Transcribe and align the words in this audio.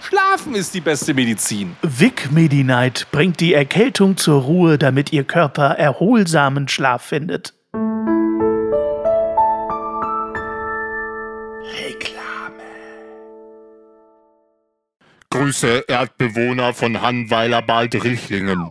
Schlafen 0.00 0.54
ist 0.54 0.74
die 0.74 0.80
beste 0.80 1.14
Medizin. 1.14 1.76
Vic 1.82 2.30
Medi-Night 2.30 3.06
bringt 3.10 3.40
die 3.40 3.54
Erkältung 3.54 4.16
zur 4.16 4.42
Ruhe, 4.42 4.78
damit 4.78 5.12
Ihr 5.12 5.24
Körper 5.24 5.70
erholsamen 5.70 6.68
Schlaf 6.68 7.02
findet. 7.02 7.54
Reklame. 11.80 12.64
Grüße 15.30 15.84
Erdbewohner 15.88 16.72
von 16.72 17.02
Hannweiler-Bad-Richlingen. 17.02 18.70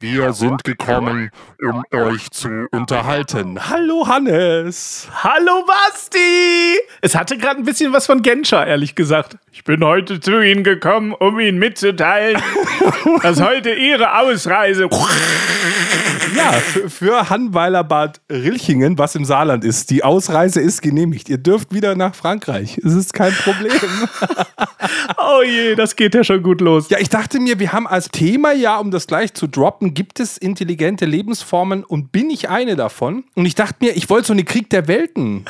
Wir 0.00 0.32
sind 0.32 0.62
gekommen, 0.62 1.32
um 1.60 1.82
euch 1.92 2.30
zu 2.30 2.68
unterhalten. 2.70 3.58
Hallo 3.68 4.06
Hannes. 4.06 5.08
Hallo 5.24 5.64
Basti. 5.66 6.78
Es 7.00 7.16
hatte 7.16 7.36
gerade 7.36 7.60
ein 7.60 7.64
bisschen 7.64 7.92
was 7.92 8.06
von 8.06 8.22
Genscher, 8.22 8.64
ehrlich 8.64 8.94
gesagt. 8.94 9.38
Ich 9.50 9.64
bin 9.64 9.84
heute 9.84 10.20
zu 10.20 10.40
Ihnen 10.40 10.62
gekommen, 10.62 11.14
um 11.14 11.40
Ihnen 11.40 11.58
mitzuteilen, 11.58 12.40
dass 13.22 13.42
heute 13.42 13.74
Ihre 13.74 14.20
Ausreise 14.20 14.84
ja, 16.38 16.52
für, 16.52 16.90
für 16.90 17.30
Hannweiler 17.30 17.84
Bad 17.84 18.20
Rilchingen, 18.30 18.98
was 18.98 19.14
im 19.14 19.24
Saarland 19.24 19.64
ist. 19.64 19.90
Die 19.90 20.04
Ausreise 20.04 20.60
ist 20.60 20.82
genehmigt. 20.82 21.28
Ihr 21.28 21.38
dürft 21.38 21.72
wieder 21.72 21.94
nach 21.94 22.14
Frankreich. 22.14 22.78
Es 22.78 22.94
ist 22.94 23.12
kein 23.12 23.32
Problem. 23.32 23.72
oh 25.18 25.42
je, 25.42 25.74
das 25.74 25.96
geht 25.96 26.14
ja 26.14 26.24
schon 26.24 26.42
gut 26.42 26.60
los. 26.60 26.88
Ja, 26.90 26.98
ich 26.98 27.08
dachte 27.08 27.40
mir, 27.40 27.58
wir 27.58 27.72
haben 27.72 27.86
als 27.86 28.08
Thema 28.10 28.52
ja, 28.52 28.78
um 28.78 28.90
das 28.90 29.06
gleich 29.06 29.34
zu 29.34 29.46
droppen, 29.46 29.94
gibt 29.94 30.20
es 30.20 30.38
intelligente 30.38 31.04
Lebensformen 31.04 31.84
und 31.84 32.12
bin 32.12 32.30
ich 32.30 32.48
eine 32.48 32.76
davon? 32.76 33.24
Und 33.34 33.46
ich 33.46 33.54
dachte 33.54 33.76
mir, 33.80 33.96
ich 33.96 34.08
wollte 34.08 34.28
so 34.28 34.32
eine 34.32 34.44
Krieg 34.44 34.70
der 34.70 34.88
Welten 34.88 35.44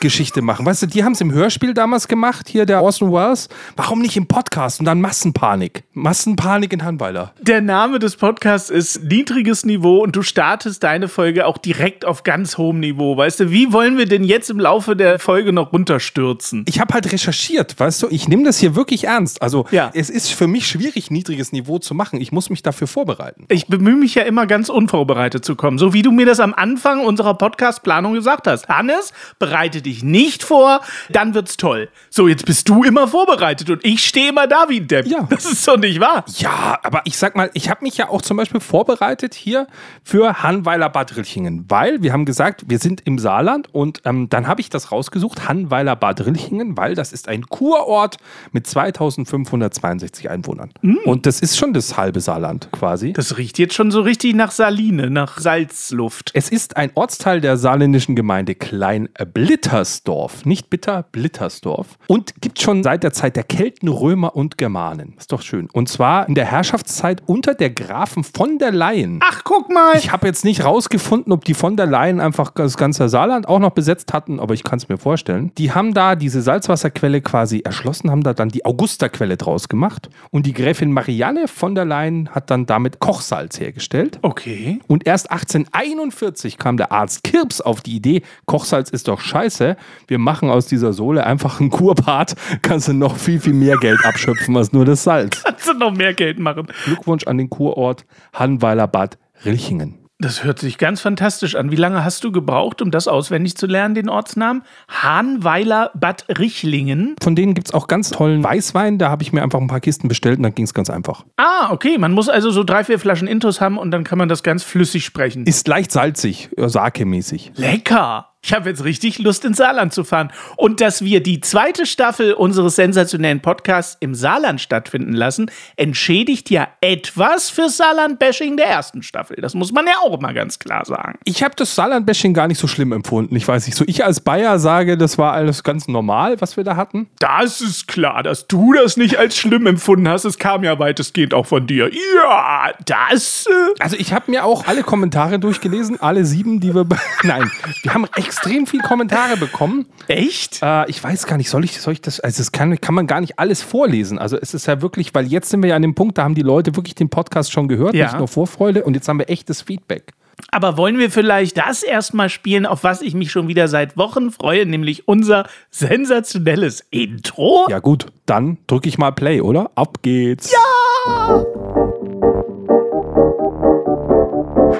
Geschichte 0.00 0.42
machen. 0.42 0.66
Weißt 0.66 0.82
du, 0.82 0.86
die 0.86 1.04
haben 1.04 1.12
es 1.12 1.20
im 1.20 1.32
Hörspiel 1.32 1.74
damals 1.74 2.08
gemacht, 2.08 2.48
hier 2.48 2.66
der 2.66 2.82
Orson 2.82 3.12
Welles. 3.12 3.48
Warum 3.76 4.00
nicht 4.00 4.16
im 4.16 4.26
Podcast? 4.26 4.80
Und 4.80 4.86
dann 4.86 5.00
Massenpanik. 5.00 5.84
Massenpanik 5.92 6.72
in 6.72 6.84
Hannweiler. 6.84 7.32
Der 7.40 7.60
Name 7.60 7.98
des 7.98 8.16
Podcasts 8.16 8.70
ist 8.70 9.04
Niedriges 9.04 9.64
Niveau 9.64 10.02
und 10.02 10.16
du 10.16 10.22
startest 10.32 10.82
deine 10.82 11.08
Folge 11.08 11.46
auch 11.46 11.58
direkt 11.58 12.06
auf 12.06 12.22
ganz 12.22 12.56
hohem 12.56 12.80
Niveau. 12.80 13.18
Weißt 13.18 13.40
du, 13.40 13.50
wie 13.50 13.70
wollen 13.70 13.98
wir 13.98 14.06
denn 14.06 14.24
jetzt 14.24 14.48
im 14.48 14.58
Laufe 14.58 14.96
der 14.96 15.18
Folge 15.18 15.52
noch 15.52 15.74
runterstürzen? 15.74 16.64
Ich 16.66 16.80
habe 16.80 16.94
halt 16.94 17.12
recherchiert, 17.12 17.78
weißt 17.78 18.02
du, 18.02 18.08
ich 18.08 18.28
nehme 18.28 18.42
das 18.44 18.58
hier 18.58 18.74
wirklich 18.74 19.04
ernst. 19.04 19.42
Also, 19.42 19.66
ja. 19.70 19.90
es 19.92 20.08
ist 20.08 20.32
für 20.32 20.46
mich 20.46 20.66
schwierig, 20.66 21.10
niedriges 21.10 21.52
Niveau 21.52 21.78
zu 21.78 21.94
machen. 21.94 22.18
Ich 22.18 22.32
muss 22.32 22.48
mich 22.48 22.62
dafür 22.62 22.86
vorbereiten. 22.86 23.44
Ich 23.48 23.66
bemühe 23.66 23.94
mich 23.94 24.14
ja 24.14 24.22
immer 24.22 24.46
ganz 24.46 24.70
unvorbereitet 24.70 25.44
zu 25.44 25.54
kommen, 25.54 25.76
so 25.76 25.92
wie 25.92 26.00
du 26.00 26.10
mir 26.12 26.24
das 26.24 26.40
am 26.40 26.54
Anfang 26.54 27.04
unserer 27.04 27.34
Podcast-Planung 27.34 28.14
gesagt 28.14 28.46
hast. 28.46 28.68
Hannes, 28.68 29.12
bereite 29.38 29.82
dich 29.82 30.02
nicht 30.02 30.42
vor, 30.42 30.80
dann 31.10 31.34
wird's 31.34 31.58
toll. 31.58 31.90
So, 32.08 32.26
jetzt 32.26 32.46
bist 32.46 32.70
du 32.70 32.84
immer 32.84 33.06
vorbereitet 33.06 33.68
und 33.68 33.84
ich 33.84 34.02
stehe 34.06 34.30
immer 34.30 34.46
da 34.46 34.70
wie 34.70 34.80
ein 34.80 34.88
Depp. 34.88 35.06
Ja. 35.06 35.28
Das 35.28 35.44
ist 35.44 35.68
doch 35.68 35.76
nicht 35.76 36.00
wahr. 36.00 36.24
Ja, 36.38 36.78
aber 36.82 37.02
ich 37.04 37.18
sag 37.18 37.36
mal, 37.36 37.50
ich 37.52 37.68
habe 37.68 37.84
mich 37.84 37.98
ja 37.98 38.08
auch 38.08 38.22
zum 38.22 38.38
Beispiel 38.38 38.60
vorbereitet 38.60 39.34
hier 39.34 39.66
für 40.02 40.21
Hannweiler 40.30 40.88
Bad 40.88 41.16
Rilchingen, 41.16 41.64
weil 41.68 42.02
wir 42.02 42.12
haben 42.12 42.24
gesagt, 42.24 42.64
wir 42.68 42.78
sind 42.78 43.02
im 43.04 43.18
Saarland 43.18 43.72
und 43.72 44.02
ähm, 44.04 44.28
dann 44.28 44.46
habe 44.46 44.60
ich 44.60 44.70
das 44.70 44.92
rausgesucht, 44.92 45.48
Hannweiler 45.48 45.96
Bad 45.96 46.24
Rilchingen, 46.24 46.76
weil 46.76 46.94
das 46.94 47.12
ist 47.12 47.28
ein 47.28 47.46
Kurort 47.46 48.18
mit 48.52 48.66
2562 48.66 50.30
Einwohnern. 50.30 50.70
Mm. 50.82 50.96
Und 51.04 51.26
das 51.26 51.40
ist 51.40 51.56
schon 51.56 51.72
das 51.72 51.96
halbe 51.96 52.20
Saarland 52.20 52.68
quasi. 52.72 53.12
Das 53.12 53.36
riecht 53.38 53.58
jetzt 53.58 53.74
schon 53.74 53.90
so 53.90 54.02
richtig 54.02 54.34
nach 54.34 54.52
Saline, 54.52 55.10
nach 55.10 55.38
Salzluft. 55.38 56.30
Es 56.34 56.48
ist 56.50 56.76
ein 56.76 56.90
Ortsteil 56.94 57.40
der 57.40 57.56
saarländischen 57.56 58.14
Gemeinde 58.14 58.54
Klein-Blittersdorf, 58.54 60.44
nicht 60.44 60.70
Bitter, 60.70 61.04
Blittersdorf 61.10 61.98
und 62.06 62.40
gibt 62.40 62.60
schon 62.60 62.82
seit 62.82 63.02
der 63.02 63.12
Zeit 63.12 63.36
der 63.36 63.44
Kelten, 63.44 63.88
Römer 63.88 64.36
und 64.36 64.58
Germanen. 64.58 65.14
Ist 65.18 65.32
doch 65.32 65.42
schön. 65.42 65.68
Und 65.72 65.88
zwar 65.88 66.28
in 66.28 66.34
der 66.34 66.44
Herrschaftszeit 66.44 67.22
unter 67.26 67.54
der 67.54 67.70
Grafen 67.70 68.24
von 68.24 68.58
der 68.58 68.72
Leyen. 68.72 69.20
Ach, 69.22 69.42
guck 69.44 69.72
mal. 69.72 69.96
Ich 69.96 70.11
habe 70.12 70.26
jetzt 70.26 70.44
nicht 70.44 70.64
rausgefunden, 70.64 71.32
ob 71.32 71.44
die 71.44 71.54
von 71.54 71.76
der 71.76 71.86
Leyen 71.86 72.20
einfach 72.20 72.50
das 72.50 72.76
ganze 72.76 73.08
Saarland 73.08 73.48
auch 73.48 73.58
noch 73.58 73.70
besetzt 73.70 74.12
hatten, 74.12 74.38
aber 74.38 74.54
ich 74.54 74.62
kann 74.62 74.78
es 74.78 74.88
mir 74.88 74.98
vorstellen. 74.98 75.52
Die 75.58 75.72
haben 75.72 75.94
da 75.94 76.14
diese 76.14 76.42
Salzwasserquelle 76.42 77.22
quasi 77.22 77.60
erschlossen, 77.60 78.10
haben 78.10 78.22
da 78.22 78.34
dann 78.34 78.50
die 78.50 78.64
Augusterquelle 78.64 79.36
draus 79.36 79.68
gemacht. 79.68 80.10
Und 80.30 80.46
die 80.46 80.52
Gräfin 80.52 80.92
Marianne 80.92 81.48
von 81.48 81.74
der 81.74 81.84
Leyen 81.84 82.28
hat 82.30 82.50
dann 82.50 82.66
damit 82.66 83.00
Kochsalz 83.00 83.58
hergestellt. 83.58 84.18
Okay. 84.22 84.80
Und 84.86 85.06
erst 85.06 85.30
1841 85.30 86.58
kam 86.58 86.76
der 86.76 86.92
Arzt 86.92 87.24
Kirps 87.24 87.60
auf 87.60 87.80
die 87.80 87.96
Idee, 87.96 88.22
Kochsalz 88.46 88.90
ist 88.90 89.08
doch 89.08 89.20
scheiße. 89.20 89.76
Wir 90.06 90.18
machen 90.18 90.50
aus 90.50 90.66
dieser 90.66 90.92
Sohle 90.92 91.24
einfach 91.26 91.58
einen 91.58 91.70
Kurbad. 91.70 92.34
Kannst 92.60 92.88
du 92.88 92.92
noch 92.92 93.16
viel, 93.16 93.40
viel 93.40 93.54
mehr 93.54 93.78
Geld 93.78 94.04
abschöpfen 94.04 94.56
als 94.56 94.72
nur 94.72 94.84
das 94.84 95.04
Salz. 95.04 95.42
Kannst 95.42 95.68
du 95.68 95.72
noch 95.72 95.92
mehr 95.92 96.12
Geld 96.12 96.38
machen. 96.38 96.66
Glückwunsch 96.84 97.26
an 97.26 97.38
den 97.38 97.48
Kurort 97.48 98.04
Hannweiler 98.34 98.86
Bad 98.86 99.18
Rilchingen. 99.44 100.01
Das 100.22 100.44
hört 100.44 100.60
sich 100.60 100.78
ganz 100.78 101.00
fantastisch 101.00 101.56
an. 101.56 101.72
Wie 101.72 101.76
lange 101.76 102.04
hast 102.04 102.22
du 102.22 102.30
gebraucht, 102.30 102.80
um 102.80 102.92
das 102.92 103.08
auswendig 103.08 103.56
zu 103.56 103.66
lernen, 103.66 103.96
den 103.96 104.08
Ortsnamen? 104.08 104.62
Hahnweiler 104.88 105.90
Bad 105.94 106.26
Richlingen. 106.38 107.16
Von 107.20 107.34
denen 107.34 107.54
gibt 107.54 107.66
es 107.66 107.74
auch 107.74 107.88
ganz 107.88 108.10
tollen 108.10 108.44
Weißwein. 108.44 108.98
Da 108.98 109.10
habe 109.10 109.24
ich 109.24 109.32
mir 109.32 109.42
einfach 109.42 109.60
ein 109.60 109.66
paar 109.66 109.80
Kisten 109.80 110.06
bestellt 110.06 110.38
und 110.38 110.44
dann 110.44 110.54
ging 110.54 110.64
es 110.64 110.74
ganz 110.74 110.90
einfach. 110.90 111.24
Ah, 111.38 111.72
okay. 111.72 111.98
Man 111.98 112.12
muss 112.12 112.28
also 112.28 112.52
so 112.52 112.62
drei, 112.62 112.84
vier 112.84 113.00
Flaschen 113.00 113.26
Intus 113.26 113.60
haben 113.60 113.78
und 113.78 113.90
dann 113.90 114.04
kann 114.04 114.16
man 114.16 114.28
das 114.28 114.44
ganz 114.44 114.62
flüssig 114.62 115.04
sprechen. 115.04 115.44
Ist 115.44 115.66
leicht 115.66 115.90
salzig, 115.90 116.50
sake-mäßig. 116.56 117.52
Lecker. 117.56 118.31
Ich 118.44 118.52
habe 118.52 118.68
jetzt 118.68 118.82
richtig 118.82 119.20
Lust, 119.20 119.44
ins 119.44 119.58
Saarland 119.58 119.92
zu 119.92 120.02
fahren. 120.02 120.32
Und 120.56 120.80
dass 120.80 121.02
wir 121.02 121.22
die 121.22 121.40
zweite 121.40 121.86
Staffel 121.86 122.32
unseres 122.32 122.74
sensationellen 122.74 123.40
Podcasts 123.40 123.96
im 124.00 124.16
Saarland 124.16 124.60
stattfinden 124.60 125.12
lassen, 125.12 125.48
entschädigt 125.76 126.50
ja 126.50 126.66
etwas 126.80 127.50
für 127.50 127.68
Saarland-Bashing 127.68 128.56
der 128.56 128.66
ersten 128.66 129.04
Staffel. 129.04 129.36
Das 129.40 129.54
muss 129.54 129.70
man 129.70 129.86
ja 129.86 129.92
auch 130.02 130.20
mal 130.20 130.34
ganz 130.34 130.58
klar 130.58 130.84
sagen. 130.84 131.20
Ich 131.22 131.44
habe 131.44 131.54
das 131.54 131.76
Saarland-Bashing 131.76 132.34
gar 132.34 132.48
nicht 132.48 132.58
so 132.58 132.66
schlimm 132.66 132.90
empfunden. 132.90 133.36
Ich 133.36 133.46
weiß 133.46 133.64
nicht 133.66 133.76
so. 133.76 133.84
Ich 133.86 134.04
als 134.04 134.20
Bayer 134.20 134.58
sage, 134.58 134.98
das 134.98 135.18
war 135.18 135.34
alles 135.34 135.62
ganz 135.62 135.86
normal, 135.86 136.40
was 136.40 136.56
wir 136.56 136.64
da 136.64 136.74
hatten. 136.74 137.08
Das 137.20 137.60
ist 137.60 137.86
klar, 137.86 138.24
dass 138.24 138.48
du 138.48 138.72
das 138.72 138.96
nicht 138.96 139.20
als 139.20 139.36
schlimm 139.36 139.68
empfunden 139.68 140.08
hast. 140.08 140.24
Es 140.24 140.38
kam 140.38 140.64
ja 140.64 140.80
weitestgehend 140.80 141.32
auch 141.32 141.46
von 141.46 141.68
dir. 141.68 141.92
Ja, 141.92 142.72
das. 142.86 143.46
Äh 143.46 143.50
also 143.78 143.96
ich 143.96 144.12
habe 144.12 144.32
mir 144.32 144.44
auch 144.44 144.66
alle 144.66 144.82
Kommentare 144.82 145.38
durchgelesen, 145.38 146.00
alle 146.00 146.24
sieben, 146.24 146.58
die 146.58 146.74
wir. 146.74 146.84
Nein, 147.22 147.48
wir 147.82 147.94
haben 147.94 148.06
echt 148.16 148.31
extrem 148.32 148.66
viele 148.66 148.82
Kommentare 148.82 149.36
bekommen. 149.36 149.86
Echt? 150.08 150.60
Äh, 150.62 150.88
ich 150.88 151.02
weiß 151.02 151.26
gar 151.26 151.36
nicht, 151.36 151.50
soll 151.50 151.64
ich, 151.64 151.78
soll 151.80 151.92
ich 151.92 152.00
das, 152.00 152.18
also 152.18 152.38
das 152.38 152.50
kann, 152.50 152.80
kann 152.80 152.94
man 152.94 153.06
gar 153.06 153.20
nicht 153.20 153.38
alles 153.38 153.62
vorlesen. 153.62 154.18
Also 154.18 154.38
es 154.40 154.54
ist 154.54 154.66
ja 154.66 154.80
wirklich, 154.80 155.14
weil 155.14 155.26
jetzt 155.26 155.50
sind 155.50 155.62
wir 155.62 155.70
ja 155.70 155.76
an 155.76 155.82
dem 155.82 155.94
Punkt, 155.94 156.18
da 156.18 156.24
haben 156.24 156.34
die 156.34 156.42
Leute 156.42 156.74
wirklich 156.74 156.94
den 156.94 157.10
Podcast 157.10 157.52
schon 157.52 157.68
gehört, 157.68 157.94
ja. 157.94 158.06
nicht 158.06 158.18
nur 158.18 158.28
Vorfreude 158.28 158.84
und 158.84 158.94
jetzt 158.94 159.08
haben 159.08 159.18
wir 159.18 159.28
echtes 159.28 159.62
Feedback. 159.62 160.12
Aber 160.50 160.76
wollen 160.76 160.98
wir 160.98 161.10
vielleicht 161.10 161.58
das 161.58 161.82
erstmal 161.82 162.30
spielen, 162.30 162.66
auf 162.66 162.84
was 162.84 163.02
ich 163.02 163.14
mich 163.14 163.30
schon 163.30 163.48
wieder 163.48 163.68
seit 163.68 163.96
Wochen 163.96 164.30
freue, 164.30 164.66
nämlich 164.66 165.06
unser 165.06 165.46
sensationelles 165.70 166.84
Intro? 166.90 167.66
Ja 167.68 167.78
gut, 167.80 168.06
dann 168.26 168.58
drücke 168.66 168.88
ich 168.88 168.98
mal 168.98 169.12
Play, 169.12 169.40
oder? 169.40 169.70
Ab 169.74 169.98
geht's. 170.02 170.52
Ja! 170.52 171.71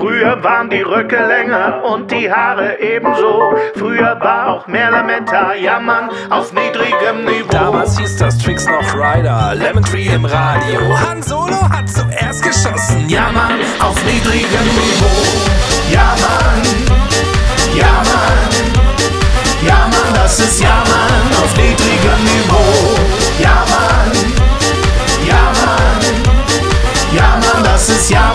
Früher 0.02 0.42
waren 0.42 0.68
die 0.68 0.82
Röcke 0.82 1.16
länger 1.16 1.84
und 1.84 2.10
die 2.10 2.28
Haare 2.28 2.80
ebenso. 2.80 3.54
Früher 3.76 4.18
war 4.20 4.48
auch 4.48 4.66
mehr 4.66 4.90
Lametta, 4.90 5.54
jammern 5.54 6.10
auf 6.28 6.52
niedrigem 6.52 7.24
Niveau. 7.24 7.48
Damals 7.52 7.96
hieß 7.96 8.16
das 8.16 8.36
Tricks 8.36 8.66
noch 8.66 8.94
Rider, 8.96 9.54
Lemon 9.54 9.84
Tree 9.84 10.08
im 10.08 10.24
Radio. 10.24 10.80
Han 10.98 11.22
Solo 11.22 11.70
hat 11.70 11.88
zuerst 11.88 12.42
geschossen, 12.42 13.08
jammern 13.08 13.60
auf 13.78 13.94
niedrigem 14.04 14.66
Niveau. 14.74 15.22
Ja 15.92 16.16
Mann, 16.18 16.62
ja 17.72 18.02
Mann, 18.02 18.74
ja 19.64 19.86
Mann, 19.86 20.14
das 20.14 20.40
ist 20.40 20.60
ja 20.60 20.82
Mann 20.82 21.44
auf 21.44 21.56
niedrigem 21.56 22.24
Niveau. 22.24 22.96
Ja 23.38 23.64
Mann, 23.70 24.10
ja 25.24 25.52
Mann, 25.64 27.14
ja 27.14 27.38
Mann, 27.40 27.62
das 27.62 27.88
ist 27.88 28.10
ja 28.10 28.32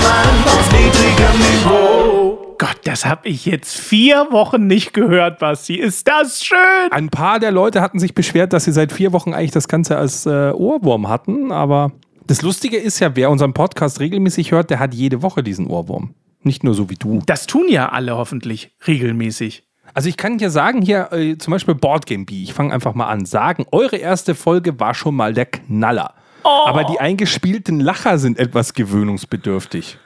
das 2.87 3.05
habe 3.05 3.27
ich 3.27 3.45
jetzt 3.45 3.77
vier 3.77 4.27
Wochen 4.31 4.65
nicht 4.65 4.93
gehört, 4.93 5.39
Basti. 5.39 5.75
Ist 5.75 6.07
das 6.07 6.43
schön? 6.43 6.57
Ein 6.91 7.09
paar 7.09 7.39
der 7.39 7.51
Leute 7.51 7.81
hatten 7.81 7.99
sich 7.99 8.15
beschwert, 8.15 8.53
dass 8.53 8.63
sie 8.63 8.71
seit 8.71 8.93
vier 8.93 9.11
Wochen 9.11 9.33
eigentlich 9.33 9.51
das 9.51 9.67
Ganze 9.67 9.97
als 9.97 10.25
äh, 10.25 10.51
Ohrwurm 10.51 11.09
hatten, 11.09 11.51
aber 11.51 11.91
das 12.27 12.41
Lustige 12.41 12.77
ist 12.77 12.99
ja, 12.99 13.15
wer 13.17 13.29
unseren 13.29 13.53
Podcast 13.53 13.99
regelmäßig 13.99 14.51
hört, 14.51 14.69
der 14.69 14.79
hat 14.79 14.93
jede 14.93 15.21
Woche 15.21 15.43
diesen 15.43 15.67
Ohrwurm. 15.67 16.13
Nicht 16.43 16.63
nur 16.63 16.73
so 16.73 16.89
wie 16.89 16.95
du. 16.95 17.21
Das 17.25 17.45
tun 17.45 17.65
ja 17.67 17.89
alle 17.89 18.15
hoffentlich 18.15 18.71
regelmäßig. 18.87 19.63
Also 19.93 20.07
ich 20.07 20.15
kann 20.15 20.39
hier 20.39 20.49
sagen, 20.49 20.81
hier 20.81 21.11
äh, 21.11 21.37
zum 21.37 21.51
Beispiel 21.51 21.75
Boardgame 21.75 22.23
Bee, 22.23 22.43
ich 22.43 22.53
fange 22.53 22.73
einfach 22.73 22.93
mal 22.93 23.07
an, 23.07 23.25
sagen, 23.25 23.65
eure 23.73 23.97
erste 23.97 24.33
Folge 24.33 24.79
war 24.79 24.93
schon 24.93 25.15
mal 25.15 25.33
der 25.33 25.47
Knaller. 25.47 26.13
Aber 26.43 26.85
die 26.85 27.01
eingespielten 27.01 27.81
Lacher 27.81 28.17
sind 28.17 28.39
etwas 28.39 28.73
gewöhnungsbedürftig. 28.73 29.97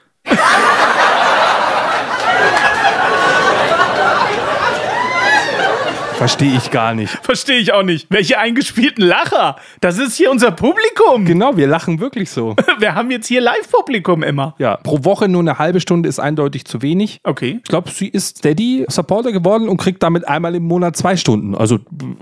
Verstehe 6.22 6.56
ich 6.56 6.70
gar 6.70 6.94
nicht. 6.94 7.18
Verstehe 7.24 7.58
ich 7.58 7.74
auch 7.74 7.82
nicht. 7.82 8.06
Welche 8.12 8.38
eingespielten 8.38 9.04
Lacher? 9.04 9.56
Das 9.80 9.98
ist 9.98 10.16
hier 10.18 10.30
unser 10.30 10.52
Publikum. 10.52 11.26
Genau, 11.26 11.58
wir 11.58 11.66
lachen 11.66 12.00
wirklich 12.00 12.30
so. 12.30 12.56
Wir 12.78 12.94
haben 12.94 13.10
jetzt 13.10 13.26
hier 13.26 13.42
Live-Publikum 13.42 14.22
immer. 14.22 14.54
Ja, 14.60 14.78
pro 14.78 15.04
Woche 15.04 15.28
nur 15.28 15.42
eine 15.42 15.58
halbe 15.58 15.82
Stunde 15.82 16.08
ist 16.08 16.20
eindeutig 16.20 16.66
zu 16.66 16.84
wenig. 16.84 17.20
Okay. 17.24 17.60
Ich 17.64 17.70
glaube, 17.70 17.90
sie 17.90 18.08
ist 18.08 18.38
Steady-Supporter 18.38 19.32
geworden 19.32 19.68
und 19.68 19.78
kriegt 19.78 20.04
damit 20.04 20.28
einmal 20.28 20.54
im 20.54 20.64
Monat 20.64 20.96
zwei 20.96 21.16
Stunden. 21.16 21.56
Also, 21.56 21.80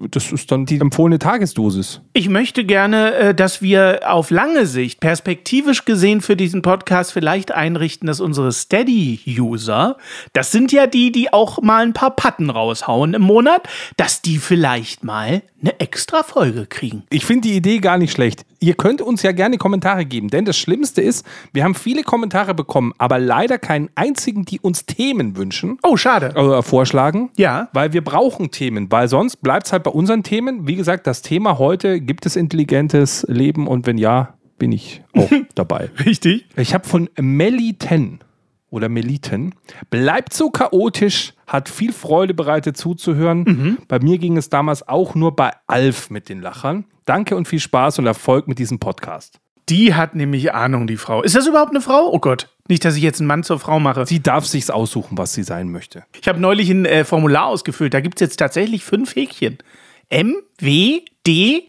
das 0.10 0.32
ist 0.32 0.50
dann 0.50 0.66
die 0.66 0.80
empfohlene 0.80 1.20
Tagesdosis. 1.20 2.02
Ich 2.14 2.30
möchte 2.30 2.64
gerne, 2.64 3.14
äh, 3.16 3.36
dass 3.36 3.62
wir 3.62 4.02
auf 4.06 4.32
lange 4.32 4.66
Sicht, 4.66 5.02
perspektivisch 5.02 5.84
gesehen 5.84 6.22
für 6.22 6.38
diesen 6.38 6.62
Podcast 6.62 7.12
vielleicht 7.12 7.52
einrichten, 7.52 8.08
dass 8.08 8.22
unsere 8.22 8.54
Steady-User, 8.54 9.98
das 10.32 10.54
sind 10.54 10.72
ja 10.72 10.88
die, 10.88 11.12
die 11.12 11.34
auch 11.34 11.62
mal 11.62 11.84
ein 11.84 11.94
paar 11.94 12.16
Patten 12.16 12.50
raushauen 12.50 13.14
im 13.14 13.24
Monat, 13.24 13.68
dass 13.98 14.22
die 14.22 14.38
vielleicht 14.38 15.04
mal 15.04 15.42
eine 15.62 15.80
extra 15.80 16.24
Folge 16.24 16.66
kriegen. 16.66 17.04
Ich 17.10 17.26
finde 17.26 17.48
die 17.50 17.56
Idee 17.56 17.80
gar 17.80 17.98
nicht 17.98 18.12
schlecht. 18.12 18.46
Ihr 18.60 18.74
könnt 18.74 19.02
uns 19.02 19.24
ja 19.24 19.32
gerne 19.32 19.58
Kommentare 19.58 20.06
geben, 20.06 20.30
denn 20.30 20.46
das 20.46 20.58
Schlimmste 20.58 21.02
ist, 21.02 21.26
wir 21.54 21.64
haben 21.64 21.76
viele 21.76 22.04
Kommentare 22.04 22.54
bekommen, 22.54 22.94
aber 22.98 23.20
leider 23.20 23.58
keinen 23.58 23.90
einzigen, 23.96 24.46
die 24.46 24.60
uns 24.60 24.86
Themen 24.86 25.38
wünschen. 25.38 25.78
Oh, 25.84 25.98
schade. 25.98 26.32
Oder 26.36 26.64
vorschlagen. 26.64 27.30
Ja. 27.38 27.70
Weil 27.74 27.94
wir 27.94 28.04
brauchen 28.04 28.52
Themen, 28.52 28.92
weil 28.92 29.08
sonst 29.08 29.38
bleibt 29.42 29.68
es 29.68 29.74
halt 29.74 29.84
bei 29.84 29.92
unseren 29.92 30.24
Themen. 30.24 30.68
Wie 30.68 30.76
gesagt, 30.76 31.08
das 31.08 31.22
Thema 31.22 31.58
heute, 31.58 32.02
gibt 32.02 32.26
es 32.26 32.36
intelligentes 32.36 33.26
Leben 33.28 33.68
und 33.68 33.86
wenn 33.86 33.98
ja, 33.98 34.34
bin 34.58 34.72
ich 34.72 35.02
auch 35.16 35.30
dabei. 35.56 35.90
Richtig. 36.06 36.46
Ich 36.56 36.74
habe 36.74 36.88
von 36.88 37.10
Meliten 37.18 38.20
oder 38.70 38.90
Meliten, 38.90 39.56
bleibt 39.90 40.34
so 40.34 40.50
chaotisch, 40.50 41.34
hat 41.48 41.70
viel 41.70 41.94
Freude 41.94 42.34
bereitet 42.34 42.78
zuzuhören. 42.78 43.78
Bei 43.88 44.00
mir 44.00 44.18
ging 44.18 44.38
es 44.38 44.50
damals 44.50 44.88
auch 44.88 45.16
nur 45.16 45.36
bei 45.36 45.52
Alf 45.68 46.10
mit 46.10 46.30
den 46.30 46.42
Lachern. 46.42 46.86
Danke 47.06 47.36
und 47.36 47.48
viel 47.48 47.60
Spaß 47.60 48.00
und 48.00 48.06
Erfolg 48.06 48.48
mit 48.48 48.60
diesem 48.60 48.80
Podcast. 48.80 49.40
Die 49.70 49.94
hat 49.94 50.16
nämlich 50.16 50.54
Ahnung, 50.54 50.88
die 50.88 50.98
Frau. 50.98 51.22
Ist 51.22 51.36
das 51.36 51.46
überhaupt 51.46 51.72
eine 51.72 51.82
Frau? 51.82 52.10
Oh 52.12 52.20
Gott. 52.20 52.50
Nicht, 52.68 52.84
dass 52.86 52.96
ich 52.96 53.04
jetzt 53.04 53.20
einen 53.20 53.28
Mann 53.28 53.44
zur 53.44 53.60
Frau 53.60 53.80
mache. 53.80 54.06
Sie 54.06 54.22
darf 54.22 54.46
sich's 54.46 54.70
aussuchen, 54.72 55.18
was 55.18 55.34
sie 55.34 55.44
sein 55.44 55.72
möchte. 55.72 56.04
Ich 56.20 56.28
habe 56.28 56.40
neulich 56.40 56.70
ein 56.70 56.86
äh, 56.86 57.04
Formular 57.04 57.46
ausgefüllt. 57.46 57.94
Da 57.94 58.00
gibt 58.00 58.20
es 58.20 58.26
jetzt 58.26 58.38
tatsächlich 58.38 58.84
fünf 58.84 59.16
Häkchen. 59.16 59.60
M, 60.10 60.36
W, 60.58 61.02
D 61.26 61.68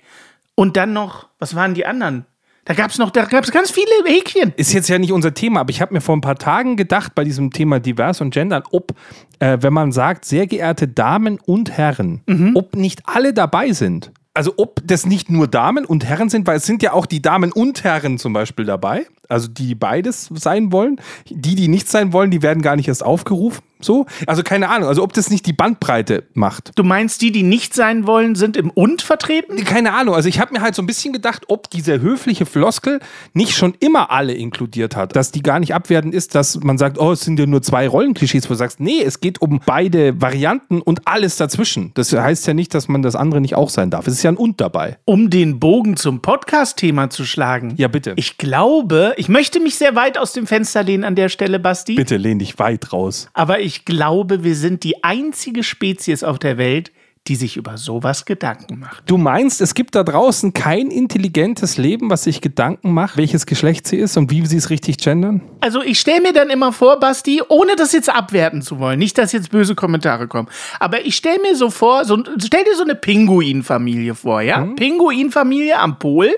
und 0.55 0.77
dann 0.79 0.93
noch, 0.95 1.29
was 1.39 1.55
waren 1.55 1.75
die 1.75 1.85
anderen? 1.85 2.25
Da 2.65 2.75
gab 2.75 2.91
es 2.91 2.99
noch, 2.99 3.11
da 3.11 3.25
gab 3.25 3.45
es 3.45 3.51
ganz 3.51 3.71
viele 3.71 3.91
Häkchen. 4.05 4.53
Ist 4.57 4.73
jetzt 4.73 4.89
ja 4.89 4.99
nicht 4.99 5.13
unser 5.13 5.33
Thema, 5.35 5.61
aber 5.61 5.71
ich 5.71 5.81
habe 5.81 5.95
mir 5.95 6.01
vor 6.01 6.17
ein 6.17 6.21
paar 6.21 6.37
Tagen 6.37 6.77
gedacht, 6.77 7.15
bei 7.15 7.25
diesem 7.25 7.51
Thema 7.51 7.81
divers 7.81 8.21
und 8.21 8.33
gendern, 8.33 8.63
ob, 8.71 8.93
äh, 9.39 9.59
wenn 9.61 9.73
man 9.73 9.93
sagt, 9.93 10.25
sehr 10.25 10.47
geehrte 10.47 10.87
Damen 10.87 11.39
und 11.45 11.71
Herren, 11.71 12.23
ob 12.55 12.77
nicht 12.77 13.03
alle 13.07 13.33
dabei 13.33 13.73
sind. 13.73 14.13
Also 14.35 14.55
ob 14.59 14.81
das 14.85 15.07
nicht 15.07 15.31
nur 15.31 15.49
Damen 15.49 15.85
und 15.85 16.05
Herren 16.05 16.29
sind, 16.29 16.47
weil 16.47 16.59
es 16.59 16.65
sind 16.65 16.83
ja 16.83 16.93
auch 16.93 17.07
die 17.07 17.21
Damen 17.21 17.51
und 17.51 17.83
Herren 17.83 18.19
zum 18.19 18.33
Beispiel 18.33 18.65
dabei, 18.65 19.07
also 19.31 19.49
die 19.49 19.75
beides 19.75 20.31
sein 20.35 20.73
wollen. 20.73 21.01
Die, 21.29 21.55
die 21.55 21.69
nicht 21.69 21.89
sein 21.89 22.13
wollen, 22.13 22.31
die 22.31 22.43
werden 22.43 22.63
gar 22.63 22.77
nicht 22.77 22.89
erst 22.89 23.05
aufgerufen. 23.05 23.63
So, 23.81 24.07
also 24.27 24.43
keine 24.43 24.69
Ahnung, 24.69 24.89
also 24.89 25.03
ob 25.03 25.13
das 25.15 25.31
nicht 25.31 25.47
die 25.47 25.53
Bandbreite 25.53 26.25
macht. 26.35 26.73
Du 26.75 26.85
meinst, 26.85 27.23
die, 27.23 27.33
die 27.33 27.43
nicht 27.43 27.75
sein 27.75 28.07
wollen, 28.07 28.35
sind 28.35 28.57
im 28.57 28.71
Und 28.71 29.03
vertreten? 29.03 29.57
Keine 29.65 29.95
Ahnung, 29.95 30.15
also 30.15 30.29
ich 30.29 30.39
habe 30.39 30.53
mir 30.53 30.61
halt 30.61 30.75
so 30.75 30.83
ein 30.83 30.87
bisschen 30.87 31.13
gedacht, 31.13 31.45
ob 31.49 31.71
diese 31.71 32.01
höfliche 32.01 32.47
Floskel 32.47 33.01
nicht 33.33 33.53
schon 33.53 33.75
immer 33.81 34.11
alle 34.11 34.35
inkludiert 34.35 34.97
hat. 34.97 35.17
Dass 35.17 35.33
die 35.33 35.43
gar 35.43 35.61
nicht 35.61 35.75
abwertend 35.75 36.15
ist, 36.15 36.35
dass 36.35 36.61
man 36.61 36.79
sagt, 36.79 36.99
oh, 36.99 37.13
es 37.13 37.23
sind 37.23 37.39
ja 37.39 37.47
nur 37.47 37.63
zwei 37.63 37.89
Rollenklischees, 37.89 38.45
wo 38.45 38.55
du 38.55 38.59
sagst, 38.59 38.81
nee, 38.81 39.01
es 39.03 39.21
geht 39.21 39.41
um 39.41 39.61
beide 39.65 40.21
Varianten 40.21 40.83
und 40.83 41.07
alles 41.07 41.37
dazwischen. 41.37 41.93
Das 41.95 42.13
heißt 42.13 42.47
ja 42.47 42.55
nicht, 42.55 42.75
dass 42.75 42.89
man 42.89 43.03
das 43.03 43.17
andere 43.17 43.41
nicht 43.41 43.55
auch 43.55 43.71
sein 43.71 43.91
darf. 43.91 44.07
Es 44.07 44.15
ist 44.15 44.23
ja 44.23 44.31
ein 44.31 44.37
Und 44.37 44.61
dabei. 44.61 44.99
Um 45.07 45.31
den 45.31 45.59
Bogen 45.59 45.97
zum 45.97 46.21
Podcast-Thema 46.21 47.09
zu 47.11 47.25
schlagen. 47.25 47.75
Ja, 47.77 47.89
bitte. 47.89 48.13
Ich 48.17 48.37
glaube, 48.37 49.15
ich 49.21 49.29
möchte 49.29 49.61
mich 49.61 49.75
sehr 49.75 49.95
weit 49.97 50.17
aus 50.17 50.33
dem 50.33 50.47
Fenster 50.47 50.83
lehnen 50.83 51.05
an 51.05 51.15
der 51.15 51.29
Stelle, 51.29 51.59
Basti. 51.59 51.95
bitte 51.95 52.17
lehn 52.17 52.39
dich 52.39 52.59
weit 52.59 52.91
raus. 52.91 53.29
Aber 53.35 53.61
ich 53.61 53.85
glaube, 53.85 54.45
wir 54.45 54.57
sind 54.57 54.83
die 54.83 55.05
einzige 55.05 55.63
Spezies 55.63 56.25
auf 56.25 56.39
der 56.39 56.57
Welt, 56.57 56.91
die 57.27 57.37
sich 57.37 57.59
über 57.59 57.77
sowas 57.77 58.25
Gedanken 58.25 58.79
macht. 58.79 59.03
Du 59.05 59.19
meinst, 59.19 59.61
es 59.61 59.75
gibt 59.75 59.95
da 59.95 60.05
draußen 60.05 60.55
kein 60.55 60.91
intelligentes 60.91 61.77
Leben, 61.77 62.09
was 62.09 62.25
sich 62.25 62.41
Gedanken 62.41 62.93
macht, 62.93 63.19
welches 63.19 63.45
Geschlecht 63.45 63.87
sie 63.87 63.99
ist 63.99 64.17
und 64.17 64.31
wie 64.31 64.47
sie 64.47 64.57
es 64.57 64.71
richtig 64.71 64.97
gendern? 64.97 65.43
Also 65.61 65.83
ich 65.83 66.01
stelle 66.01 66.23
mir 66.23 66.33
dann 66.33 66.49
immer 66.49 66.73
vor, 66.73 66.99
Basti, 66.99 67.43
ohne 67.47 67.77
das 67.77 67.93
jetzt 67.93 68.09
abwerten 68.09 68.63
zu 68.63 68.79
wollen, 68.79 68.99
nicht, 68.99 69.19
dass 69.19 69.33
jetzt 69.33 69.51
böse 69.51 69.75
Kommentare 69.75 70.29
kommen, 70.29 70.49
aber 70.79 71.05
ich 71.05 71.15
stelle 71.15 71.43
mir 71.43 71.55
so 71.57 71.69
vor, 71.69 72.07
so, 72.07 72.17
stell 72.43 72.65
dir 72.65 72.75
so 72.75 72.85
eine 72.85 72.95
Pinguinfamilie 72.95 74.15
vor, 74.15 74.41
ja? 74.41 74.65
Pinguinfamilie 74.65 75.79
am 75.79 75.99
Pol. 75.99 76.31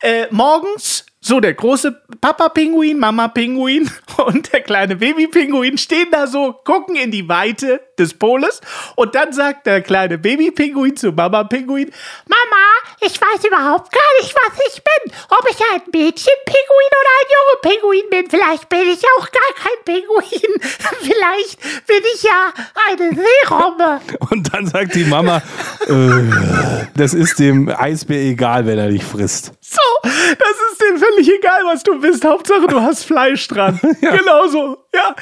Äh, 0.00 0.26
morgens 0.32 1.04
so 1.20 1.40
der 1.40 1.54
große 1.54 2.00
Papa-Pinguin, 2.20 2.98
Mama-Pinguin 2.98 3.90
und 4.26 4.52
der 4.52 4.62
kleine 4.62 4.96
Baby-Pinguin 4.96 5.78
stehen 5.78 6.08
da 6.10 6.26
so, 6.26 6.52
gucken 6.64 6.96
in 6.96 7.10
die 7.10 7.28
Weite 7.28 7.80
des 7.98 8.14
Poles 8.14 8.60
und 8.96 9.14
dann 9.14 9.32
sagt 9.32 9.66
der 9.66 9.82
kleine 9.82 10.18
Baby-Pinguin 10.18 10.96
zu 10.96 11.12
Mama-Pinguin, 11.12 11.90
Mama, 12.26 12.68
ich 13.00 13.20
weiß 13.20 13.44
überhaupt 13.44 13.92
gar 13.92 14.20
nicht, 14.20 14.34
was 14.34 14.58
ich 14.68 14.82
bin. 14.82 15.12
Ob 15.30 15.44
ich 15.48 15.56
ein 15.72 15.82
Mädchen-Pinguin 15.92 16.90
oder 17.00 17.12
ein 17.18 17.28
junge 17.36 17.60
Pinguin 17.62 18.10
bin. 18.10 18.30
Vielleicht 18.30 18.68
bin 18.68 18.88
ich 18.88 19.02
auch 19.16 19.28
gar 19.30 19.54
kein 19.54 19.84
Pinguin. 19.84 20.60
Vielleicht 21.00 21.60
bin 21.86 22.02
ich 22.14 22.22
ja 22.22 22.52
eine 22.88 23.10
Seerobbe. 23.14 24.00
Und 24.30 24.52
dann 24.52 24.66
sagt 24.66 24.94
die 24.94 25.04
Mama, 25.04 25.42
äh, 25.86 26.86
das 26.96 27.14
ist 27.14 27.38
dem 27.38 27.68
Eisbär 27.68 28.20
egal, 28.20 28.66
wenn 28.66 28.78
er 28.78 28.88
dich 28.88 29.04
frisst. 29.04 29.52
so, 29.60 29.78
das 30.02 30.56
ist 30.67 30.67
völlig 30.98 31.28
egal, 31.32 31.64
was 31.64 31.82
du 31.82 31.98
bist. 32.00 32.24
Hauptsache, 32.24 32.66
du 32.66 32.80
hast 32.80 33.04
Fleisch 33.04 33.48
dran. 33.48 33.80
Genau 34.00 34.46
so. 34.48 34.76
Ja. 34.98 35.14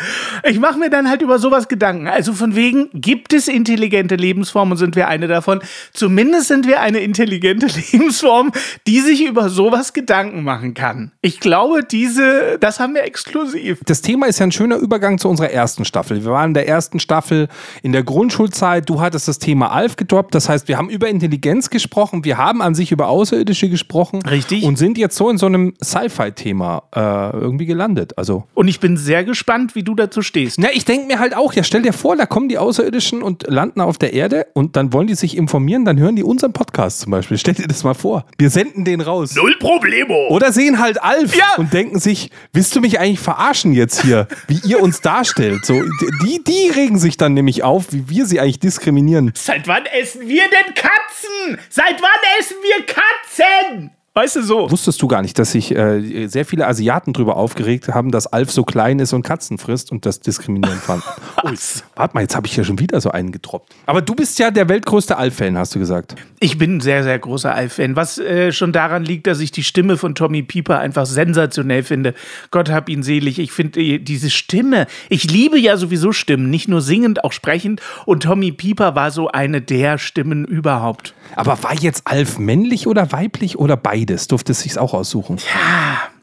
Ich 0.48 0.58
mache 0.58 0.78
mir 0.78 0.90
dann 0.90 1.08
halt 1.08 1.22
über 1.22 1.38
sowas 1.38 1.68
Gedanken. 1.68 2.08
Also 2.08 2.32
von 2.32 2.56
wegen, 2.56 2.88
gibt 2.94 3.32
es 3.32 3.48
intelligente 3.48 4.16
Lebensformen 4.16 4.72
und 4.72 4.78
sind 4.78 4.96
wir 4.96 5.08
eine 5.08 5.28
davon? 5.28 5.60
Zumindest 5.92 6.48
sind 6.48 6.66
wir 6.66 6.80
eine 6.80 7.00
intelligente 7.00 7.66
Lebensform, 7.92 8.52
die 8.86 9.00
sich 9.00 9.24
über 9.24 9.48
sowas 9.48 9.92
Gedanken 9.92 10.42
machen 10.44 10.74
kann. 10.74 11.12
Ich 11.20 11.40
glaube, 11.40 11.82
diese, 11.84 12.58
das 12.58 12.80
haben 12.80 12.94
wir 12.94 13.04
exklusiv. 13.04 13.80
Das 13.84 14.00
Thema 14.00 14.26
ist 14.26 14.38
ja 14.38 14.46
ein 14.46 14.52
schöner 14.52 14.76
Übergang 14.76 15.18
zu 15.18 15.28
unserer 15.28 15.50
ersten 15.50 15.84
Staffel. 15.84 16.24
Wir 16.24 16.30
waren 16.30 16.50
in 16.50 16.54
der 16.54 16.68
ersten 16.68 17.00
Staffel 17.00 17.48
in 17.82 17.92
der 17.92 18.02
Grundschulzeit. 18.02 18.88
Du 18.88 19.00
hattest 19.00 19.28
das 19.28 19.38
Thema 19.38 19.72
Alf 19.72 19.96
gedroppt. 19.96 20.34
Das 20.34 20.48
heißt, 20.48 20.68
wir 20.68 20.78
haben 20.78 20.88
über 20.88 21.08
Intelligenz 21.08 21.70
gesprochen. 21.70 22.24
Wir 22.24 22.38
haben 22.38 22.62
an 22.62 22.74
sich 22.74 22.92
über 22.92 23.08
Außerirdische 23.08 23.68
gesprochen. 23.68 24.22
Richtig. 24.22 24.64
Und 24.64 24.76
sind 24.76 24.96
jetzt 24.98 25.16
so 25.16 25.28
in 25.28 25.38
so 25.38 25.46
einem 25.46 25.74
Sci-Fi-Thema 25.82 26.84
äh, 26.94 27.36
irgendwie 27.36 27.66
gelandet. 27.66 28.16
Also. 28.16 28.44
Und 28.54 28.68
ich 28.68 28.80
bin 28.80 28.96
sehr 28.96 29.24
gespannt, 29.24 29.65
wie 29.74 29.82
du 29.82 29.94
dazu 29.94 30.22
stehst. 30.22 30.58
Na, 30.58 30.68
ich 30.72 30.84
denke 30.84 31.06
mir 31.06 31.18
halt 31.18 31.34
auch, 31.36 31.52
ja, 31.52 31.62
stell 31.64 31.82
dir 31.82 31.92
vor, 31.92 32.16
da 32.16 32.26
kommen 32.26 32.48
die 32.48 32.58
Außerirdischen 32.58 33.22
und 33.22 33.44
landen 33.48 33.80
auf 33.80 33.98
der 33.98 34.12
Erde 34.12 34.46
und 34.54 34.76
dann 34.76 34.92
wollen 34.92 35.06
die 35.06 35.14
sich 35.14 35.36
informieren, 35.36 35.84
dann 35.84 35.98
hören 35.98 36.16
die 36.16 36.22
unseren 36.22 36.52
Podcast 36.52 37.00
zum 37.00 37.10
Beispiel. 37.10 37.38
Stell 37.38 37.54
dir 37.54 37.66
das 37.66 37.84
mal 37.84 37.94
vor. 37.94 38.26
Wir 38.38 38.50
senden 38.50 38.84
den 38.84 39.00
raus. 39.00 39.34
Null 39.34 39.56
Problemo. 39.58 40.28
Oder 40.28 40.52
sehen 40.52 40.78
halt 40.78 41.02
Alf 41.02 41.34
Ja. 41.34 41.54
und 41.56 41.72
denken 41.72 41.98
sich, 41.98 42.30
willst 42.52 42.74
du 42.76 42.80
mich 42.80 43.00
eigentlich 43.00 43.20
verarschen 43.20 43.72
jetzt 43.72 44.02
hier, 44.02 44.28
wie 44.48 44.60
ihr 44.68 44.80
uns 44.82 45.00
darstellt? 45.00 45.64
So, 45.64 45.82
die, 46.24 46.42
die 46.44 46.70
regen 46.74 46.98
sich 46.98 47.16
dann 47.16 47.34
nämlich 47.34 47.62
auf, 47.62 47.86
wie 47.92 48.08
wir 48.08 48.26
sie 48.26 48.40
eigentlich 48.40 48.60
diskriminieren. 48.60 49.32
Seit 49.34 49.66
wann 49.68 49.86
essen 49.86 50.28
wir 50.28 50.42
denn 50.44 50.74
Katzen? 50.74 51.58
Seit 51.70 52.00
wann 52.00 52.38
essen 52.38 52.56
wir 52.62 52.86
Katzen? 52.86 53.90
Weißt 54.16 54.34
du 54.34 54.42
so? 54.42 54.70
Wusstest 54.70 55.02
du 55.02 55.08
gar 55.08 55.20
nicht, 55.20 55.38
dass 55.38 55.52
sich 55.52 55.76
äh, 55.76 56.26
sehr 56.26 56.46
viele 56.46 56.66
Asiaten 56.66 57.12
drüber 57.12 57.36
aufgeregt 57.36 57.88
haben, 57.88 58.10
dass 58.10 58.26
Alf 58.26 58.50
so 58.50 58.64
klein 58.64 58.98
ist 58.98 59.12
und 59.12 59.22
Katzen 59.22 59.58
frisst 59.58 59.92
und 59.92 60.06
das 60.06 60.20
diskriminierend 60.20 60.80
fanden? 60.80 61.04
Oh, 61.44 61.50
warte 61.94 62.14
mal, 62.14 62.22
jetzt 62.22 62.34
habe 62.34 62.48
ich 62.48 62.56
ja 62.56 62.64
schon 62.64 62.80
wieder 62.80 63.00
so 63.00 63.10
einen 63.10 63.30
getroppt. 63.30 63.72
Aber 63.84 64.00
du 64.00 64.16
bist 64.16 64.38
ja 64.40 64.50
der 64.50 64.68
weltgrößte 64.68 65.16
Alf-Fan, 65.16 65.56
hast 65.56 65.76
du 65.76 65.78
gesagt. 65.78 66.16
Ich 66.40 66.58
bin 66.58 66.78
ein 66.78 66.80
sehr, 66.80 67.04
sehr 67.04 67.18
großer 67.18 67.54
Alf-Fan, 67.54 67.94
was 67.94 68.18
äh, 68.18 68.50
schon 68.50 68.72
daran 68.72 69.04
liegt, 69.04 69.28
dass 69.28 69.38
ich 69.38 69.52
die 69.52 69.62
Stimme 69.62 69.96
von 69.96 70.16
Tommy 70.16 70.42
Pieper 70.42 70.80
einfach 70.80 71.06
sensationell 71.06 71.84
finde. 71.84 72.14
Gott 72.50 72.68
hab 72.70 72.88
ihn 72.88 73.04
selig. 73.04 73.38
Ich 73.38 73.52
finde 73.52 73.80
äh, 73.80 73.98
diese 73.98 74.30
Stimme, 74.30 74.86
ich 75.08 75.30
liebe 75.30 75.56
ja 75.58 75.76
sowieso 75.76 76.10
Stimmen, 76.10 76.50
nicht 76.50 76.66
nur 76.68 76.80
singend, 76.80 77.22
auch 77.22 77.32
sprechend. 77.32 77.80
Und 78.06 78.24
Tommy 78.24 78.50
Pieper 78.50 78.96
war 78.96 79.12
so 79.12 79.28
eine 79.28 79.60
der 79.60 79.98
Stimmen 79.98 80.46
überhaupt. 80.46 81.14
Aber 81.36 81.62
war 81.62 81.74
jetzt 81.74 82.02
Alf 82.06 82.38
männlich 82.38 82.86
oder 82.86 83.12
weiblich 83.12 83.58
oder 83.58 83.76
beides? 84.06 84.28
Durfte 84.28 84.52
es 84.52 84.60
sich 84.60 84.78
auch 84.78 84.94
aussuchen? 84.94 85.38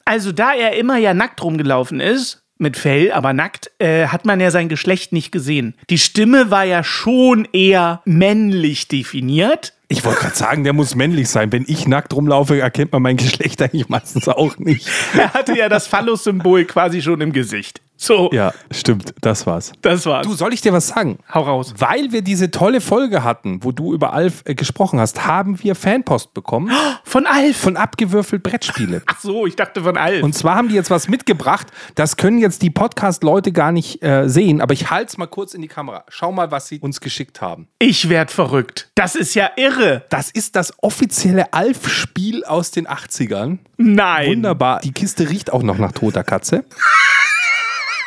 Also 0.05 0.31
da 0.31 0.53
er 0.53 0.75
immer 0.75 0.97
ja 0.97 1.13
nackt 1.13 1.43
rumgelaufen 1.43 1.99
ist, 1.99 2.43
mit 2.57 2.77
Fell, 2.77 3.11
aber 3.11 3.33
nackt, 3.33 3.71
äh, 3.79 4.07
hat 4.07 4.25
man 4.25 4.39
ja 4.39 4.51
sein 4.51 4.69
Geschlecht 4.69 5.11
nicht 5.11 5.31
gesehen. 5.31 5.75
Die 5.89 5.97
Stimme 5.97 6.51
war 6.51 6.63
ja 6.63 6.83
schon 6.83 7.47
eher 7.51 8.01
männlich 8.05 8.87
definiert. 8.87 9.73
Ich 9.89 10.03
wollte 10.05 10.21
gerade 10.21 10.35
sagen, 10.35 10.63
der 10.63 10.73
muss 10.73 10.95
männlich 10.95 11.29
sein. 11.29 11.51
Wenn 11.51 11.65
ich 11.67 11.87
nackt 11.87 12.13
rumlaufe, 12.13 12.59
erkennt 12.59 12.91
man 12.93 13.01
mein 13.01 13.17
Geschlecht 13.17 13.61
eigentlich 13.61 13.89
meistens 13.89 14.27
auch 14.27 14.57
nicht. 14.57 14.87
Er 15.17 15.33
hatte 15.33 15.55
ja 15.57 15.69
das 15.69 15.87
Phallus-Symbol 15.87 16.65
quasi 16.65 17.01
schon 17.01 17.21
im 17.21 17.31
Gesicht. 17.33 17.81
So, 17.95 18.31
Ja, 18.33 18.53
stimmt, 18.71 19.13
das 19.21 19.45
war's. 19.45 19.71
das 19.81 20.05
war's. 20.05 20.25
Du, 20.27 20.33
soll 20.33 20.51
ich 20.53 20.59
dir 20.61 20.73
was 20.73 20.87
sagen? 20.87 21.19
Hau 21.31 21.41
raus. 21.43 21.73
Weil 21.77 22.11
wir 22.11 22.21
diese 22.21 22.49
tolle 22.51 22.81
Folge 22.81 23.23
hatten, 23.23 23.63
wo 23.63 23.71
du 23.71 23.93
über 23.93 24.11
Alf 24.13 24.41
äh, 24.45 24.55
gesprochen 24.55 24.99
hast, 24.99 25.25
haben 25.25 25.61
wir 25.63 25.75
Fanpost 25.75 26.33
bekommen 26.33 26.71
Von 27.05 27.27
Alf. 27.27 27.55
von 27.55 27.77
abgewürfelt 27.77 28.41
Brettspiele. 28.43 29.03
Ach 29.05 29.19
so, 29.21 29.45
ich 29.45 29.55
dachte 29.55 29.83
von 29.83 29.95
Alf. 29.95 30.23
Und 30.23 30.33
zwar 30.33 30.55
haben 30.55 30.67
die 30.69 30.75
jetzt 30.75 30.89
was 30.89 31.07
mitgebracht. 31.07 31.67
Das 31.95 32.17
können 32.17 32.39
jetzt 32.39 32.61
die 32.63 32.71
Podcast-Leute 32.71 33.51
gar 33.51 33.71
nicht 33.71 34.03
äh, 34.03 34.27
sehen, 34.27 34.59
aber 34.59 34.73
ich 34.73 34.89
halte 34.89 35.11
es 35.11 35.17
mal 35.17 35.27
kurz 35.27 35.53
in 35.53 35.61
die 35.61 35.67
Kamera. 35.67 36.03
Schau 36.09 36.31
mal, 36.31 36.49
was 36.51 36.67
sie 36.67 36.79
uns 36.79 36.99
geschickt 36.99 37.41
haben. 37.41 37.67
ich 37.79 38.09
werd 38.09 38.31
verrückt. 38.31 38.89
Das 38.95 39.15
ist 39.15 39.35
ja 39.35 39.51
irre. 39.55 39.72
Das 40.09 40.29
ist 40.31 40.55
das 40.55 40.73
offizielle 40.81 41.53
Alf-Spiel 41.53 42.43
aus 42.45 42.71
den 42.71 42.87
80ern. 42.87 43.57
Nein. 43.77 44.29
Wunderbar. 44.29 44.79
Die 44.81 44.91
Kiste 44.91 45.29
riecht 45.29 45.51
auch 45.51 45.63
noch 45.63 45.77
nach 45.77 45.91
toter 45.91 46.23
Katze. 46.23 46.63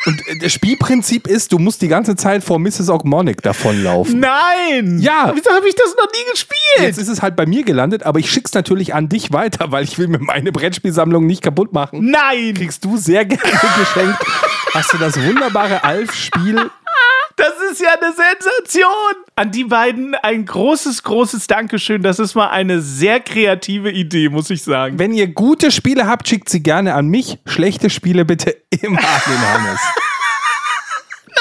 Und 0.06 0.26
äh, 0.28 0.38
das 0.38 0.52
Spielprinzip 0.52 1.26
ist, 1.26 1.52
du 1.52 1.58
musst 1.58 1.82
die 1.82 1.88
ganze 1.88 2.14
Zeit 2.16 2.44
vor 2.44 2.58
Mrs. 2.58 2.88
Ogmonic 2.88 3.42
davonlaufen. 3.42 4.20
Nein. 4.20 4.98
Ja. 5.00 5.32
Wieso 5.34 5.50
habe 5.50 5.68
ich 5.68 5.74
das 5.74 5.94
noch 5.96 6.06
nie 6.12 6.30
gespielt? 6.30 6.86
Jetzt 6.86 6.98
ist 6.98 7.08
es 7.08 7.22
halt 7.22 7.34
bei 7.36 7.44
mir 7.44 7.64
gelandet, 7.64 8.04
aber 8.04 8.20
ich 8.20 8.30
schick's 8.30 8.54
natürlich 8.54 8.94
an 8.94 9.08
dich 9.08 9.32
weiter, 9.32 9.72
weil 9.72 9.84
ich 9.84 9.98
will 9.98 10.06
mir 10.06 10.20
meine 10.20 10.52
Brettspielsammlung 10.52 11.26
nicht 11.26 11.42
kaputt 11.42 11.72
machen. 11.72 12.10
Nein. 12.10 12.54
Kriegst 12.54 12.84
du 12.84 12.96
sehr 12.96 13.24
gerne 13.24 13.42
geschenkt. 13.78 14.24
Hast 14.72 14.92
du 14.92 14.98
das 14.98 15.20
wunderbare 15.20 15.82
Alf-Spiel 15.82 16.70
Das 17.36 17.52
ist 17.70 17.82
ja 17.82 17.90
eine 18.00 18.14
Sensation. 18.14 19.14
An 19.36 19.50
die 19.50 19.64
beiden 19.64 20.14
ein 20.14 20.46
großes, 20.46 21.02
großes 21.02 21.46
Dankeschön. 21.46 22.02
Das 22.02 22.18
ist 22.18 22.34
mal 22.34 22.48
eine 22.48 22.80
sehr 22.80 23.20
kreative 23.20 23.90
Idee, 23.90 24.30
muss 24.30 24.48
ich 24.48 24.62
sagen. 24.62 24.98
Wenn 24.98 25.12
ihr 25.12 25.28
gute 25.28 25.70
Spiele 25.70 26.06
habt, 26.06 26.28
schickt 26.28 26.48
sie 26.48 26.62
gerne 26.62 26.94
an 26.94 27.08
mich. 27.08 27.38
Schlechte 27.44 27.90
Spiele 27.90 28.24
bitte 28.24 28.50
immer 28.80 28.98
an 28.98 29.20
den 29.26 29.52
Hannes. 29.52 29.80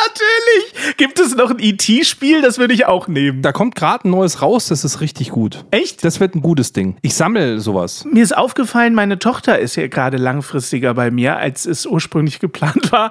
Natürlich. 0.08 0.98
Gibt 0.98 1.20
es 1.20 1.36
noch 1.36 1.52
ein 1.52 1.60
E.T.-Spiel? 1.60 2.42
Das 2.42 2.58
würde 2.58 2.74
ich 2.74 2.86
auch 2.86 3.08
nehmen. 3.08 3.42
Da 3.42 3.52
kommt 3.52 3.76
gerade 3.76 4.08
ein 4.08 4.12
neues 4.12 4.42
raus, 4.42 4.68
das 4.68 4.84
ist 4.84 5.02
richtig 5.02 5.30
gut. 5.30 5.66
Echt? 5.72 6.04
Das 6.04 6.20
wird 6.20 6.36
ein 6.36 6.42
gutes 6.42 6.74
Ding. 6.74 6.98
Ich 7.02 7.16
sammle 7.16 7.60
sowas. 7.60 8.06
Mir 8.06 8.24
ist 8.24 8.36
aufgefallen, 8.36 8.94
meine 8.94 9.20
Tochter 9.20 9.60
ist 9.60 9.76
ja 9.76 9.88
gerade 9.88 10.18
langfristiger 10.18 10.94
bei 10.94 11.12
mir, 11.12 11.38
als 11.38 11.66
es 11.66 11.86
ursprünglich 11.86 12.40
geplant 12.46 12.92
war, 12.92 13.10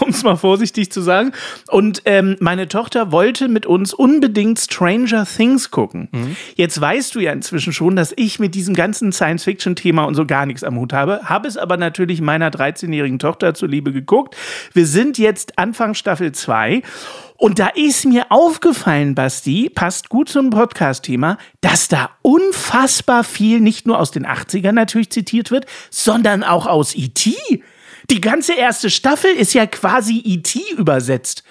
um 0.00 0.10
es 0.10 0.22
mal 0.22 0.36
vorsichtig 0.36 0.92
zu 0.92 1.00
sagen. 1.00 1.32
Und 1.68 2.02
ähm, 2.04 2.36
meine 2.40 2.68
Tochter 2.68 3.12
wollte 3.12 3.48
mit 3.48 3.66
uns 3.66 3.94
unbedingt 3.94 4.58
Stranger 4.58 5.26
Things 5.26 5.70
gucken. 5.70 6.08
Jetzt 6.54 6.80
weißt 6.80 7.14
du 7.14 7.20
ja 7.20 7.32
inzwischen 7.32 7.72
schon, 7.72 7.96
dass 7.96 8.12
ich 8.16 8.38
mit 8.38 8.54
diesem 8.54 8.74
ganzen 8.74 9.12
Science-Fiction-Thema 9.12 10.04
und 10.04 10.14
so 10.14 10.26
gar 10.26 10.46
nichts 10.46 10.64
am 10.64 10.78
Hut 10.78 10.92
habe. 10.92 11.20
Habe 11.24 11.48
es 11.48 11.56
aber 11.56 11.76
natürlich 11.76 12.20
meiner 12.20 12.50
13-jährigen 12.50 13.18
Tochter 13.18 13.54
zuliebe 13.54 13.92
geguckt. 13.92 14.36
Wir 14.72 14.86
sind 14.86 15.18
jetzt 15.18 15.58
Anfang 15.58 15.94
Staffel 15.94 16.17
2. 16.18 16.82
Und 17.36 17.60
da 17.60 17.68
ist 17.68 18.04
mir 18.04 18.26
aufgefallen, 18.30 19.14
Basti, 19.14 19.70
passt 19.70 20.08
gut 20.08 20.28
zum 20.28 20.50
Podcast-Thema, 20.50 21.38
dass 21.60 21.86
da 21.86 22.10
unfassbar 22.22 23.22
viel 23.22 23.60
nicht 23.60 23.86
nur 23.86 24.00
aus 24.00 24.10
den 24.10 24.26
80ern 24.26 24.72
natürlich 24.72 25.10
zitiert 25.10 25.52
wird, 25.52 25.66
sondern 25.90 26.42
auch 26.42 26.66
aus 26.66 26.96
E.T. 26.96 27.34
Die 28.10 28.20
ganze 28.20 28.54
erste 28.54 28.90
Staffel 28.90 29.30
ist 29.30 29.54
ja 29.54 29.66
quasi 29.66 30.20
E.T. 30.24 30.60
übersetzt. 30.76 31.44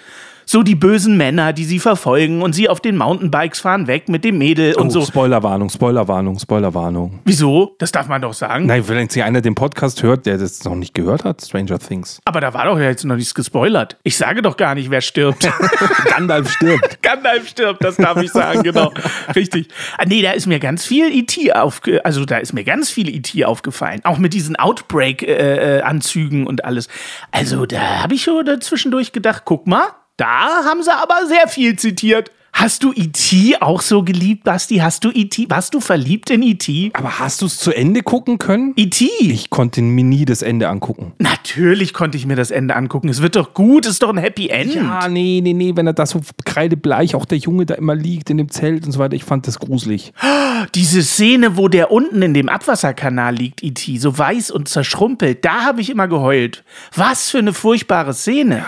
So 0.50 0.62
die 0.62 0.76
bösen 0.76 1.18
Männer, 1.18 1.52
die 1.52 1.64
sie 1.64 1.78
verfolgen 1.78 2.40
und 2.40 2.54
sie 2.54 2.70
auf 2.70 2.80
den 2.80 2.96
Mountainbikes 2.96 3.60
fahren 3.60 3.86
weg 3.86 4.08
mit 4.08 4.24
dem 4.24 4.38
Mädel 4.38 4.74
und 4.76 4.86
oh, 4.86 4.90
so. 4.92 5.04
Spoilerwarnung, 5.04 5.68
Spoilerwarnung, 5.68 6.38
Spoilerwarnung. 6.38 7.18
Wieso? 7.26 7.76
Das 7.78 7.92
darf 7.92 8.08
man 8.08 8.22
doch 8.22 8.32
sagen. 8.32 8.64
Nein, 8.64 8.88
wenn 8.88 8.96
jetzt 8.96 9.12
hier 9.12 9.26
einer 9.26 9.42
den 9.42 9.54
Podcast 9.54 10.02
hört, 10.02 10.24
der 10.24 10.38
das 10.38 10.64
noch 10.64 10.74
nicht 10.74 10.94
gehört 10.94 11.24
hat, 11.24 11.42
Stranger 11.42 11.78
Things. 11.78 12.18
Aber 12.24 12.40
da 12.40 12.54
war 12.54 12.64
doch 12.64 12.78
jetzt 12.78 13.04
noch 13.04 13.16
nichts 13.16 13.34
gespoilert. 13.34 13.98
Ich 14.04 14.16
sage 14.16 14.40
doch 14.40 14.56
gar 14.56 14.74
nicht, 14.74 14.88
wer 14.88 15.02
stirbt. 15.02 15.46
Gandalf 16.06 16.50
stirbt. 16.50 17.02
Gandalf 17.02 17.46
stirbt, 17.46 17.84
das 17.84 17.96
darf 17.96 18.16
ich 18.22 18.32
sagen, 18.32 18.62
genau. 18.62 18.90
Richtig. 19.36 19.68
Ah, 19.98 20.06
nee, 20.06 20.22
da 20.22 20.30
ist 20.30 20.46
mir 20.46 20.60
ganz 20.60 20.86
viel 20.86 21.14
E.T. 21.14 21.52
aufge 21.52 22.02
also 22.06 22.24
da 22.24 22.38
ist 22.38 22.54
mir 22.54 22.64
ganz 22.64 22.88
viel 22.88 23.14
E.T. 23.14 23.44
aufgefallen. 23.44 24.00
Auch 24.04 24.16
mit 24.16 24.32
diesen 24.32 24.56
Outbreak-Anzügen 24.56 26.46
und 26.46 26.64
alles. 26.64 26.88
Also 27.32 27.66
da 27.66 28.02
habe 28.04 28.14
ich 28.14 28.22
schon 28.22 28.46
zwischendurch 28.62 29.12
gedacht, 29.12 29.42
guck 29.44 29.66
mal, 29.66 29.88
da 30.18 30.64
haben 30.64 30.82
sie 30.82 30.92
aber 30.92 31.26
sehr 31.26 31.48
viel 31.48 31.78
zitiert. 31.78 32.30
Hast 32.52 32.82
du 32.82 32.92
E.T. 32.92 33.56
auch 33.60 33.80
so 33.80 34.02
geliebt, 34.02 34.42
Basti? 34.42 34.78
Hast 34.78 35.04
du 35.04 35.12
E.T.? 35.12 35.48
Warst 35.48 35.74
du 35.74 35.80
verliebt 35.80 36.28
in 36.28 36.42
E.T.? 36.42 36.90
Aber 36.94 37.20
hast 37.20 37.40
du 37.40 37.46
es 37.46 37.58
zu 37.58 37.72
Ende 37.72 38.02
gucken 38.02 38.38
können? 38.38 38.72
E.T. 38.74 39.08
Ich 39.20 39.48
konnte 39.48 39.80
mir 39.80 40.02
nie 40.02 40.24
das 40.24 40.42
Ende 40.42 40.68
angucken. 40.68 41.12
Natürlich 41.18 41.94
konnte 41.94 42.18
ich 42.18 42.26
mir 42.26 42.34
das 42.34 42.50
Ende 42.50 42.74
angucken. 42.74 43.08
Es 43.10 43.22
wird 43.22 43.36
doch 43.36 43.54
gut, 43.54 43.86
es 43.86 43.92
ist 43.92 44.02
doch 44.02 44.08
ein 44.08 44.18
Happy 44.18 44.48
End. 44.48 44.74
Ja, 44.74 45.06
nee, 45.06 45.40
nee, 45.40 45.52
nee, 45.52 45.76
wenn 45.76 45.86
er 45.86 45.92
da 45.92 46.04
so 46.04 46.20
kreidebleich, 46.44 47.14
auch 47.14 47.26
der 47.26 47.38
Junge 47.38 47.64
da 47.64 47.74
immer 47.74 47.94
liegt 47.94 48.28
in 48.28 48.38
dem 48.38 48.50
Zelt 48.50 48.84
und 48.86 48.90
so 48.90 48.98
weiter, 48.98 49.14
ich 49.14 49.24
fand 49.24 49.46
das 49.46 49.60
gruselig. 49.60 50.12
Diese 50.74 51.04
Szene, 51.04 51.56
wo 51.56 51.68
der 51.68 51.92
unten 51.92 52.22
in 52.22 52.34
dem 52.34 52.48
Abwasserkanal 52.48 53.36
liegt, 53.36 53.62
E.T., 53.62 53.98
so 53.98 54.18
weiß 54.18 54.50
und 54.50 54.68
zerschrumpelt, 54.68 55.44
da 55.44 55.60
habe 55.62 55.80
ich 55.80 55.90
immer 55.90 56.08
geheult. 56.08 56.64
Was 56.92 57.30
für 57.30 57.38
eine 57.38 57.52
furchtbare 57.52 58.14
Szene. 58.14 58.64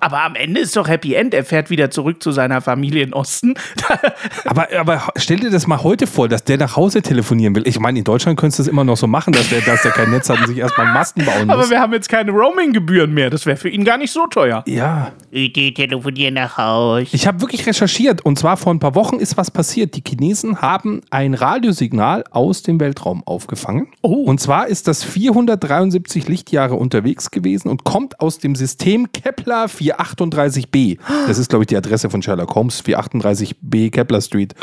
Aber 0.00 0.22
am 0.24 0.34
Ende 0.34 0.60
ist 0.60 0.76
doch 0.76 0.88
Happy 0.88 1.14
End. 1.14 1.34
Er 1.34 1.44
fährt 1.44 1.70
wieder 1.70 1.90
zurück 1.90 2.22
zu 2.22 2.32
seiner 2.32 2.60
Familie 2.60 3.02
in 3.02 3.12
Osten. 3.12 3.54
Aber, 4.44 4.68
aber 4.78 5.02
stell 5.16 5.38
dir 5.38 5.50
das 5.50 5.66
mal 5.66 5.82
heute 5.82 6.06
vor, 6.06 6.28
dass 6.28 6.42
der 6.44 6.56
nach 6.58 6.74
Hause 6.76 7.02
telefonieren 7.02 7.54
will. 7.54 7.66
Ich 7.68 7.78
meine, 7.78 7.98
in 7.98 8.04
Deutschland 8.04 8.38
könntest 8.38 8.58
du 8.58 8.62
das 8.64 8.68
immer 8.68 8.84
noch 8.84 8.96
so 8.96 9.06
machen, 9.06 9.32
dass 9.32 9.48
der, 9.48 9.60
dass 9.60 9.82
der 9.82 9.90
kein 9.92 10.10
Netz 10.10 10.28
hat 10.28 10.40
und 10.40 10.46
sich 10.48 10.58
erstmal 10.58 10.92
Masten 10.92 11.24
bauen 11.24 11.46
muss. 11.46 11.54
Aber 11.56 11.70
wir 11.70 11.80
haben 11.80 11.92
jetzt 11.92 12.08
keine 12.08 12.30
Roaming-Gebühren 12.30 13.12
mehr. 13.12 13.30
Das 13.30 13.46
wäre 13.46 13.56
für 13.56 13.68
ihn 13.68 13.84
gar 13.84 13.98
nicht 13.98 14.12
so 14.12 14.26
teuer. 14.26 14.64
ja, 14.66 15.12
Die 15.32 15.52
telefonieren 15.74 16.34
nach 16.34 16.56
Haus. 16.56 17.08
ich 17.12 17.26
habe 17.26 17.40
wirklich 17.40 17.66
recherchiert 17.66 18.24
und 18.24 18.38
zwar 18.38 18.56
vor 18.56 18.72
ein 18.72 18.78
paar 18.80 18.94
Wochen 18.94 19.16
ist 19.16 19.36
was 19.36 19.50
passiert. 19.50 19.94
Die 19.96 20.02
Chinesen 20.06 20.60
haben 20.60 21.02
ein 21.10 21.34
Radiosignal 21.34 22.24
aus 22.30 22.62
dem 22.62 22.80
Weltraum 22.80 23.22
aufgefangen. 23.26 23.88
Oh. 24.02 24.24
Und 24.24 24.40
zwar 24.40 24.66
ist 24.68 24.88
das 24.88 25.04
473 25.04 26.28
Lichtjahre 26.28 26.74
unterwegs 26.74 27.30
gewesen 27.30 27.68
und 27.68 27.84
kommt 27.84 28.20
aus 28.20 28.38
dem 28.38 28.54
System 28.54 29.12
Kepler 29.12 29.68
438b. 29.98 30.98
Das 31.26 31.38
ist, 31.38 31.50
glaube 31.50 31.64
ich, 31.64 31.68
die 31.68 31.76
Adresse 31.76 32.10
von 32.10 32.22
Sherlock 32.22 32.54
Holmes, 32.54 32.82
438b 32.84 33.90
Kepler 33.90 34.20
Street. 34.20 34.54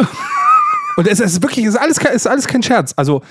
Und 0.97 1.07
es 1.07 1.19
ist 1.19 1.43
wirklich, 1.43 1.65
es 1.65 1.75
ist 1.75 1.79
alles, 1.79 1.97
ist 1.97 2.27
alles 2.27 2.47
kein 2.47 2.63
Scherz. 2.63 2.93
Also, 2.95 3.21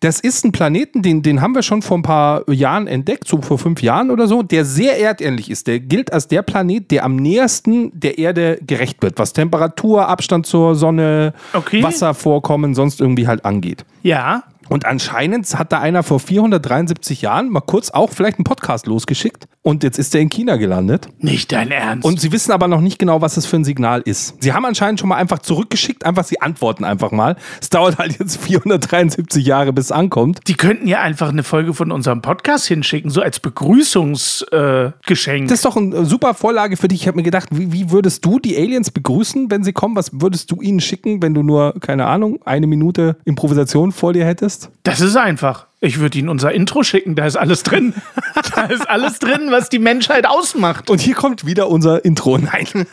das 0.00 0.20
ist 0.20 0.44
ein 0.44 0.52
Planeten, 0.52 1.00
den, 1.00 1.22
den 1.22 1.40
haben 1.40 1.54
wir 1.54 1.62
schon 1.62 1.80
vor 1.80 1.96
ein 1.96 2.02
paar 2.02 2.48
Jahren 2.50 2.86
entdeckt, 2.86 3.26
so 3.26 3.40
vor 3.40 3.58
fünf 3.58 3.80
Jahren 3.80 4.10
oder 4.10 4.26
so, 4.28 4.42
der 4.42 4.66
sehr 4.66 5.00
erdähnlich 5.00 5.50
ist. 5.50 5.66
Der 5.66 5.80
gilt 5.80 6.12
als 6.12 6.28
der 6.28 6.42
Planet, 6.42 6.90
der 6.90 7.04
am 7.04 7.16
nähersten 7.16 7.98
der 7.98 8.18
Erde 8.18 8.58
gerecht 8.66 9.02
wird, 9.02 9.18
was 9.18 9.32
Temperatur, 9.32 10.06
Abstand 10.08 10.44
zur 10.46 10.74
Sonne, 10.74 11.32
Okay. 11.54 11.82
Wasservorkommen, 11.82 12.74
sonst 12.74 13.00
irgendwie 13.00 13.26
halt 13.26 13.46
angeht. 13.46 13.86
Ja. 14.02 14.42
Und 14.68 14.86
anscheinend 14.86 15.46
hat 15.58 15.72
da 15.72 15.80
einer 15.80 16.02
vor 16.02 16.20
473 16.20 17.22
Jahren 17.22 17.50
mal 17.50 17.60
kurz 17.60 17.90
auch 17.90 18.10
vielleicht 18.10 18.38
einen 18.38 18.44
Podcast 18.44 18.86
losgeschickt 18.86 19.46
und 19.66 19.82
jetzt 19.82 19.98
ist 19.98 20.14
er 20.14 20.20
in 20.20 20.28
China 20.28 20.56
gelandet. 20.56 21.08
Nicht 21.20 21.50
dein 21.50 21.70
Ernst. 21.70 22.04
Und 22.04 22.20
sie 22.20 22.32
wissen 22.32 22.52
aber 22.52 22.68
noch 22.68 22.82
nicht 22.82 22.98
genau, 22.98 23.22
was 23.22 23.38
es 23.38 23.46
für 23.46 23.56
ein 23.56 23.64
Signal 23.64 24.02
ist. 24.04 24.36
Sie 24.42 24.52
haben 24.52 24.66
anscheinend 24.66 25.00
schon 25.00 25.08
mal 25.08 25.16
einfach 25.16 25.38
zurückgeschickt, 25.38 26.04
einfach 26.04 26.24
sie 26.24 26.42
antworten 26.42 26.84
einfach 26.84 27.12
mal. 27.12 27.36
Es 27.62 27.70
dauert 27.70 27.96
halt 27.96 28.18
jetzt 28.18 28.36
473 28.36 29.46
Jahre, 29.46 29.72
bis 29.72 29.86
es 29.86 29.92
ankommt. 29.92 30.40
die 30.46 30.54
könnten 30.54 30.86
ja 30.86 31.00
einfach 31.00 31.30
eine 31.30 31.42
Folge 31.42 31.72
von 31.72 31.92
unserem 31.92 32.20
Podcast 32.20 32.66
hinschicken, 32.66 33.10
so 33.10 33.22
als 33.22 33.40
Begrüßungsgeschenk. 33.40 35.44
Äh. 35.44 35.48
Das 35.48 35.60
ist 35.60 35.64
doch 35.64 35.78
eine 35.78 36.04
super 36.04 36.34
Vorlage 36.34 36.76
für 36.76 36.88
dich. 36.88 37.00
Ich 37.00 37.06
habe 37.06 37.16
mir 37.16 37.22
gedacht, 37.22 37.48
wie, 37.50 37.72
wie 37.72 37.90
würdest 37.90 38.22
du 38.22 38.38
die 38.38 38.58
Aliens 38.58 38.90
begrüßen, 38.90 39.50
wenn 39.50 39.64
sie 39.64 39.72
kommen? 39.72 39.96
Was 39.96 40.10
würdest 40.12 40.50
du 40.50 40.60
ihnen 40.60 40.80
schicken, 40.80 41.22
wenn 41.22 41.32
du 41.32 41.42
nur, 41.42 41.72
keine 41.80 42.04
Ahnung, 42.04 42.38
eine 42.44 42.66
Minute 42.66 43.16
Improvisation 43.24 43.92
vor 43.92 44.12
dir 44.12 44.26
hättest? 44.26 44.53
Das 44.82 45.00
ist 45.00 45.16
einfach. 45.16 45.66
Ich 45.80 45.98
würde 45.98 46.18
Ihnen 46.18 46.30
unser 46.30 46.52
Intro 46.52 46.82
schicken, 46.82 47.14
da 47.14 47.26
ist 47.26 47.36
alles 47.36 47.62
drin. 47.62 47.92
da 48.54 48.62
ist 48.64 48.88
alles 48.88 49.18
drin, 49.18 49.48
was 49.50 49.68
die 49.68 49.78
Menschheit 49.78 50.26
ausmacht. 50.26 50.88
Und 50.88 51.00
hier 51.02 51.14
kommt 51.14 51.44
wieder 51.44 51.68
unser 51.68 52.04
Intro. 52.06 52.38
Nein. 52.38 52.66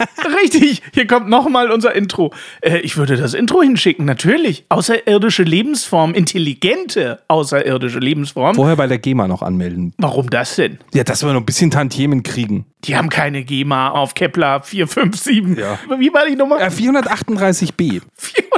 Richtig, 0.44 0.82
hier 0.94 1.08
kommt 1.08 1.30
nochmal 1.30 1.72
unser 1.72 1.96
Intro. 1.96 2.34
Äh, 2.60 2.80
ich 2.80 2.98
würde 2.98 3.16
das 3.16 3.34
Intro 3.34 3.62
hinschicken, 3.62 4.04
natürlich. 4.04 4.66
Außerirdische 4.68 5.44
Lebensform, 5.44 6.14
intelligente 6.14 7.22
außerirdische 7.30 8.00
Lebensform. 8.00 8.56
Vorher 8.56 8.76
bei 8.76 8.88
der 8.88 9.00
GEMA 9.00 9.30
noch 9.30 9.42
anmelden. 9.42 9.94
Warum 9.98 10.30
das 10.30 10.58
denn? 10.58 10.80
Ja, 10.94 11.06
dass 11.06 11.24
wir 11.24 11.32
noch 11.32 11.40
ein 11.40 11.46
bisschen 11.46 11.72
Tantiemen 11.72 12.24
kriegen. 12.24 12.66
Die 12.84 12.98
haben 12.98 13.10
keine 13.10 13.44
GEMA 13.46 13.92
auf 13.92 14.16
Kepler 14.16 14.64
457. 14.64 15.58
Ja. 15.58 15.80
Wie 15.98 16.14
war 16.14 16.26
die 16.26 16.36
Nummer? 16.36 16.60
Äh, 16.60 16.68
438b. 16.68 18.02
ich 18.02 18.52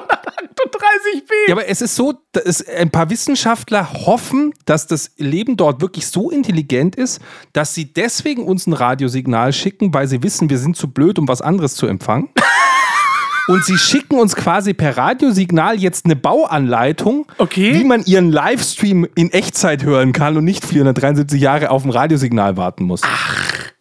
bin. 1.27 1.37
Ja, 1.47 1.53
aber 1.55 1.67
es 1.67 1.81
ist 1.81 1.95
so, 1.95 2.13
dass 2.31 2.65
ein 2.67 2.89
paar 2.89 3.09
Wissenschaftler 3.09 3.91
hoffen, 4.05 4.53
dass 4.65 4.87
das 4.87 5.11
Leben 5.17 5.57
dort 5.57 5.81
wirklich 5.81 6.07
so 6.07 6.29
intelligent 6.31 6.95
ist, 6.95 7.21
dass 7.53 7.73
sie 7.73 7.85
deswegen 7.93 8.43
uns 8.45 8.67
ein 8.67 8.73
Radiosignal 8.73 9.53
schicken, 9.53 9.93
weil 9.93 10.07
sie 10.07 10.23
wissen, 10.23 10.49
wir 10.49 10.57
sind 10.57 10.75
zu 10.77 10.87
blöd, 10.89 11.19
um 11.19 11.27
was 11.27 11.41
anderes 11.41 11.75
zu 11.75 11.87
empfangen. 11.87 12.29
Und 13.49 13.65
sie 13.65 13.77
schicken 13.77 14.19
uns 14.19 14.37
quasi 14.37 14.73
per 14.73 14.95
Radiosignal 14.95 15.77
jetzt 15.77 16.05
eine 16.05 16.15
Bauanleitung, 16.15 17.25
Okay. 17.37 17.73
wie 17.73 17.83
man 17.83 18.01
ihren 18.05 18.31
Livestream 18.31 19.05
in 19.15 19.31
Echtzeit 19.33 19.83
hören 19.83 20.13
kann 20.13 20.37
und 20.37 20.45
nicht 20.45 20.63
473 20.65 21.41
Jahre 21.41 21.69
auf 21.69 21.83
ein 21.83 21.89
Radiosignal 21.91 22.55
warten 22.55 22.85
muss. 22.85 23.01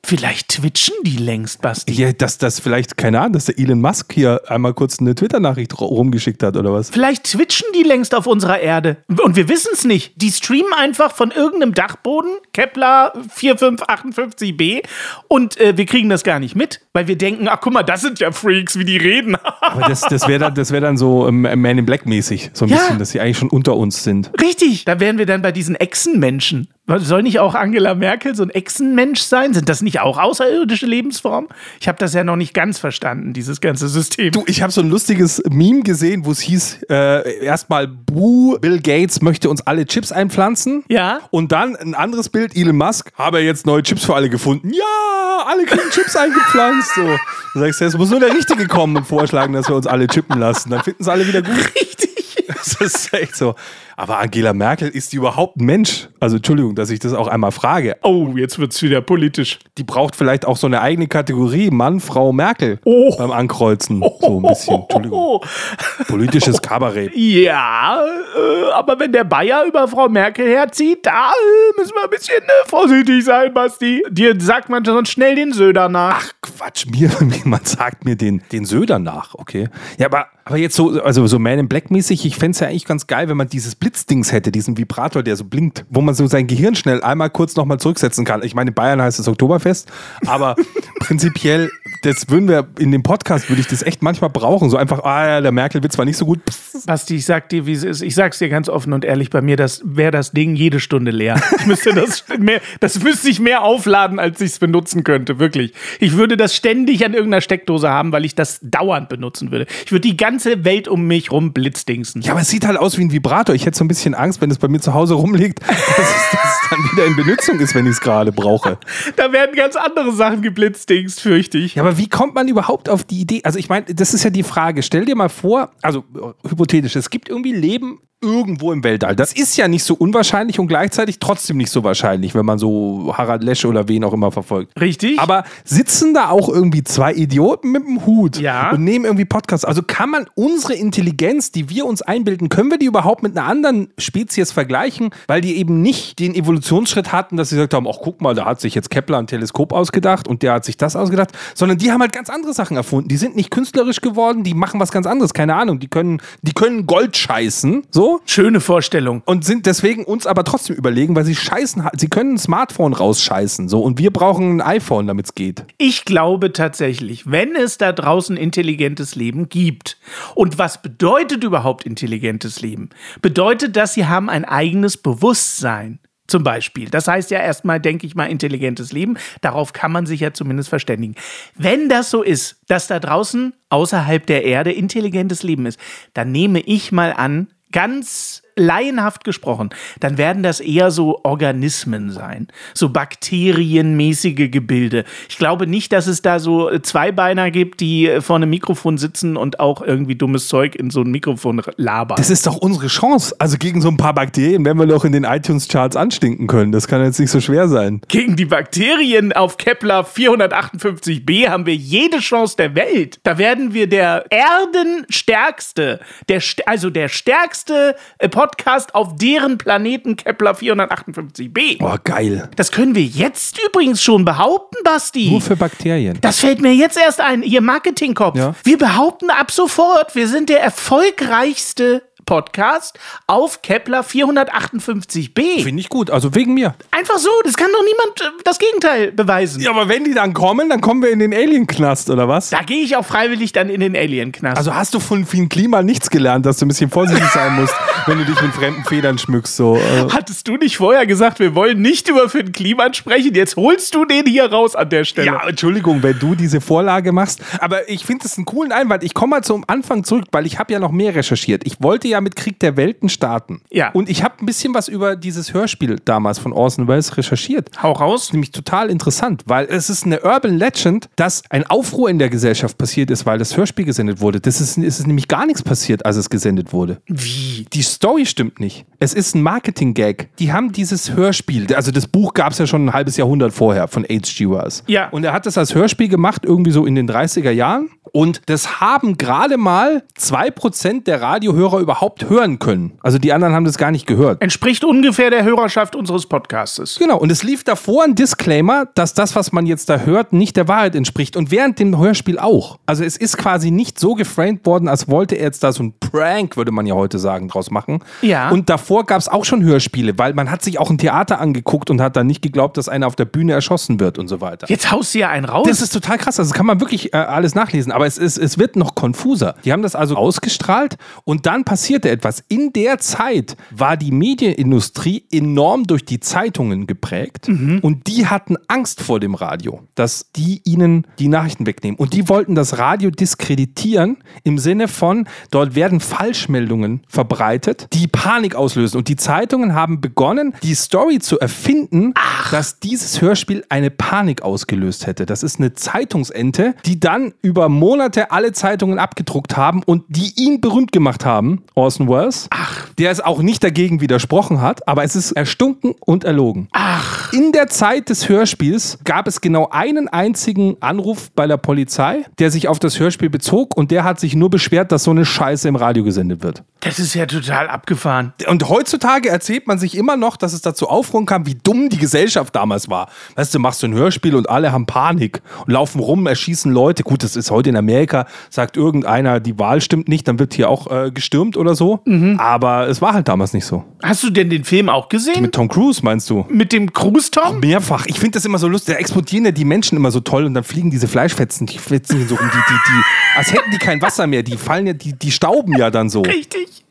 Vielleicht 0.05 0.49
twitchen 0.49 0.95
die 1.05 1.17
längst, 1.17 1.63
Basti. 1.63 1.93
Ja, 1.93 2.13
dass 2.13 2.37
das 2.37 2.59
vielleicht, 2.59 2.97
keine 2.97 3.21
Ahnung, 3.21 3.35
dass 3.35 3.45
der 3.45 3.59
Elon 3.59 3.81
Musk 3.81 4.13
hier 4.13 4.41
einmal 4.49 4.75
kurz 4.75 4.99
eine 4.99 5.15
Twitter-Nachricht 5.15 5.81
rumgeschickt 5.81 6.43
hat 6.43 6.57
oder 6.57 6.73
was? 6.73 6.91
Vielleicht 6.91 7.25
twitchen 7.25 7.67
die 7.75 7.85
längst 7.85 8.13
auf 8.15 8.27
unserer 8.27 8.59
Erde. 8.59 8.97
Und 9.23 9.37
wir 9.37 9.49
wissen 9.49 9.71
es 9.73 9.85
nicht. 9.85 10.13
Die 10.21 10.31
streamen 10.33 10.73
einfach 10.77 11.15
von 11.15 11.31
irgendeinem 11.31 11.73
Dachboden, 11.73 12.33
Kepler 12.53 13.13
4558b, 13.39 14.83
und 15.29 15.59
äh, 15.61 15.77
wir 15.77 15.87
kriegen 15.87 16.09
das 16.09 16.25
gar 16.25 16.41
nicht 16.41 16.57
mit, 16.57 16.81
weil 16.93 17.07
wir 17.07 17.17
denken, 17.17 17.47
ach 17.49 17.61
guck 17.61 17.73
mal, 17.73 17.83
das 17.83 18.03
sind 18.03 18.19
ja 18.19 18.33
Freaks, 18.33 18.79
wie 18.79 18.85
die 18.85 18.97
reden. 18.97 19.37
Aber 19.61 19.83
das, 19.89 20.01
das 20.03 20.27
wäre 20.27 20.39
dann, 20.41 20.55
das 20.55 20.73
wär 20.73 20.81
dann 20.81 20.97
so 20.97 21.29
ähm, 21.29 21.43
Man 21.43 21.79
in 21.79 21.87
Black 21.87 22.07
mäßig, 22.07 22.51
so 22.55 22.65
ein 22.65 22.69
Ja. 22.71 22.77
bisschen, 22.79 22.99
dass 22.99 23.11
sie 23.11 23.21
eigentlich 23.21 23.39
schon 23.39 23.51
unter 23.51 23.77
uns 23.77 24.03
sind. 24.03 24.31
Richtig, 24.41 24.85
da 24.85 24.99
wären 25.01 25.19
wir 25.19 25.27
dann 25.27 25.43
bei 25.43 25.53
diesen 25.53 25.77
Echsenmenschen. 25.77 26.69
Soll 26.89 27.23
nicht 27.23 27.39
auch 27.39 27.55
Angela 27.55 27.95
Merkel 27.95 28.35
so 28.35 28.43
ein 28.43 28.51
Echsenmensch 28.51 29.21
sein? 29.21 29.55
Sind 29.55 29.69
das 29.69 29.83
nicht 29.83 30.01
auch 30.01 30.19
außerirdische 30.19 30.85
Lebensformen? 30.85 31.49
Ich 31.81 31.87
habe 31.87 31.97
das 31.99 32.13
ja 32.13 32.25
noch 32.25 32.35
nicht 32.35 32.55
ganz 32.55 32.81
verstanden, 32.81 33.33
dieses 33.33 33.61
ganze 33.61 33.89
System. 33.89 34.33
Du, 34.33 34.43
ich 34.47 34.63
habe 34.63 34.73
so 34.73 34.81
ein 34.81 34.91
lustiges 34.91 35.41
Meme 35.49 35.83
gesehen, 35.83 36.27
wo 36.27 36.33
es 36.33 36.41
hieß, 36.41 36.81
äh, 36.91 37.45
erstmal 37.45 37.87
Buh, 37.87 38.59
Bill 38.59 38.81
Gates 38.81 39.23
möchte 39.23 39.49
uns 39.49 39.65
alle 39.65 39.87
Chips 39.87 40.11
einpflanzen. 40.11 40.83
Ja. 40.89 41.21
Und 41.31 41.53
dann 41.53 41.77
ein 41.77 41.95
anderes 41.95 42.29
Bild, 42.29 42.57
Elon 42.57 42.77
Musk, 42.77 43.13
habe 43.17 43.39
jetzt 43.39 43.65
neue 43.65 43.85
Chips 43.85 44.05
für 44.05 44.17
alle 44.17 44.29
gefunden. 44.29 44.73
Ja, 44.75 45.45
alle 45.47 45.65
kriegen 45.65 45.89
Chips 45.91 46.17
eingepflanzt. 46.17 46.97
So. 46.97 47.17
Du 47.55 47.61
sagst, 47.61 47.81
es 47.81 47.97
muss 47.97 48.11
nur 48.11 48.19
der 48.19 48.35
Richtige 48.35 48.67
kommen 48.67 48.97
und 48.97 49.07
vorschlagen, 49.07 49.53
dass 49.53 49.69
wir 49.69 49.77
uns 49.77 49.87
alle 49.87 50.09
chippen 50.09 50.39
lassen. 50.41 50.71
Dann 50.71 50.83
finden 50.83 51.05
sie 51.05 51.13
alle 51.13 51.29
wieder 51.29 51.43
gut. 51.43 51.55
Richtig. 51.77 52.45
Das 52.49 52.75
ist 52.81 53.15
echt 53.15 53.37
so. 53.37 53.55
Aber 53.97 54.19
Angela 54.19 54.53
Merkel, 54.53 54.89
ist 54.89 55.13
die 55.13 55.17
überhaupt 55.17 55.57
ein 55.59 55.65
Mensch? 55.67 56.09
Also 56.21 56.37
Entschuldigung, 56.37 56.75
dass 56.75 56.91
ich 56.91 56.99
das 56.99 57.13
auch 57.15 57.29
einmal 57.29 57.53
frage. 57.53 57.97
Oh, 58.03 58.29
jetzt 58.37 58.59
wird's 58.59 58.83
wieder 58.83 59.01
politisch. 59.01 59.59
Die 59.79 59.85
braucht 59.85 60.17
vielleicht 60.17 60.47
auch 60.47 60.57
so 60.57 60.67
eine 60.67 60.81
eigene 60.81 61.09
Kategorie, 61.09 61.71
Mann, 61.71 62.01
Frau, 62.01 62.33
Merkel, 62.33 62.79
Oh. 62.85 63.15
beim 63.17 63.31
Ankreuzen. 63.31 64.03
So 64.21 64.39
ein 64.39 64.43
bisschen, 64.43 64.81
Entschuldigung. 64.83 65.19
Oh, 65.19 65.41
Politisches 66.09 66.61
Kabarett. 66.63 67.13
ja, 67.15 68.01
äh, 68.37 68.71
aber 68.73 68.99
wenn 68.99 69.13
der 69.13 69.25
Bayer 69.25 69.65
über 69.67 69.87
Frau 69.89 70.09
Merkel 70.09 70.47
herzieht, 70.49 71.05
da 71.07 71.31
äh, 71.31 71.81
müssen 71.81 71.93
wir 71.95 72.05
ein 72.05 72.11
bisschen 72.11 72.43
äh, 72.43 72.69
vorsichtig 72.69 73.25
sein, 73.25 73.53
Basti. 73.53 74.03
Dir 74.11 74.35
sagt 74.41 74.69
man 74.69 74.85
sonst 74.85 75.11
schnell 75.11 75.35
den 75.35 75.53
Söder 75.53 75.89
nach. 75.89 76.23
Ach 76.23 76.33
Quatsch, 76.41 76.87
mir, 76.87 77.11
jemand 77.45 77.69
sagt 77.69 78.05
mir 78.05 78.17
den, 78.17 78.43
den 78.53 78.65
Söder 78.65 78.99
nach, 78.99 79.35
okay. 79.35 79.69
Ja, 79.99 80.07
aber, 80.07 80.27
aber 80.45 80.57
jetzt 80.57 80.75
so, 80.77 81.03
also 81.03 81.27
so 81.27 81.39
Man 81.39 81.59
in 81.59 81.69
Black 81.69 81.91
mäßig, 81.91 82.25
ich 82.27 82.37
fände 82.37 82.53
es 82.53 82.61
ja 82.61 82.69
eigentlich 82.69 82.85
ganz 82.87 83.07
geil, 83.07 83.29
wenn 83.29 83.37
man 83.37 83.49
dieses 83.49 83.75
Blitzdings 83.83 84.31
hätte, 84.31 84.53
diesen 84.53 84.79
Vibrator, 84.79 85.25
der 85.25 85.35
so 85.35 85.43
blinkt, 85.43 85.85
wo 85.91 86.03
man 86.03 86.15
so 86.15 86.29
sein 86.29 86.47
Gehirn 86.47 86.77
schnell 86.77 87.03
einmal 87.03 87.31
kurz 87.31 87.57
nochmal 87.57 87.81
zurücksetzen 87.81 88.25
kann. 88.25 88.45
Ich 88.45 88.55
meine, 88.55 88.71
in 88.71 88.75
Bayern 88.75 89.03
heißt 89.03 89.19
es 89.19 89.27
Oktoberfest, 89.27 89.91
aber 90.25 90.55
prinzipiell, 91.01 91.69
das 92.03 92.31
würden 92.31 92.49
wir 92.49 92.69
in 92.79 92.93
dem 92.93 93.03
Podcast, 93.03 93.49
würde 93.49 93.61
ich 93.61 93.67
das 93.67 93.83
echt 93.83 94.01
manchmal 94.01 94.31
brauchen. 94.31 94.71
So 94.71 94.77
einfach, 94.77 95.03
ah 95.03 95.27
ja, 95.27 95.41
der 95.41 95.51
Merkel-Witz 95.51 95.99
war 95.99 96.05
nicht 96.05 96.17
so 96.17 96.27
gut. 96.27 96.45
Psst. 96.45 96.87
Basti, 96.87 97.17
ich 97.17 97.27
sag 97.27 97.49
dir, 97.49 97.67
wie 97.67 97.73
es 97.73 97.83
ist. 97.83 98.03
Ich 98.03 98.15
sag's 98.15 98.39
dir 98.39 98.49
ganz 98.49 98.69
offen 98.69 98.93
und 98.93 99.05
ehrlich, 99.05 99.31
bei 99.31 99.43
mir 99.43 99.57
das 99.57 99.83
wäre 99.85 100.13
das 100.13 100.31
Ding 100.31 100.55
jede 100.55 100.79
Stunde 100.79 101.11
leer. 101.11 101.43
Ich 101.59 101.67
müsste 101.67 101.93
das 101.93 102.25
mehr, 102.39 102.61
das 102.79 103.03
müsste 103.03 103.31
ich 103.31 103.41
mehr 103.41 103.65
aufladen, 103.65 104.21
als 104.21 104.41
ich 104.41 104.53
es 104.53 104.59
benutzen 104.61 105.03
könnte, 105.03 105.41
wirklich. 105.41 105.73
Ich 105.99 106.17
würde 106.17 106.37
das 106.37 106.55
ständig 106.55 107.05
an 107.05 107.15
irgendeiner 107.15 107.41
Steckdose 107.41 107.91
haben, 107.91 108.13
weil 108.13 108.25
ich 108.25 108.37
das 108.37 108.61
dauernd 108.63 109.09
benutzen 109.09 109.51
würde. 109.51 109.67
Ich 109.85 109.91
würde 109.91 110.07
die 110.09 110.17
ganze 110.17 110.65
Welt 110.65 110.87
um 110.87 111.09
mich 111.09 111.33
rum 111.33 111.53
blitzdingsen. 111.53 112.23
Ja, 112.23 112.31
aber 112.31 112.43
es 112.43 112.49
sieht 112.49 112.65
halt 112.65 112.79
aus 112.79 112.97
wie 112.97 113.03
ein 113.03 113.11
Vibrator. 113.11 113.57
Ich 113.57 113.67
hätte 113.67 113.72
so 113.75 113.85
ein 113.85 113.89
bisschen 113.89 114.15
Angst, 114.15 114.41
wenn 114.41 114.51
es 114.51 114.59
bei 114.59 114.69
mir 114.69 114.81
zu 114.81 114.95
Hause 114.95 115.15
rumliegt, 115.15 115.61
dass 115.67 115.79
es, 115.79 116.31
dass 116.33 116.63
es 116.63 116.71
dann 116.71 116.79
wieder 116.93 117.07
in 117.07 117.17
Benutzung 117.17 117.61
ist, 117.61 117.75
wenn 117.75 117.87
ich 117.87 117.93
es 117.93 118.01
gerade 118.01 118.33
brauche. 118.33 118.79
Da 119.17 119.33
werden 119.33 119.55
ganz 119.55 119.77
andere 119.77 120.13
Sachen 120.13 120.43
geblitzdingst, 120.43 121.21
fürchte 121.21 121.59
ich. 121.59 121.75
Ja, 121.75 121.83
aber 121.83 121.99
wie 121.99 122.09
kommt 122.09 122.35
man 122.35 122.49
überhaupt 122.49 122.89
auf 122.89 123.05
die 123.05 123.21
Idee? 123.21 123.43
Also 123.45 123.59
ich 123.59 123.69
meine, 123.69 123.87
das 123.87 124.15
ist 124.15 124.25
ja 124.25 124.31
die 124.31 124.43
Frage. 124.43 124.83
Stell 124.83 125.05
dir 125.05 125.17
mal 125.17 125.29
vor, 125.29 125.71
also 125.83 126.05
äh, 126.15 126.49
hypothetisch, 126.49 126.97
es 126.97 127.11
gibt 127.11 127.29
irgendwie 127.29 127.53
Leben 127.53 128.01
irgendwo 128.23 128.73
im 128.73 128.85
Weltall. 128.85 129.17
Das 129.17 129.33
ist 129.33 129.57
ja 129.57 129.69
nicht 129.69 129.85
so 129.85 129.95
unwahrscheinlich 129.95 130.59
und 130.59 130.67
gleichzeitig 130.69 131.19
trotzdem 131.19 131.57
nicht 131.57 131.71
so 131.71 131.85
wahrscheinlich, 131.85 132.35
wenn 132.35 132.47
man 132.47 132.59
so 132.59 133.13
Harald 133.17 133.43
Lesch 133.43 133.65
oder 133.65 133.89
wen 133.89 134.05
auch 134.05 134.13
immer 134.13 134.31
verfolgt. 134.31 134.81
Richtig? 134.81 135.19
Aber 135.19 135.45
sitzen 135.65 136.15
da 136.15 136.29
auch 136.31 136.49
irgendwie 136.49 136.85
zwei 136.85 137.13
Idioten 137.13 137.71
mit 137.73 137.85
dem 137.87 138.07
Hut 138.07 138.39
Ja. 138.39 138.71
und 138.71 138.85
nehmen 138.85 139.05
irgendwie 139.05 139.25
Podcasts? 139.25 139.65
Also 139.65 139.83
kann 139.83 140.11
man 140.11 140.27
unsere 140.35 140.75
Intelligenz, 140.75 141.53
die 141.53 141.69
wir 141.69 141.85
uns 141.87 142.03
einbilden, 142.03 142.49
können 142.49 142.71
wir 142.71 142.79
die 142.79 142.87
überhaupt 142.87 143.23
mit 143.23 143.37
einer 143.37 143.47
anderen 143.47 143.89
Spezies 143.99 144.53
vergleichen, 144.53 145.11
weil 145.27 145.41
die 145.41 145.57
eben 145.57 145.83
nicht 145.83 146.19
den 146.19 146.35
Evolutionsschritt 146.35 147.13
hatten, 147.13 147.37
dass 147.37 147.51
sie 147.51 147.57
gesagt 147.57 147.75
haben, 147.75 147.87
ach 147.89 147.99
guck 148.03 148.21
mal, 148.21 148.35
da 148.35 148.45
hat 148.45 148.61
sich 148.61 148.75
jetzt 148.75 148.91
Kepler 148.91 149.19
ein 149.19 149.27
Teleskop 149.27 149.73
ausgedacht 149.73 150.29
und 150.29 150.43
der 150.43 150.53
hat 150.55 150.65
sich 150.65 150.77
das 150.77 150.97
ausgedacht, 150.97 151.31
sondern 151.55 151.79
die 151.79 151.91
haben 151.91 152.01
halt 152.01 152.13
ganz 152.13 152.31
andere 152.31 152.53
Sachen 152.55 152.77
erfunden. 152.77 153.09
Die 153.09 153.17
sind 153.17 153.37
nicht 153.37 153.51
künstlerisch 153.51 154.01
geworden, 154.01 154.45
die 154.45 154.55
machen 154.55 154.79
was 154.81 154.93
ganz 154.93 155.07
anderes, 155.07 155.35
keine 155.35 155.55
Ahnung. 155.57 155.81
Die 155.81 155.89
können, 155.89 156.21
die 156.43 156.53
können 156.53 156.87
Gold 156.87 157.17
scheißen, 157.17 157.83
so 157.91 158.12
Schöne 158.25 158.61
Vorstellung. 158.61 159.23
und 159.27 159.45
sind 159.45 159.67
deswegen 159.67 160.05
uns 160.05 160.27
aber 160.27 160.45
trotzdem 160.45 160.77
überlegen, 160.77 161.15
weil 161.15 161.25
sie 161.25 161.35
scheißen, 161.35 161.89
sie 161.97 162.09
können 162.09 162.35
ein 162.35 162.39
Smartphone 162.39 162.93
rausscheißen, 162.93 163.69
so 163.69 163.81
und 163.81 163.99
wir 163.99 164.11
brauchen 164.11 164.57
ein 164.57 164.61
iPhone, 164.61 165.07
damit 165.07 165.27
es 165.27 165.35
geht. 165.35 165.65
Ich 165.79 166.05
glaube 166.05 166.53
tatsächlich, 166.53 167.31
wenn 167.31 167.55
es 167.57 167.79
da 167.79 167.93
draußen 167.93 168.37
intelligentes 168.37 169.15
Leben 169.15 169.49
gibt. 169.49 169.99
Und 170.35 170.59
was 170.59 170.83
bedeutet 170.83 171.45
überhaupt 171.45 171.85
intelligentes 171.85 172.61
Leben? 172.61 172.91
Bedeutet, 173.21 173.77
dass 173.77 173.95
sie 173.95 174.07
haben 174.07 174.29
ein 174.31 174.45
eigenes 174.45 174.97
Bewusstsein. 174.97 175.99
Zum 176.29 176.45
Beispiel. 176.45 176.89
Das 176.89 177.09
heißt 177.09 177.31
ja 177.31 177.41
erstmal, 177.41 177.81
denke 177.81 178.07
ich 178.07 178.15
mal, 178.15 178.25
intelligentes 178.27 178.93
Leben. 178.93 179.19
Darauf 179.43 179.73
kann 179.73 179.93
man 179.93 180.07
sich 180.07 180.21
ja 180.21 180.33
zumindest 180.33 180.69
verständigen. 180.71 181.15
Wenn 181.57 181.89
das 181.89 182.11
so 182.11 182.23
ist, 182.23 182.57
dass 182.69 182.87
da 182.87 183.01
draußen 183.01 183.53
außerhalb 183.69 184.25
der 184.25 184.45
Erde 184.45 184.73
intelligentes 184.73 185.43
Leben 185.43 185.67
ist, 185.67 185.79
dann 186.15 186.33
nehme 186.33 186.61
ich 186.61 186.93
mal 186.93 187.13
an, 187.13 187.49
ganz 187.73 188.43
laienhaft 188.57 189.25
gesprochen, 189.25 189.71
dann 190.01 190.19
werden 190.19 190.43
das 190.43 190.61
eher 190.61 190.91
so 190.91 191.21
Organismen 191.25 192.11
sein, 192.11 192.49
so 192.75 192.91
bakterienmäßige 192.91 194.51
Gebilde. 194.51 195.05
Ich 195.29 195.39
glaube 195.39 195.67
nicht, 195.67 195.93
dass 195.93 196.07
es 196.07 196.23
da 196.23 196.39
so 196.39 196.71
Zweibeiner 196.79 197.51
gibt, 197.51 197.81
die 197.81 198.19
vor 198.21 198.37
einem 198.37 198.51
Mikrofon 198.51 198.99
sitzen 198.99 199.37
und 199.37 199.61
auch 199.61 199.83
irgendwie 199.83 200.15
dummes 200.17 200.49
Zeug 200.49 200.75
in 200.75 200.91
so 200.91 201.03
ein 201.03 201.11
Mikrofon 201.11 201.63
labern. 201.77 202.17
Das 202.17 202.31
ist 202.31 202.47
doch 202.47 202.57
unsere 202.57 202.89
Chance. 202.89 203.35
Also 203.39 203.59
gegen 203.59 203.81
so 203.81 203.89
ein 203.89 203.97
paar 203.97 204.15
Bakterien 204.15 204.65
werden 204.65 204.79
wir 204.79 204.87
doch 204.87 205.05
in 205.05 205.13
den 205.13 205.25
iTunes-Charts 205.25 205.97
anstinken 205.97 206.47
können. 206.47 206.73
Das 206.73 206.89
kann 206.89 207.03
jetzt 207.03 207.19
nicht 207.19 207.31
so 207.31 207.41
schwer 207.41 207.69
sein. 207.69 208.01
Gegen 208.09 208.37
die 208.37 208.45
Bakterien 208.45 209.33
auf 209.33 209.57
Kepler 209.57 210.05
458b 210.05 211.49
haben 211.49 211.67
wir 211.67 211.75
jede 211.75 212.19
Chance 212.19 212.57
der 212.57 212.75
Welt. 212.75 213.21
Da 213.23 213.39
werden 213.39 213.75
wir 213.75 213.89
der 213.89 214.25
erdenstärkste, 214.31 216.01
der, 216.29 216.43
also 216.67 216.91
der 216.91 217.09
stärkste 217.09 217.97
äh, 218.19 218.29
Podcast 218.43 218.97
auf 218.97 219.15
deren 219.15 219.57
Planeten 219.57 220.17
Kepler 220.17 220.57
458b. 220.57 221.77
Oh, 221.81 221.97
geil. 222.03 222.51
Das 222.57 222.73
können 222.73 222.97
wir 222.97 223.05
jetzt 223.05 223.57
übrigens 223.65 224.03
schon 224.03 224.25
behaupten, 224.25 224.79
Basti. 224.83 225.31
Nur 225.31 225.41
für 225.41 225.55
Bakterien. 225.55 226.19
Das 226.23 226.41
fällt 226.41 226.61
mir 226.61 226.75
jetzt 226.75 226.99
erst 226.99 227.21
ein, 227.21 227.45
ihr 227.45 227.61
Marketingkopf. 227.61 228.37
Ja. 228.37 228.57
Wir 228.65 228.79
behaupten 228.79 229.31
ab 229.31 229.53
sofort, 229.53 230.17
wir 230.17 230.27
sind 230.27 230.49
der 230.49 230.61
erfolgreichste 230.61 232.03
Podcast 232.25 232.99
auf 233.27 233.63
Kepler 233.63 234.03
458b. 234.03 235.63
Finde 235.63 235.81
ich 235.81 235.89
gut. 235.89 236.11
Also 236.11 236.35
wegen 236.35 236.55
mir. 236.55 236.75
Einfach 236.91 237.19
so, 237.19 237.31
das 237.45 237.57
kann 237.57 237.71
doch 237.73 237.83
niemand 237.85 238.21
äh, 238.21 238.43
das 238.45 238.59
Gegenteil 238.59 239.13
beweisen. 239.13 239.61
Ja, 239.61 239.71
aber 239.71 239.89
wenn 239.89 240.05
die 240.05 240.15
dann 240.15 240.33
kommen, 240.35 240.69
dann 240.69 240.81
kommen 240.81 241.03
wir 241.03 241.11
in 241.11 241.19
den 241.19 241.33
Alien-Knast, 241.35 242.11
oder 242.11 242.29
was? 242.29 242.51
Da 242.51 242.61
gehe 242.61 242.83
ich 242.83 242.97
auch 242.97 243.05
freiwillig 243.05 243.53
dann 243.53 243.69
in 243.69 243.81
den 243.81 243.97
Alien-Knast. 243.97 244.57
Also 244.57 244.75
hast 244.75 244.95
du 244.95 245.01
von 245.01 245.27
Fien 245.27 245.49
Klima 245.49 245.83
nichts 245.83 246.11
gelernt, 246.11 246.47
dass 246.47 246.59
du 246.59 246.67
ein 246.67 246.69
bisschen 246.69 246.91
vorsichtig 246.91 247.29
sein 247.31 247.55
musst, 247.55 247.75
wenn 248.07 248.19
du 248.19 248.25
dich 248.25 248.41
mit 248.41 248.53
fremden 248.53 248.85
Federn 248.85 249.19
schmückst. 249.19 249.57
So. 249.57 249.77
Äh. 249.77 250.09
Hattest 250.13 250.49
du 250.49 250.57
nicht 250.57 250.77
vorher 250.77 251.07
gesagt, 251.07 251.41
wir 251.41 251.55
wollen 251.55 251.81
nicht 251.81 252.09
über 252.09 252.29
Finn 252.29 252.53
Kliman 252.53 252.95
sprechen? 252.95 253.35
Jetzt 253.35 253.57
holst 253.57 253.95
du 253.95 254.05
den 254.05 254.27
hier 254.27 254.51
raus 254.51 254.75
an 254.75 254.89
der 254.89 255.05
Stelle. 255.05 255.27
Ja, 255.27 255.47
Entschuldigung, 255.47 256.03
wenn 256.03 256.19
du 256.19 256.35
diese 256.35 256.61
Vorlage 256.61 257.13
machst. 257.13 257.41
Aber 257.59 257.89
ich 257.89 258.05
finde 258.05 258.27
es 258.27 258.37
einen 258.37 258.45
coolen 258.45 258.73
Einwand. 258.73 259.05
Ich 259.05 259.15
komme 259.15 259.31
mal 259.37 259.43
zum 259.43 259.65
Anfang 259.67 260.05
zurück, 260.05 260.25
weil 260.33 260.47
ich 260.47 260.59
habe 260.59 260.73
ja 260.73 260.79
noch 260.79 260.93
mehr 260.93 261.15
recherchiert. 261.15 261.63
Ich 261.67 261.77
wollte 261.81 262.09
ja 262.13 262.21
mit 262.21 262.37
Krieg 262.37 262.61
der 262.61 262.77
Welten 262.77 263.09
starten. 263.09 263.63
Ja. 263.71 263.91
Und 263.91 264.09
ich 264.09 264.23
habe 264.23 264.35
ein 264.41 264.47
bisschen 264.47 264.75
was 264.75 264.89
über 264.89 265.17
dieses 265.17 265.53
Hörspiel 265.53 265.97
damals 266.05 266.39
von 266.39 266.53
Orson 266.53 266.89
Welles 266.89 267.17
recherchiert. 267.17 267.71
Hau 267.83 267.93
raus. 267.93 268.33
Nämlich 268.33 268.53
total 268.53 268.91
interessant, 268.91 269.43
weil 269.47 269.67
es 269.67 269.91
ist 269.91 270.07
eine 270.07 270.21
Urban 270.23 270.57
Legend, 270.57 271.09
dass 271.17 271.43
ein 271.51 271.67
Aufruhr 271.67 272.09
in 272.09 272.19
der 272.19 272.29
Gesellschaft 272.29 272.79
passiert 272.79 273.11
ist, 273.11 273.27
weil 273.27 273.39
das 273.39 273.57
Hörspiel 273.57 273.85
gesendet 273.85 274.21
wurde. 274.21 274.41
Das 274.41 274.61
ist, 274.61 274.79
es 274.79 275.01
ist 275.01 275.07
nämlich 275.07 275.29
gar 275.29 275.47
nichts 275.47 275.63
passiert, 275.63 276.07
als 276.07 276.17
es 276.17 276.31
gesendet 276.31 276.73
wurde. 276.73 277.01
Wie? 277.07 277.67
Die 277.73 277.83
Story 277.83 278.27
stimmt 278.27 278.61
nicht. 278.61 278.87
Es 278.99 279.15
ist 279.15 279.35
ein 279.35 279.43
Marketing-Gag. 279.43 280.29
Die 280.39 280.53
haben 280.53 280.73
dieses 280.73 281.15
Hörspiel, 281.15 281.75
also 281.75 281.91
das 281.91 282.07
Buch 282.07 282.35
gab 282.35 282.53
es 282.53 282.59
ja 282.59 282.67
schon 282.67 282.87
ein 282.87 282.93
halbes 282.93 283.17
Jahrhundert 283.17 283.53
vorher 283.53 283.89
von 283.89 284.05
H.G. 284.05 284.49
Wells. 284.49 284.85
Ja. 284.87 285.09
Und 285.09 285.25
er 285.25 285.33
hat 285.33 285.47
das 285.47 285.59
als 285.59 285.75
Hörspiel 285.75 286.09
gemacht, 286.09 286.45
irgendwie 286.45 286.71
so 286.71 286.87
in 286.87 286.95
den 286.95 287.09
30er 287.09 287.51
Jahren. 287.51 287.91
Und 288.13 288.43
das 288.47 288.81
haben 288.81 289.17
gerade 289.17 289.57
mal 289.57 290.03
2% 290.21 291.05
der 291.05 291.23
Radiohörer 291.23 291.81
überhaupt 291.81 292.29
hören 292.29 292.59
können. 292.59 292.93
Also 293.03 293.19
die 293.19 293.33
anderen 293.33 293.55
haben 293.55 293.65
das 293.65 293.79
gar 293.79 293.91
nicht 293.91 294.07
gehört. 294.07 294.43
Entspricht 294.43 294.85
ungefähr 294.85 295.31
der 295.31 295.45
Hörerschaft 295.45 295.97
unseres 295.97 296.27
Podcastes. 296.27 296.99
Genau, 296.99 297.19
und 297.19 297.33
es 297.33 297.43
lief 297.43 297.65
davor 297.65 298.05
ein 298.05 298.15
Disclaimer, 298.15 298.87
dass 298.95 299.15
das, 299.15 299.35
was 299.35 299.53
man 299.53 299.65
jetzt 299.65 299.89
da 299.89 300.01
hört, 300.01 300.35
nicht 300.35 300.57
der 300.57 300.69
Wahrheit 300.69 300.95
entspricht. 300.95 301.37
Und 301.37 301.51
während 301.51 301.79
dem 301.79 301.99
Hörspiel 301.99 302.39
auch. 302.39 302.79
Also 302.85 303.03
es 303.03 303.17
ist 303.17 303.39
quasi 303.39 303.71
nicht 303.71 303.99
so 303.99 304.15
geframed 304.15 304.67
worden, 304.67 304.89
als 304.89 305.09
wollte 305.09 305.37
er 305.37 305.45
jetzt 305.45 305.65
da 305.65 305.73
so 305.73 305.83
ein 305.83 305.95
Prank, 305.99 306.59
würde 306.59 306.71
man 306.71 306.85
ja 306.85 306.95
heute 306.95 307.19
sagen, 307.19 307.49
draus 307.49 307.71
machen. 307.71 308.01
Ja. 308.21 308.51
Und 308.51 308.69
davor 308.69 309.07
gab 309.07 309.19
es 309.19 309.29
auch 309.29 309.47
schon 309.47 309.63
Hörspiele, 309.63 310.19
weil 310.19 310.35
man 310.35 310.51
hat 310.51 310.63
sich 310.63 310.79
auch 310.79 310.91
ein 310.91 310.99
Theater 310.99 311.41
angeguckt 311.41 311.89
und 311.89 312.03
hat 312.03 312.17
dann 312.17 312.27
nicht 312.27 312.43
geglaubt, 312.43 312.77
dass 312.77 312.91
einer 312.91 313.07
auf 313.07 313.17
der 313.17 313.25
Bühne 313.25 313.53
erschossen 313.53 314.01
wird 314.01 314.19
und 314.19 314.29
so 314.29 314.43
weiter. 314.43 314.67
Jetzt 314.69 314.91
haust 314.93 315.15
du 315.15 315.21
ja 315.21 315.31
einen 315.31 315.47
raus. 315.47 315.67
Das 315.67 315.81
ist 315.81 315.95
total 315.95 316.19
krass. 316.19 316.39
Also 316.39 316.51
das 316.51 316.57
kann 316.57 316.67
man 316.67 316.81
wirklich 316.81 317.15
äh, 317.15 317.17
alles 317.17 317.55
nachlesen. 317.55 317.91
Aber 317.93 318.02
es, 318.07 318.19
ist, 318.19 318.39
es 318.39 318.59
wird 318.59 318.77
noch 318.77 318.95
konfuser. 318.95 319.55
Die 319.65 319.73
haben 319.73 319.83
das 319.83 319.95
also 319.95 320.17
ausgestrahlt 320.17 320.97
und 321.25 321.47
dann 321.47 321.65
passierte 321.65 322.11
etwas. 322.11 322.43
In 322.49 322.73
der 322.73 322.99
Zeit 322.99 323.57
war 323.71 323.97
die 323.97 324.13
Medienindustrie 324.13 325.25
enorm 325.31 325.87
durch 325.87 326.05
die 326.05 326.21
Zeitungen 326.21 326.87
geprägt 326.87 327.49
und 327.49 328.07
die 328.07 328.27
hatten 328.27 328.57
Angst 328.69 329.03
vor 329.03 329.21
dem 329.21 329.35
Radio, 329.35 329.81
dass 329.95 330.31
die 330.37 330.63
ihnen 330.65 331.07
die 331.19 331.29
Nachrichten 331.29 331.67
wegnehmen. 331.67 331.99
Und 331.99 332.13
die 332.13 332.29
wollten 332.29 332.55
das 332.55 332.79
Radio 332.79 333.11
diskreditieren 333.11 334.19
im 334.45 334.59
Sinne 334.59 334.89
von, 334.89 335.27
dort 335.51 335.75
werden 335.75 336.01
Falschmeldungen 336.01 337.03
verbreitet, 337.09 337.89
die 337.93 338.07
Panik 338.07 338.55
auslösen. 338.55 338.99
Und 338.99 339.09
die 339.09 339.17
Zeitungen 339.17 339.75
haben 339.75 340.01
begonnen, 340.01 340.55
die 340.63 340.75
Story 340.75 341.19
zu 341.19 341.39
erfinden, 341.39 342.15
dass 342.51 342.81
dieses 342.81 343.21
Hörspiel 343.21 343.65
eine 343.69 343.91
Panik 343.91 344.43
ausgelöst 344.43 345.07
hätte. 345.07 345.27
Das 345.27 345.43
ist 345.43 345.59
eine 345.59 345.75
Zeitungsente, 345.75 346.75
die 346.85 347.01
dann 347.01 347.33
über 347.43 347.69
Monate 347.69 347.92
alle 348.01 348.53
Zeitungen 348.53 348.99
abgedruckt 348.99 349.57
haben 349.57 349.83
und 349.83 350.05
die 350.09 350.33
ihn 350.37 350.61
berühmt 350.61 350.93
gemacht 350.93 351.25
haben, 351.25 351.63
Orson 351.75 352.09
Welles. 352.09 352.49
Ach. 352.51 352.89
Der 352.99 353.11
es 353.11 353.21
auch 353.21 353.43
nicht 353.43 353.63
dagegen 353.65 354.01
widersprochen 354.01 354.61
hat, 354.61 354.87
aber 354.89 355.05
es 355.05 355.17
ist 355.17 355.33
erstunken 355.33 355.95
und 356.01 356.25
erlogen. 356.25 356.69
Ach. 356.73 357.33
In 357.33 357.53
der 357.53 357.69
Zeit 357.69 358.09
des 358.09 358.29
Hörspiels 358.29 358.99
gab 359.05 359.27
es 359.27 359.41
genau 359.41 359.69
einen 359.71 360.09
einzigen 360.09 360.77
Anruf 360.81 361.31
bei 361.35 361.47
der 361.47 361.57
Polizei, 361.57 362.25
der 362.39 362.51
sich 362.51 362.69
auf 362.69 362.79
das 362.79 362.99
Hörspiel 362.99 363.31
bezog 363.31 363.77
und 363.77 363.91
der 363.91 364.05
hat 364.05 364.21
sich 364.21 364.35
nur 364.35 364.51
beschwert, 364.51 364.93
dass 364.93 365.05
so 365.05 365.11
eine 365.11 365.25
Scheiße 365.25 365.69
im 365.69 365.77
Radio 365.77 366.05
gesendet 366.05 366.43
wird. 366.43 366.63
das 366.81 366.99
ist 366.99 367.15
ja 367.15 367.27
total 367.27 367.69
abgefahren. 367.69 368.33
Und 368.49 368.69
heutzutage 368.69 369.29
erzählt 369.29 369.67
man 369.67 369.79
sich 369.79 369.97
immer 369.97 370.17
noch, 370.17 370.37
dass 370.37 370.53
es 370.53 370.63
dazu 370.63 370.89
Aufruhr 370.89 371.25
kam, 371.27 371.47
wie 371.47 371.55
dumm 371.55 371.89
die 371.89 371.99
Gesellschaft 371.99 372.55
damals 372.55 372.89
war. 372.89 373.09
Weißt 373.37 373.55
du, 373.55 373.59
machst 373.59 373.83
du 373.83 373.87
ein 373.87 373.95
Hörspiel 373.95 374.35
und 374.35 374.49
alle 374.49 374.73
haben 374.73 374.87
Panik 374.87 375.43
und 375.67 375.73
laufen 375.73 376.01
rum, 376.01 376.27
erschießen 376.27 376.73
Leute. 376.73 377.03
Gut, 377.03 377.23
das 377.23 377.37
ist 377.37 377.51
heute 377.51 377.71
in 377.71 377.77
Amerika, 377.83 378.27
sagt 378.51 378.77
irgendeiner, 378.77 379.41
die 379.41 379.59
Wahl 379.59 379.81
stimmt 379.81 380.09
nicht, 380.09 380.27
dann 380.29 380.39
wird 380.39 380.55
hier 380.55 380.69
auch 380.69 380.91
äh, 380.91 381.11
gestürmt 381.11 381.57
oder 381.57 381.75
so. 381.75 382.01
Aber 382.39 382.89
es 382.89 383.03
war 383.03 383.13
halt 383.15 383.29
damals 383.29 383.53
nicht 383.53 383.65
so. 383.65 383.85
Hast 384.03 384.23
du 384.23 384.31
denn 384.31 384.51
den 384.51 384.65
Film 384.65 384.89
auch 384.89 385.09
gesehen? 385.09 385.43
Mit 385.43 385.53
Tom 385.53 385.69
Cruise 385.69 386.01
meinst 386.03 386.29
du? 386.31 386.45
Mit 386.49 386.73
dem 386.73 386.93
Cruise-Tom? 386.93 387.61
Mehrfach. 387.61 388.07
Ich 388.07 388.19
finde 388.19 388.33
das 388.33 388.45
immer 388.45 388.59
so 388.59 388.69
lustig. 388.69 388.95
Da 388.95 389.01
explodieren 389.01 389.45
ja 389.45 389.51
die 389.51 389.65
Menschen 389.65 389.97
immer 389.97 390.11
so 390.11 390.21
toll 390.21 390.45
und 390.45 390.55
dann 390.55 390.65
fliegen 390.65 390.91
diese 390.91 391.09
Fleischfetzen, 391.09 391.67
die 391.67 391.79
flitzen 391.79 392.27
so 392.29 392.35
rum, 392.35 392.51
die, 392.53 392.73
die, 392.73 392.79
die, 392.87 393.39
als 393.39 393.53
hätten 393.53 393.71
die 393.73 393.79
kein 393.79 394.01
Wasser 394.03 394.27
mehr. 394.27 394.43
Die 394.43 394.57
fallen 394.57 394.87
ja, 394.87 394.93
die, 394.93 395.13
die 395.13 395.31
stauben 395.31 395.77
ja 395.77 395.91
dann 395.91 396.09
so. 396.09 396.23
Richtig. 396.23 396.85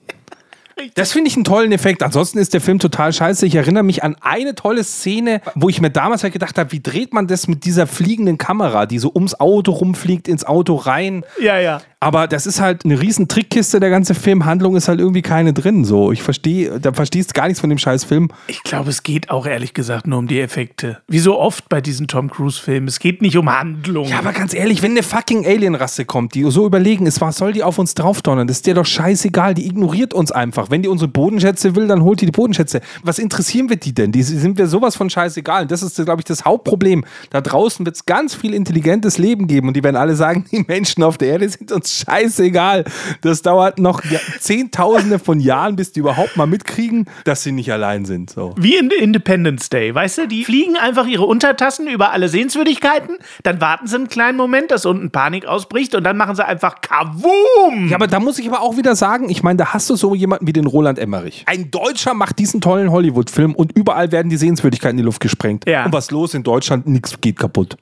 Das 0.96 1.12
finde 1.12 1.30
ich 1.30 1.36
einen 1.36 1.44
tollen 1.44 1.72
Effekt. 1.72 2.04
Ansonsten 2.04 2.38
ist 2.40 2.54
der 2.54 2.62
Film 2.62 2.80
total 2.80 3.14
scheiße. 3.14 3.46
Ich 3.46 3.56
erinnere 3.56 3.84
mich 3.84 4.04
an 4.04 4.16
eine 4.22 4.56
tolle 4.56 4.84
Szene, 4.84 5.42
wo 5.56 5.70
ich 5.70 5.82
mir 5.82 5.90
damals 5.90 6.24
halt 6.24 6.34
gedacht 6.34 6.58
habe, 6.58 6.72
wie 6.72 6.82
dreht 6.82 7.14
man 7.14 7.28
das 7.28 7.48
mit 7.48 7.66
dieser 7.66 7.88
fliegenden 7.88 8.38
Kamera, 8.38 8.86
die 8.86 9.00
so 9.00 9.12
ums 9.14 9.40
Auto 9.40 9.72
rumfliegt, 9.72 10.28
ins 10.28 10.44
Auto 10.44 10.76
rein. 10.76 11.24
Ja, 11.40 11.60
ja. 11.60 11.82
Aber 12.04 12.28
das 12.28 12.48
ist 12.48 12.60
halt 12.60 12.84
eine 12.84 13.00
riesen 13.00 13.28
Trickkiste, 13.28 13.80
der 13.80 13.92
ganze 13.92 14.16
Film. 14.16 14.46
Handlung 14.46 14.76
ist 14.76 14.88
halt 14.88 15.00
irgendwie 15.00 15.22
keine 15.22 15.54
drin. 15.54 15.86
So, 15.86 16.12
ich 16.12 16.24
verstehe, 16.24 16.80
da 16.80 16.94
verstehst 16.94 17.30
du 17.30 17.34
gar 17.34 17.46
nichts 17.46 17.62
von 17.62 17.70
dem 17.70 17.78
scheiß 17.78 18.06
Film. 18.06 18.30
Ich 18.48 18.64
glaube, 18.64 18.90
es 18.90 19.04
geht 19.04 19.30
auch 19.30 19.46
ehrlich 19.46 19.76
gesagt 19.76 20.08
nur 20.08 20.18
um 20.18 20.28
die 20.28 20.40
Effekte. 20.40 20.98
Wie 21.08 21.20
so 21.20 21.38
oft 21.38 21.70
bei 21.70 21.80
diesen 21.80 22.08
Tom 22.08 22.32
Cruise-Filmen. 22.32 22.88
Es 22.88 22.98
geht 22.98 23.22
nicht 23.22 23.38
um 23.38 23.56
Handlung. 23.56 24.08
Ja, 24.08 24.18
aber 24.18 24.34
ganz 24.34 24.56
ehrlich, 24.56 24.82
wenn 24.82 24.92
eine 24.92 25.04
fucking 25.04 25.46
Alienrasse 25.46 26.06
kommt, 26.06 26.34
die 26.34 26.44
so 26.50 26.66
überlegen 26.66 27.06
ist, 27.06 27.22
was 27.22 27.38
soll 27.38 27.54
die 27.54 27.62
auf 27.62 27.78
uns 27.78 27.94
draufdonnern? 27.94 28.48
Das 28.48 28.58
ist 28.58 28.66
dir 28.66 28.74
doch 28.74 28.86
scheißegal. 28.86 29.54
Die 29.54 29.68
ignoriert 29.68 30.16
uns 30.16 30.32
einfach. 30.32 30.61
Wenn 30.69 30.82
die 30.82 30.89
unsere 30.89 31.10
Bodenschätze 31.10 31.76
will, 31.76 31.88
dann 31.88 32.04
holt 32.04 32.21
die 32.21 32.26
die 32.26 32.32
Bodenschätze. 32.32 32.82
Was 33.04 33.19
interessieren 33.19 33.69
wir 33.69 33.78
die 33.78 33.93
denn? 33.93 34.12
Die 34.12 34.24
sind 34.24 34.58
wir 34.58 34.67
sowas 34.67 34.95
von 34.95 35.10
scheißegal. 35.10 35.63
Und 35.63 35.71
das 35.71 35.84
ist, 35.84 36.04
glaube 36.04 36.21
ich, 36.21 36.26
das 36.26 36.45
Hauptproblem. 36.45 37.06
Da 37.30 37.41
draußen 37.41 37.86
wird 37.86 37.95
es 37.95 38.06
ganz 38.06 38.34
viel 38.34 38.54
intelligentes 38.54 39.17
Leben 39.17 39.47
geben 39.47 39.67
und 39.67 39.76
die 39.76 39.84
werden 39.84 39.95
alle 39.95 40.15
sagen, 40.15 40.45
die 40.52 40.65
Menschen 40.67 41.04
auf 41.04 41.17
der 41.17 41.30
Erde 41.30 41.50
sind 41.50 41.71
uns 41.71 41.93
scheißegal. 42.06 42.86
Das 43.21 43.41
dauert 43.41 43.80
noch 43.80 44.02
Zehntausende 44.39 45.19
von 45.19 45.39
Jahren, 45.39 45.76
bis 45.76 45.91
die 45.91 46.00
überhaupt 46.00 46.38
mal 46.38 46.47
mitkriegen, 46.47 47.06
dass 47.26 47.43
sie 47.43 47.52
nicht 47.52 47.71
allein 47.71 48.06
sind. 48.06 48.30
So. 48.30 48.54
Wie 48.58 48.76
in 48.76 48.89
Independence 48.89 49.69
Day, 49.69 49.93
weißt 49.93 50.19
du? 50.19 50.28
Die 50.28 50.43
fliegen 50.43 50.76
einfach 50.78 51.08
ihre 51.08 51.26
Untertassen 51.26 51.88
über 51.88 52.12
alle 52.12 52.30
Sehenswürdigkeiten, 52.30 53.17
dann 53.43 53.62
warten 53.62 53.88
sie 53.88 53.95
einen 53.95 54.08
kleinen 54.08 54.38
Moment, 54.38 54.71
dass 54.71 54.86
unten 54.86 55.12
Panik 55.12 55.45
ausbricht 55.45 55.95
und 55.95 56.04
dann 56.04 56.17
machen 56.17 56.36
sie 56.36 56.45
einfach 56.45 56.82
Kavum! 56.82 57.88
Ja, 57.89 57.95
aber 57.95 58.08
da 58.08 58.19
muss 58.19 58.39
ich 58.39 58.47
aber 58.47 58.62
auch 58.62 58.78
wieder 58.78 58.95
sagen, 58.95 59.30
ich 59.30 59.43
meine, 59.43 59.58
da 59.58 59.74
hast 59.74 59.89
du 59.89 59.95
so 59.95 60.15
jemanden 60.15 60.47
wie 60.47 60.51
den 60.54 60.68
Roland 60.68 61.00
Emmerich. 61.00 61.44
Ein 61.48 61.72
Deutscher 61.72 62.14
macht 62.14 62.40
diesen 62.40 62.62
tollen 62.62 62.92
Hollywood-Film 62.92 63.56
und 63.56 63.72
überall 63.74 64.12
werden 64.12 64.30
die 64.30 64.38
Sehenswürdigkeiten 64.38 64.98
in 64.98 65.04
die 65.04 65.06
Luft 65.06 65.22
gesprengt. 65.22 65.68
Ja. 65.68 65.86
Und 65.86 65.94
was 65.94 66.12
los 66.12 66.34
in 66.34 66.44
Deutschland? 66.44 66.88
Nichts 66.88 67.20
geht 67.20 67.38
kaputt. 67.38 67.78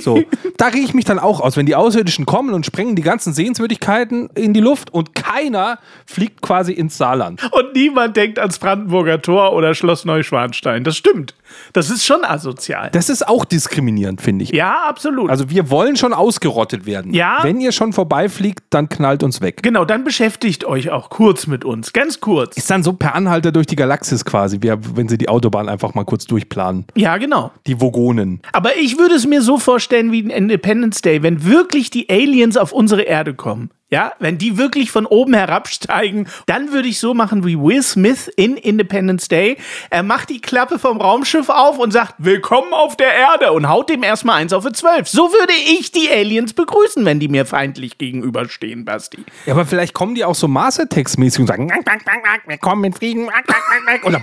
So, 0.00 0.22
da 0.56 0.66
rege 0.66 0.84
ich 0.84 0.94
mich 0.94 1.04
dann 1.04 1.18
auch 1.18 1.40
aus, 1.40 1.56
wenn 1.56 1.66
die 1.66 1.74
Außerirdischen 1.74 2.24
kommen 2.26 2.54
und 2.54 2.64
sprengen 2.64 2.96
die 2.96 3.02
ganzen 3.02 3.32
Sehenswürdigkeiten 3.32 4.30
in 4.34 4.52
die 4.54 4.60
Luft 4.60 4.92
und 4.92 5.14
keiner 5.14 5.78
fliegt 6.06 6.40
quasi 6.42 6.72
ins 6.72 6.96
Saarland. 6.98 7.42
Und 7.52 7.74
niemand 7.74 8.16
denkt 8.16 8.38
ans 8.38 8.58
Brandenburger 8.58 9.20
Tor 9.20 9.52
oder 9.52 9.74
Schloss 9.74 10.04
Neuschwanstein. 10.04 10.84
Das 10.84 10.96
stimmt. 10.96 11.34
Das 11.74 11.90
ist 11.90 12.04
schon 12.06 12.24
asozial. 12.24 12.88
Das 12.92 13.10
ist 13.10 13.28
auch 13.28 13.44
diskriminierend, 13.44 14.22
finde 14.22 14.44
ich. 14.44 14.50
ja, 14.52 14.84
absolut. 14.88 15.28
Also 15.30 15.50
wir 15.50 15.68
wollen 15.70 15.96
schon 15.96 16.14
ausgerottet 16.14 16.86
werden. 16.86 17.12
Ja. 17.12 17.40
Wenn 17.42 17.60
ihr 17.60 17.72
schon 17.72 17.92
vorbeifliegt, 17.92 18.64
dann 18.70 18.88
knallt 18.88 19.22
uns 19.22 19.40
weg. 19.42 19.62
genau, 19.62 19.84
dann 19.84 20.04
beschäftigt 20.04 20.64
euch 20.64 20.90
auch 20.90 21.10
kurz 21.10 21.46
mit 21.46 21.64
uns. 21.64 21.92
Ganz 21.92 22.20
kurz. 22.20 22.56
Ist 22.56 22.70
dann 22.70 22.82
so 22.82 22.94
per 22.94 23.14
Anhalter 23.14 23.52
durch 23.52 23.66
die 23.66 23.76
Galaxis 23.76 24.24
quasi, 24.24 24.58
wenn 24.62 25.08
sie 25.08 25.18
die 25.18 25.28
Autobahn 25.28 25.68
einfach 25.68 25.94
mal 25.94 26.04
kurz 26.04 26.26
durchplanen. 26.26 26.86
Ja, 26.94 27.18
genau. 27.18 27.50
Die 27.66 27.80
Vogonen. 27.80 28.40
Aber 28.52 28.76
ich 28.76 28.98
würde 28.98 29.14
es 29.14 29.26
mir 29.26 29.42
so 29.42 29.58
vorstellen 29.62 30.12
wie 30.12 30.20
in 30.20 30.30
Independence 30.30 31.00
Day, 31.02 31.22
wenn 31.22 31.44
wirklich 31.44 31.90
die 31.90 32.08
Aliens 32.10 32.56
auf 32.56 32.72
unsere 32.72 33.02
Erde 33.02 33.34
kommen. 33.34 33.70
Ja, 33.92 34.14
wenn 34.20 34.38
die 34.38 34.56
wirklich 34.56 34.90
von 34.90 35.04
oben 35.04 35.34
herabsteigen, 35.34 36.26
dann 36.46 36.72
würde 36.72 36.88
ich 36.88 36.98
so 36.98 37.12
machen 37.12 37.44
wie 37.44 37.58
Will 37.58 37.82
Smith 37.82 38.26
in 38.36 38.56
Independence 38.56 39.28
Day. 39.28 39.58
Er 39.90 40.02
macht 40.02 40.30
die 40.30 40.40
Klappe 40.40 40.78
vom 40.78 40.98
Raumschiff 40.98 41.50
auf 41.50 41.78
und 41.78 41.90
sagt, 41.90 42.14
willkommen 42.16 42.72
auf 42.72 42.96
der 42.96 43.12
Erde 43.12 43.52
und 43.52 43.68
haut 43.68 43.90
dem 43.90 44.02
erstmal 44.02 44.40
eins 44.40 44.54
auf 44.54 44.64
die 44.64 44.72
zwölf. 44.72 45.08
So 45.08 45.30
würde 45.30 45.52
ich 45.78 45.92
die 45.92 46.10
Aliens 46.10 46.54
begrüßen, 46.54 47.04
wenn 47.04 47.20
die 47.20 47.28
mir 47.28 47.44
feindlich 47.44 47.98
gegenüberstehen, 47.98 48.86
Basti. 48.86 49.26
Ja, 49.44 49.52
aber 49.52 49.66
vielleicht 49.66 49.92
kommen 49.92 50.14
die 50.14 50.24
auch 50.24 50.34
so 50.34 50.48
Mars 50.48 50.80
Attacks 50.80 51.18
mäßig 51.18 51.40
und 51.40 51.46
sagen, 51.48 51.68
"Wack, 51.68 51.84
wack, 51.84 52.06
wack, 52.06 52.24
wack, 52.24 52.42
wir 52.46 52.56
kommen 52.56 52.84
in 52.84 52.94
Frieden, 52.94 53.26
wack, 53.26 53.46
wack, 53.46 53.62
wack, 53.86 54.04
wack." 54.04 54.06
oder 54.06 54.22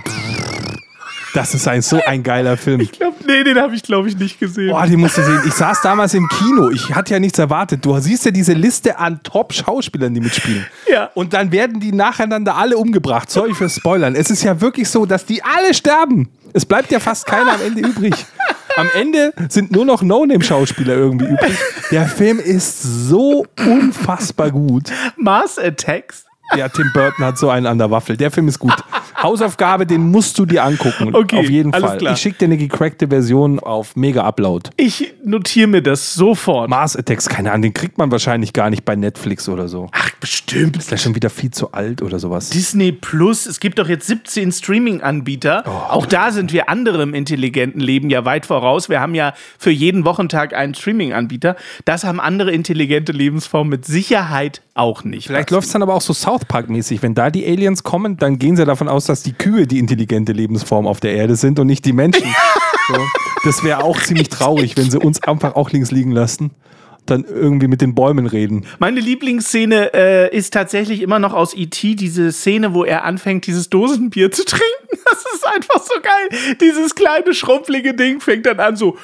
Das 1.34 1.54
ist 1.54 1.68
ein, 1.68 1.82
so 1.82 2.00
ein 2.04 2.22
geiler 2.22 2.56
Film. 2.56 2.88
Nee, 3.26 3.44
den 3.44 3.58
habe 3.58 3.74
ich, 3.74 3.82
glaube 3.82 4.08
ich, 4.08 4.16
nicht 4.16 4.40
gesehen. 4.40 4.70
Boah, 4.70 4.86
die 4.86 4.96
musst 4.96 5.16
du 5.18 5.22
sehen. 5.22 5.40
Ich 5.46 5.54
saß 5.54 5.80
damals 5.82 6.14
im 6.14 6.28
Kino. 6.28 6.70
Ich 6.70 6.94
hatte 6.94 7.14
ja 7.14 7.20
nichts 7.20 7.38
erwartet. 7.38 7.84
Du 7.84 7.96
siehst 7.98 8.24
ja 8.24 8.30
diese 8.30 8.52
Liste 8.52 8.98
an 8.98 9.22
Top-Schauspielern, 9.22 10.12
die 10.12 10.20
mitspielen. 10.20 10.66
Ja. 10.90 11.10
Und 11.14 11.32
dann 11.32 11.52
werden 11.52 11.78
die 11.80 11.92
nacheinander 11.92 12.56
alle 12.56 12.76
umgebracht. 12.76 13.30
Sorry 13.30 13.54
für 13.54 13.68
Spoilern. 13.68 14.16
Es 14.16 14.30
ist 14.30 14.42
ja 14.42 14.60
wirklich 14.60 14.88
so, 14.88 15.06
dass 15.06 15.24
die 15.24 15.42
alle 15.42 15.72
sterben. 15.74 16.28
Es 16.52 16.66
bleibt 16.66 16.90
ja 16.90 16.98
fast 16.98 17.26
keiner 17.26 17.52
am 17.52 17.62
Ende 17.62 17.82
übrig. 17.82 18.14
Am 18.76 18.88
Ende 18.94 19.32
sind 19.48 19.70
nur 19.70 19.84
noch 19.84 20.02
No-Name-Schauspieler 20.02 20.94
irgendwie 20.94 21.26
übrig. 21.26 21.56
Der 21.90 22.06
Film 22.06 22.38
ist 22.38 22.82
so 22.82 23.46
unfassbar 23.58 24.50
gut. 24.50 24.90
Mars 25.16 25.58
Attacks. 25.58 26.24
Ja, 26.56 26.68
Tim 26.68 26.90
Burton 26.92 27.24
hat 27.24 27.38
so 27.38 27.50
einen 27.50 27.66
an 27.66 27.78
der 27.78 27.90
Waffel. 27.90 28.16
Der 28.16 28.30
Film 28.30 28.48
ist 28.48 28.58
gut. 28.58 28.74
Hausaufgabe, 29.22 29.86
den 29.86 30.10
musst 30.10 30.38
du 30.38 30.46
dir 30.46 30.64
angucken. 30.64 31.14
Okay, 31.14 31.38
auf 31.38 31.50
jeden 31.50 31.72
Fall. 31.72 31.98
klar. 31.98 32.14
Ich 32.14 32.20
schicke 32.20 32.38
dir 32.38 32.44
eine 32.46 32.56
gecrackte 32.56 33.08
Version 33.08 33.58
auf 33.60 33.96
Mega 33.96 34.24
Upload. 34.24 34.70
Ich 34.76 35.12
notiere 35.24 35.68
mir 35.68 35.82
das 35.82 36.14
sofort. 36.14 36.70
Mars 36.70 36.96
Attacks, 36.96 37.28
keine 37.28 37.50
Ahnung, 37.50 37.62
den 37.62 37.74
kriegt 37.74 37.98
man 37.98 38.10
wahrscheinlich 38.10 38.52
gar 38.52 38.70
nicht 38.70 38.84
bei 38.84 38.96
Netflix 38.96 39.48
oder 39.48 39.68
so. 39.68 39.88
Ach, 39.92 40.10
bestimmt. 40.20 40.76
Ist 40.76 40.90
ja 40.90 40.96
schon 40.96 41.14
wieder 41.14 41.30
viel 41.30 41.50
zu 41.50 41.72
alt 41.72 42.02
oder 42.02 42.18
sowas. 42.18 42.50
Disney 42.50 42.92
Plus, 42.92 43.46
es 43.46 43.60
gibt 43.60 43.78
doch 43.78 43.88
jetzt 43.88 44.06
17 44.06 44.52
Streaming-Anbieter. 44.52 45.64
Auch 45.90 46.06
da 46.06 46.30
sind 46.30 46.52
wir 46.52 46.68
anderem 46.68 47.14
intelligenten 47.14 47.80
Leben 47.80 48.10
ja 48.10 48.24
weit 48.24 48.46
voraus. 48.46 48.88
Wir 48.88 49.00
haben 49.00 49.14
ja 49.14 49.34
für 49.58 49.70
jeden 49.70 50.04
Wochentag 50.04 50.54
einen 50.54 50.74
Streaming-Anbieter. 50.74 51.56
Das 51.84 52.04
haben 52.04 52.20
andere 52.20 52.52
intelligente 52.52 53.12
Lebensformen 53.12 53.70
mit 53.70 53.84
Sicherheit 53.84 54.62
auch 54.74 55.04
nicht. 55.04 55.26
Vielleicht 55.26 55.50
läuft 55.50 55.66
es 55.66 55.72
dann 55.72 55.82
aber 55.82 55.94
auch 55.94 56.00
so 56.00 56.12
South 56.12 56.46
Park-mäßig. 56.46 57.02
Wenn 57.02 57.14
da 57.14 57.30
die 57.30 57.46
Aliens 57.46 57.82
kommen, 57.82 58.16
dann 58.16 58.38
gehen 58.38 58.56
sie 58.56 58.64
davon 58.64 58.88
aus, 58.88 59.04
dass 59.10 59.24
die 59.24 59.32
Kühe 59.32 59.66
die 59.66 59.80
intelligente 59.80 60.32
Lebensform 60.32 60.86
auf 60.86 61.00
der 61.00 61.14
Erde 61.14 61.34
sind 61.34 61.58
und 61.58 61.66
nicht 61.66 61.84
die 61.84 61.92
Menschen. 61.92 62.22
so. 62.88 62.94
Das 63.44 63.64
wäre 63.64 63.82
auch 63.82 64.00
ziemlich 64.00 64.28
traurig, 64.28 64.76
wenn 64.76 64.88
sie 64.88 64.98
uns 64.98 65.22
einfach 65.24 65.56
auch 65.56 65.70
links 65.70 65.90
liegen 65.90 66.12
lassen. 66.12 66.52
Dann 67.06 67.24
irgendwie 67.24 67.66
mit 67.66 67.80
den 67.80 67.96
Bäumen 67.96 68.26
reden. 68.26 68.66
Meine 68.78 69.00
Lieblingsszene 69.00 69.92
äh, 69.94 70.36
ist 70.36 70.52
tatsächlich 70.52 71.02
immer 71.02 71.18
noch 71.18 71.32
aus 71.32 71.54
E.T., 71.54 71.96
diese 71.96 72.30
Szene, 72.30 72.72
wo 72.72 72.84
er 72.84 73.04
anfängt, 73.04 73.48
dieses 73.48 73.68
Dosenbier 73.68 74.30
zu 74.30 74.44
trinken. 74.44 74.64
Das 75.02 75.24
ist 75.34 75.46
einfach 75.46 75.82
so 75.82 75.94
geil. 76.00 76.56
Dieses 76.60 76.94
kleine, 76.94 77.34
schrumpflige 77.34 77.94
Ding 77.94 78.20
fängt 78.20 78.46
dann 78.46 78.60
an 78.60 78.76
so. 78.76 78.96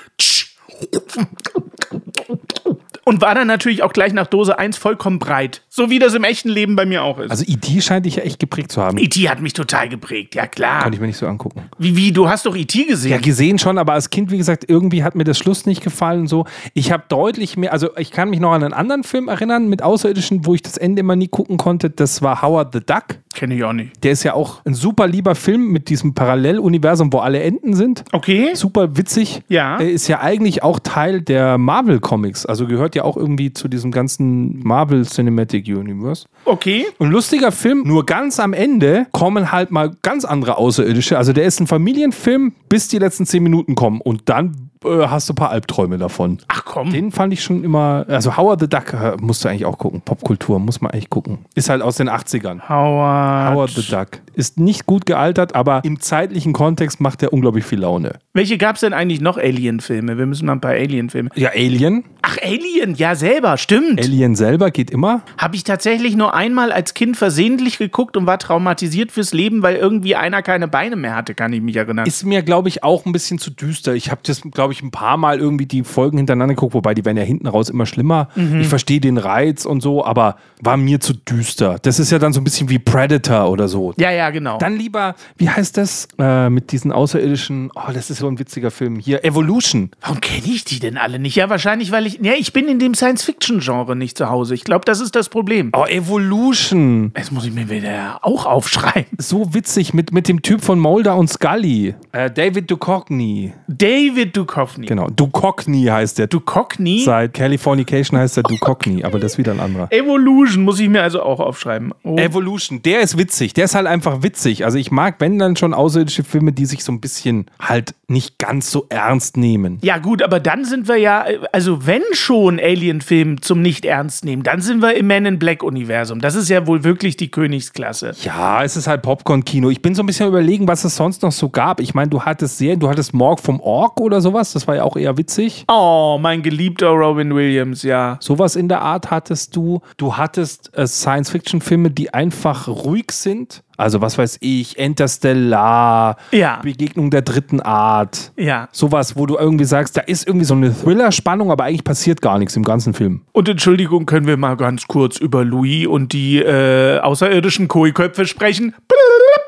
Und 3.08 3.22
war 3.22 3.36
dann 3.36 3.46
natürlich 3.46 3.84
auch 3.84 3.92
gleich 3.92 4.12
nach 4.12 4.26
Dose 4.26 4.58
1 4.58 4.76
vollkommen 4.78 5.20
breit. 5.20 5.62
So 5.68 5.90
wie 5.90 6.00
das 6.00 6.14
im 6.14 6.24
echten 6.24 6.48
Leben 6.48 6.74
bei 6.74 6.84
mir 6.84 7.04
auch 7.04 7.20
ist. 7.20 7.30
Also 7.30 7.44
E.T. 7.46 7.80
scheint 7.80 8.04
dich 8.04 8.16
ja 8.16 8.24
echt 8.24 8.40
geprägt 8.40 8.72
zu 8.72 8.82
haben. 8.82 8.98
E.T. 8.98 9.28
hat 9.28 9.40
mich 9.40 9.52
total 9.52 9.88
geprägt, 9.88 10.34
ja 10.34 10.48
klar. 10.48 10.82
Kann 10.82 10.92
ich 10.92 10.98
mir 10.98 11.06
nicht 11.06 11.16
so 11.16 11.28
angucken. 11.28 11.70
Wie, 11.78 11.94
wie, 11.94 12.10
du 12.10 12.28
hast 12.28 12.46
doch 12.46 12.56
E.T. 12.56 12.82
gesehen. 12.82 13.12
Ja, 13.12 13.18
gesehen 13.18 13.60
schon, 13.60 13.78
aber 13.78 13.92
als 13.92 14.10
Kind, 14.10 14.32
wie 14.32 14.38
gesagt, 14.38 14.64
irgendwie 14.66 15.04
hat 15.04 15.14
mir 15.14 15.22
das 15.22 15.38
Schluss 15.38 15.66
nicht 15.66 15.84
gefallen 15.84 16.22
und 16.22 16.26
so. 16.26 16.46
Ich 16.74 16.90
habe 16.90 17.04
deutlich 17.08 17.56
mehr, 17.56 17.72
also 17.72 17.96
ich 17.96 18.10
kann 18.10 18.28
mich 18.28 18.40
noch 18.40 18.50
an 18.50 18.64
einen 18.64 18.74
anderen 18.74 19.04
Film 19.04 19.28
erinnern 19.28 19.68
mit 19.68 19.82
Außerirdischen, 19.82 20.44
wo 20.44 20.54
ich 20.56 20.62
das 20.62 20.76
Ende 20.76 20.98
immer 20.98 21.14
nie 21.14 21.28
gucken 21.28 21.58
konnte. 21.58 21.90
Das 21.90 22.22
war 22.22 22.42
Howard 22.42 22.72
the 22.72 22.80
Duck. 22.80 23.20
Kenne 23.36 23.54
ich 23.54 23.64
auch 23.64 23.74
nicht. 23.74 24.02
Der 24.02 24.12
ist 24.12 24.22
ja 24.22 24.32
auch 24.32 24.64
ein 24.64 24.72
super 24.72 25.06
lieber 25.06 25.34
Film 25.34 25.70
mit 25.70 25.90
diesem 25.90 26.14
Paralleluniversum, 26.14 27.12
wo 27.12 27.18
alle 27.18 27.42
Enten 27.42 27.74
sind. 27.74 28.02
Okay. 28.12 28.54
Super 28.54 28.96
witzig. 28.96 29.42
Ja. 29.48 29.78
Er 29.78 29.90
ist 29.90 30.08
ja 30.08 30.20
eigentlich 30.20 30.62
auch 30.62 30.78
Teil 30.78 31.20
der 31.20 31.58
Marvel 31.58 32.00
Comics. 32.00 32.46
Also 32.46 32.66
gehört 32.66 32.94
ja 32.94 33.04
auch 33.04 33.18
irgendwie 33.18 33.52
zu 33.52 33.68
diesem 33.68 33.90
ganzen 33.90 34.60
Marvel 34.60 35.04
Cinematic 35.04 35.66
Universe. 35.66 36.24
Okay. 36.46 36.86
Ein 36.98 37.10
lustiger 37.10 37.52
Film, 37.52 37.82
nur 37.84 38.06
ganz 38.06 38.40
am 38.40 38.54
Ende 38.54 39.06
kommen 39.12 39.52
halt 39.52 39.70
mal 39.70 39.94
ganz 40.00 40.24
andere 40.24 40.56
Außerirdische. 40.56 41.18
Also 41.18 41.34
der 41.34 41.44
ist 41.44 41.60
ein 41.60 41.66
Familienfilm, 41.66 42.54
bis 42.70 42.88
die 42.88 42.98
letzten 42.98 43.26
zehn 43.26 43.42
Minuten 43.42 43.74
kommen. 43.74 44.00
Und 44.00 44.30
dann 44.30 44.65
äh, 44.84 45.06
hast 45.06 45.28
du 45.28 45.32
ein 45.32 45.36
paar 45.36 45.50
Albträume 45.50 45.98
davon. 45.98 46.38
Ach 46.48 46.64
komm. 46.64 46.92
Den 46.92 47.12
fand 47.12 47.32
ich 47.32 47.42
schon 47.42 47.64
immer, 47.64 48.04
also 48.08 48.36
Howard 48.36 48.60
the 48.60 48.68
Duck 48.68 48.92
äh, 48.92 49.16
musst 49.20 49.44
du 49.44 49.48
eigentlich 49.48 49.64
auch 49.64 49.78
gucken. 49.78 50.00
Popkultur 50.00 50.58
muss 50.58 50.80
man 50.80 50.90
eigentlich 50.92 51.10
gucken. 51.10 51.38
Ist 51.54 51.68
halt 51.68 51.82
aus 51.82 51.96
den 51.96 52.08
80ern. 52.08 52.68
Howard. 52.68 53.54
Howard 53.54 53.70
the 53.70 53.82
Duck. 53.90 54.08
Ist 54.34 54.58
nicht 54.58 54.86
gut 54.86 55.06
gealtert, 55.06 55.54
aber 55.54 55.82
im 55.84 56.00
zeitlichen 56.00 56.52
Kontext 56.52 57.00
macht 57.00 57.22
er 57.22 57.32
unglaublich 57.32 57.64
viel 57.64 57.80
Laune. 57.80 58.18
Welche 58.34 58.58
gab 58.58 58.74
es 58.74 58.80
denn 58.80 58.92
eigentlich 58.92 59.20
noch 59.20 59.38
Alien-Filme? 59.38 60.18
Wir 60.18 60.26
müssen 60.26 60.46
mal 60.46 60.52
ein 60.52 60.60
paar 60.60 60.72
Alien-Filme. 60.72 61.30
Ja, 61.34 61.50
Alien. 61.54 62.04
Ach, 62.22 62.36
Alien, 62.42 62.94
ja 62.96 63.14
selber, 63.14 63.56
stimmt. 63.56 64.00
Alien 64.00 64.34
selber 64.34 64.70
geht 64.70 64.90
immer. 64.90 65.22
Habe 65.38 65.56
ich 65.56 65.64
tatsächlich 65.64 66.16
nur 66.16 66.34
einmal 66.34 66.72
als 66.72 66.92
Kind 66.94 67.16
versehentlich 67.16 67.78
geguckt 67.78 68.16
und 68.16 68.26
war 68.26 68.38
traumatisiert 68.38 69.12
fürs 69.12 69.32
Leben, 69.32 69.62
weil 69.62 69.76
irgendwie 69.76 70.16
einer 70.16 70.42
keine 70.42 70.68
Beine 70.68 70.96
mehr 70.96 71.14
hatte, 71.14 71.34
kann 71.34 71.52
ich 71.52 71.62
mich 71.62 71.76
erinnern. 71.76 72.06
Ist 72.06 72.24
mir, 72.24 72.42
glaube 72.42 72.68
ich, 72.68 72.82
auch 72.82 73.06
ein 73.06 73.12
bisschen 73.12 73.38
zu 73.38 73.50
düster. 73.50 73.94
Ich 73.94 74.10
habe 74.10 74.20
das, 74.24 74.42
glaube 74.42 74.65
ich, 74.72 74.82
ein 74.82 74.90
paar 74.90 75.16
Mal 75.16 75.38
irgendwie 75.38 75.66
die 75.66 75.84
Folgen 75.84 76.16
hintereinander 76.18 76.54
geguckt, 76.54 76.74
wobei 76.74 76.94
die 76.94 77.04
werden 77.04 77.16
ja 77.16 77.22
hinten 77.22 77.46
raus 77.46 77.68
immer 77.68 77.86
schlimmer. 77.86 78.28
Ich 78.60 78.68
verstehe 78.68 79.00
den 79.00 79.18
Reiz 79.18 79.64
und 79.64 79.80
so, 79.80 80.04
aber 80.04 80.36
war 80.62 80.76
mir 80.76 81.00
zu 81.00 81.12
düster. 81.14 81.78
Das 81.82 81.98
ist 81.98 82.10
ja 82.10 82.18
dann 82.18 82.32
so 82.32 82.40
ein 82.40 82.44
bisschen 82.44 82.68
wie 82.68 82.78
Predator 82.78 83.50
oder 83.50 83.68
so. 83.68 83.94
ja, 83.96 84.10
ja, 84.10 84.30
genau. 84.30 84.58
Dann 84.58 84.76
lieber, 84.76 85.14
wie 85.36 85.48
heißt 85.48 85.76
das? 85.76 86.08
Äh, 86.18 86.50
mit 86.50 86.72
diesen 86.72 86.92
außerirdischen, 86.92 87.70
oh, 87.74 87.92
das 87.92 88.10
ist 88.10 88.18
so 88.18 88.28
ein 88.28 88.38
witziger 88.38 88.70
Film. 88.70 88.98
Hier, 88.98 89.24
Evolution. 89.24 89.90
Warum 90.00 90.20
kenne 90.20 90.46
ich 90.46 90.64
die 90.64 90.78
denn 90.78 90.96
alle 90.96 91.18
nicht? 91.18 91.36
Ja, 91.36 91.48
wahrscheinlich, 91.50 91.92
weil 91.92 92.06
ich. 92.06 92.18
Ja, 92.22 92.32
ich 92.38 92.52
bin 92.52 92.68
in 92.68 92.78
dem 92.78 92.94
Science-Fiction-Genre 92.94 93.96
nicht 93.96 94.16
zu 94.16 94.30
Hause. 94.30 94.54
Ich 94.54 94.64
glaube, 94.64 94.84
das 94.84 95.00
ist 95.00 95.14
das 95.14 95.28
Problem. 95.28 95.70
Oh, 95.74 95.84
Evolution. 95.86 97.12
Jetzt 97.16 97.32
muss 97.32 97.44
ich 97.44 97.52
mir 97.52 97.68
wieder 97.68 98.18
auch 98.22 98.46
aufschreiben. 98.46 99.06
So 99.18 99.54
witzig 99.54 99.94
mit, 99.94 100.12
mit 100.12 100.28
dem 100.28 100.42
Typ 100.42 100.62
von 100.62 100.78
Mulder 100.78 101.16
und 101.16 101.28
Scully. 101.28 101.94
Äh, 102.12 102.30
David 102.30 102.70
Duchovny. 102.70 103.52
David 103.68 104.36
Duchovny. 104.36 104.55
Genau, 104.86 105.08
Duchovny 105.08 105.84
heißt 105.84 106.18
der. 106.18 106.26
Duchovny? 106.26 107.02
Seit 107.04 107.34
Californication 107.34 108.18
heißt 108.18 108.36
er 108.38 108.42
Duchovny, 108.42 109.04
aber 109.04 109.18
das 109.18 109.32
ist 109.32 109.38
wieder 109.38 109.52
ein 109.52 109.60
anderer. 109.60 109.92
Evolution 109.92 110.64
muss 110.64 110.80
ich 110.80 110.88
mir 110.88 111.02
also 111.02 111.22
auch 111.22 111.40
aufschreiben. 111.40 111.92
Oh. 112.02 112.16
Evolution, 112.16 112.82
der 112.82 113.00
ist 113.00 113.18
witzig. 113.18 113.54
Der 113.54 113.66
ist 113.66 113.74
halt 113.74 113.86
einfach 113.86 114.22
witzig. 114.22 114.64
Also 114.64 114.78
ich 114.78 114.90
mag, 114.90 115.16
wenn 115.18 115.38
dann 115.38 115.56
schon 115.56 115.74
außerirdische 115.74 116.24
Filme, 116.24 116.52
die 116.52 116.66
sich 116.66 116.84
so 116.84 116.92
ein 116.92 117.00
bisschen 117.00 117.46
halt 117.60 117.94
nicht 118.08 118.38
ganz 118.38 118.70
so 118.70 118.86
ernst 118.88 119.36
nehmen. 119.36 119.78
Ja, 119.82 119.98
gut, 119.98 120.22
aber 120.22 120.38
dann 120.38 120.64
sind 120.64 120.88
wir 120.88 120.96
ja, 120.96 121.24
also 121.52 121.86
wenn 121.86 122.02
schon 122.12 122.60
Alien-Film 122.60 123.42
zum 123.42 123.62
Nicht-Ernst 123.62 124.24
nehmen, 124.24 124.42
dann 124.42 124.60
sind 124.60 124.80
wir 124.80 124.94
im 124.94 125.08
Man 125.08 125.26
in 125.26 125.38
Black-Universum. 125.38 126.20
Das 126.20 126.34
ist 126.36 126.48
ja 126.48 126.66
wohl 126.66 126.84
wirklich 126.84 127.16
die 127.16 127.30
Königsklasse. 127.30 128.12
Ja, 128.22 128.62
es 128.62 128.76
ist 128.76 128.86
halt 128.86 129.02
Popcorn-Kino. 129.02 129.70
Ich 129.70 129.82
bin 129.82 129.94
so 129.94 130.02
ein 130.02 130.06
bisschen 130.06 130.28
überlegen, 130.28 130.68
was 130.68 130.84
es 130.84 130.96
sonst 130.96 131.22
noch 131.22 131.32
so 131.32 131.48
gab. 131.48 131.80
Ich 131.80 131.94
meine, 131.94 132.08
du 132.08 132.22
hattest 132.22 132.58
Serien, 132.58 132.78
du 132.78 132.88
hattest 132.88 133.12
Morg 133.12 133.40
vom 133.40 133.60
Ork 133.60 134.00
oder 134.00 134.20
sowas. 134.20 134.45
Das 134.52 134.66
war 134.68 134.76
ja 134.76 134.82
auch 134.84 134.96
eher 134.96 135.16
witzig. 135.16 135.64
Oh, 135.68 136.18
mein 136.20 136.42
geliebter 136.42 136.88
Robin 136.88 137.34
Williams, 137.34 137.82
ja. 137.82 138.16
Sowas 138.20 138.56
in 138.56 138.68
der 138.68 138.82
Art 138.82 139.10
hattest 139.10 139.56
du. 139.56 139.80
Du 139.96 140.16
hattest 140.16 140.70
äh, 140.76 140.86
Science-Fiction-Filme, 140.86 141.90
die 141.90 142.12
einfach 142.14 142.68
ruhig 142.68 143.12
sind. 143.12 143.62
Also 143.78 144.00
was 144.00 144.16
weiß 144.16 144.38
ich, 144.40 144.78
Interstellar, 144.78 146.16
Ja. 146.32 146.60
Begegnung 146.62 147.10
der 147.10 147.22
dritten 147.22 147.60
Art. 147.60 148.32
Ja. 148.36 148.68
Sowas, 148.72 149.16
wo 149.16 149.26
du 149.26 149.36
irgendwie 149.36 149.66
sagst, 149.66 149.96
da 149.96 150.00
ist 150.00 150.26
irgendwie 150.26 150.46
so 150.46 150.54
eine 150.54 150.72
Thriller-Spannung, 150.74 151.50
aber 151.50 151.64
eigentlich 151.64 151.84
passiert 151.84 152.22
gar 152.22 152.38
nichts 152.38 152.56
im 152.56 152.62
ganzen 152.62 152.94
Film. 152.94 153.22
Und 153.32 153.48
Entschuldigung, 153.48 154.06
können 154.06 154.26
wir 154.26 154.36
mal 154.38 154.56
ganz 154.56 154.86
kurz 154.86 155.18
über 155.18 155.44
Louis 155.44 155.86
und 155.86 156.12
die 156.14 156.38
äh, 156.38 157.00
außerirdischen 157.00 157.68
Koi-Köpfe 157.68 158.24
sprechen? 158.26 158.74
Weißt 158.88 159.45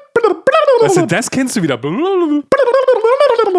du, 0.78 1.06
das 1.06 1.30
kennst 1.30 1.56
du 1.56 1.62
wieder. 1.62 1.78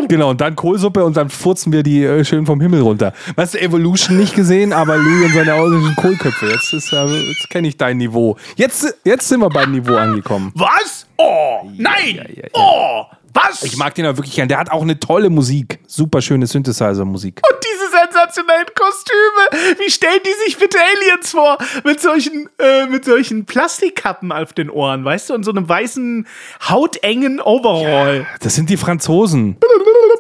Genau, 0.08 0.30
und 0.32 0.42
dann 0.42 0.56
Kohlsuppe 0.56 1.04
und 1.04 1.18
dann 1.18 1.30
furzen 1.30 1.72
wir 1.72 1.84
die 1.84 2.04
äh, 2.04 2.24
schön 2.24 2.46
vom 2.46 2.62
Himmel 2.62 2.82
runter. 2.82 3.14
Weißt 3.36 3.56
du, 3.56 3.62
Evolution 3.62 4.18
nicht 4.18 4.36
gesehen, 4.36 4.74
aber 4.74 4.98
Louis 4.98 5.26
und 5.26 5.34
seine 5.34 5.54
außerirdischen 5.54 5.96
Kohlköpfe. 5.96 6.48
Jetzt, 6.48 6.74
ist, 6.74 6.94
äh, 6.94 7.06
jetzt 7.06 7.50
kenne 7.50 7.68
ich 7.68 7.78
dein 7.78 7.98
Niveau. 7.98 8.38
Jetzt, 8.56 8.96
jetzt 9.04 9.28
sind 9.28 9.40
wir 9.42 9.50
beim 9.50 9.72
Niveau 9.72 9.96
angekommen. 9.96 10.52
Was? 10.56 11.08
Oh, 11.18 11.70
nein! 11.78 12.16
ja, 12.16 12.24
ja. 12.24 12.50
Oh, 12.54 13.06
was? 13.34 13.64
Ich 13.64 13.78
mag 13.78 13.94
den 13.96 14.06
aber 14.06 14.18
wirklich 14.18 14.36
gern. 14.36 14.48
Der 14.48 14.58
hat 14.58 14.72
auch 14.72 14.82
eine 14.82 15.00
tolle 15.00 15.30
Musik. 15.30 15.80
Super 15.88 16.22
schöne 16.22 16.48
Synthesizer-Musik. 16.48 17.42
Und 17.50 17.58
diese 17.64 17.89
sensationellen 18.30 18.68
Kostüme. 18.76 19.78
Wie 19.80 19.90
stellen 19.90 20.22
die 20.26 20.46
sich 20.46 20.58
bitte 20.58 20.78
Aliens 20.78 21.32
vor? 21.32 21.58
Mit 21.84 22.00
solchen, 22.00 22.50
äh, 22.60 22.86
mit 22.88 23.06
solchen 23.06 23.46
Plastikkappen 23.46 24.32
auf 24.32 24.54
den 24.54 24.70
Ohren, 24.70 25.04
weißt 25.04 25.30
du? 25.30 25.34
Und 25.34 25.44
so 25.44 25.52
einem 25.52 25.68
weißen, 25.68 26.28
hautengen 26.70 27.42
Overall. 27.42 28.26
Das 28.42 28.56
sind 28.56 28.70
die 28.70 28.78
Franzosen. 28.78 29.58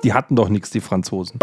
Die 0.03 0.13
hatten 0.13 0.35
doch 0.35 0.49
nichts, 0.49 0.69
die 0.69 0.81
Franzosen. 0.81 1.39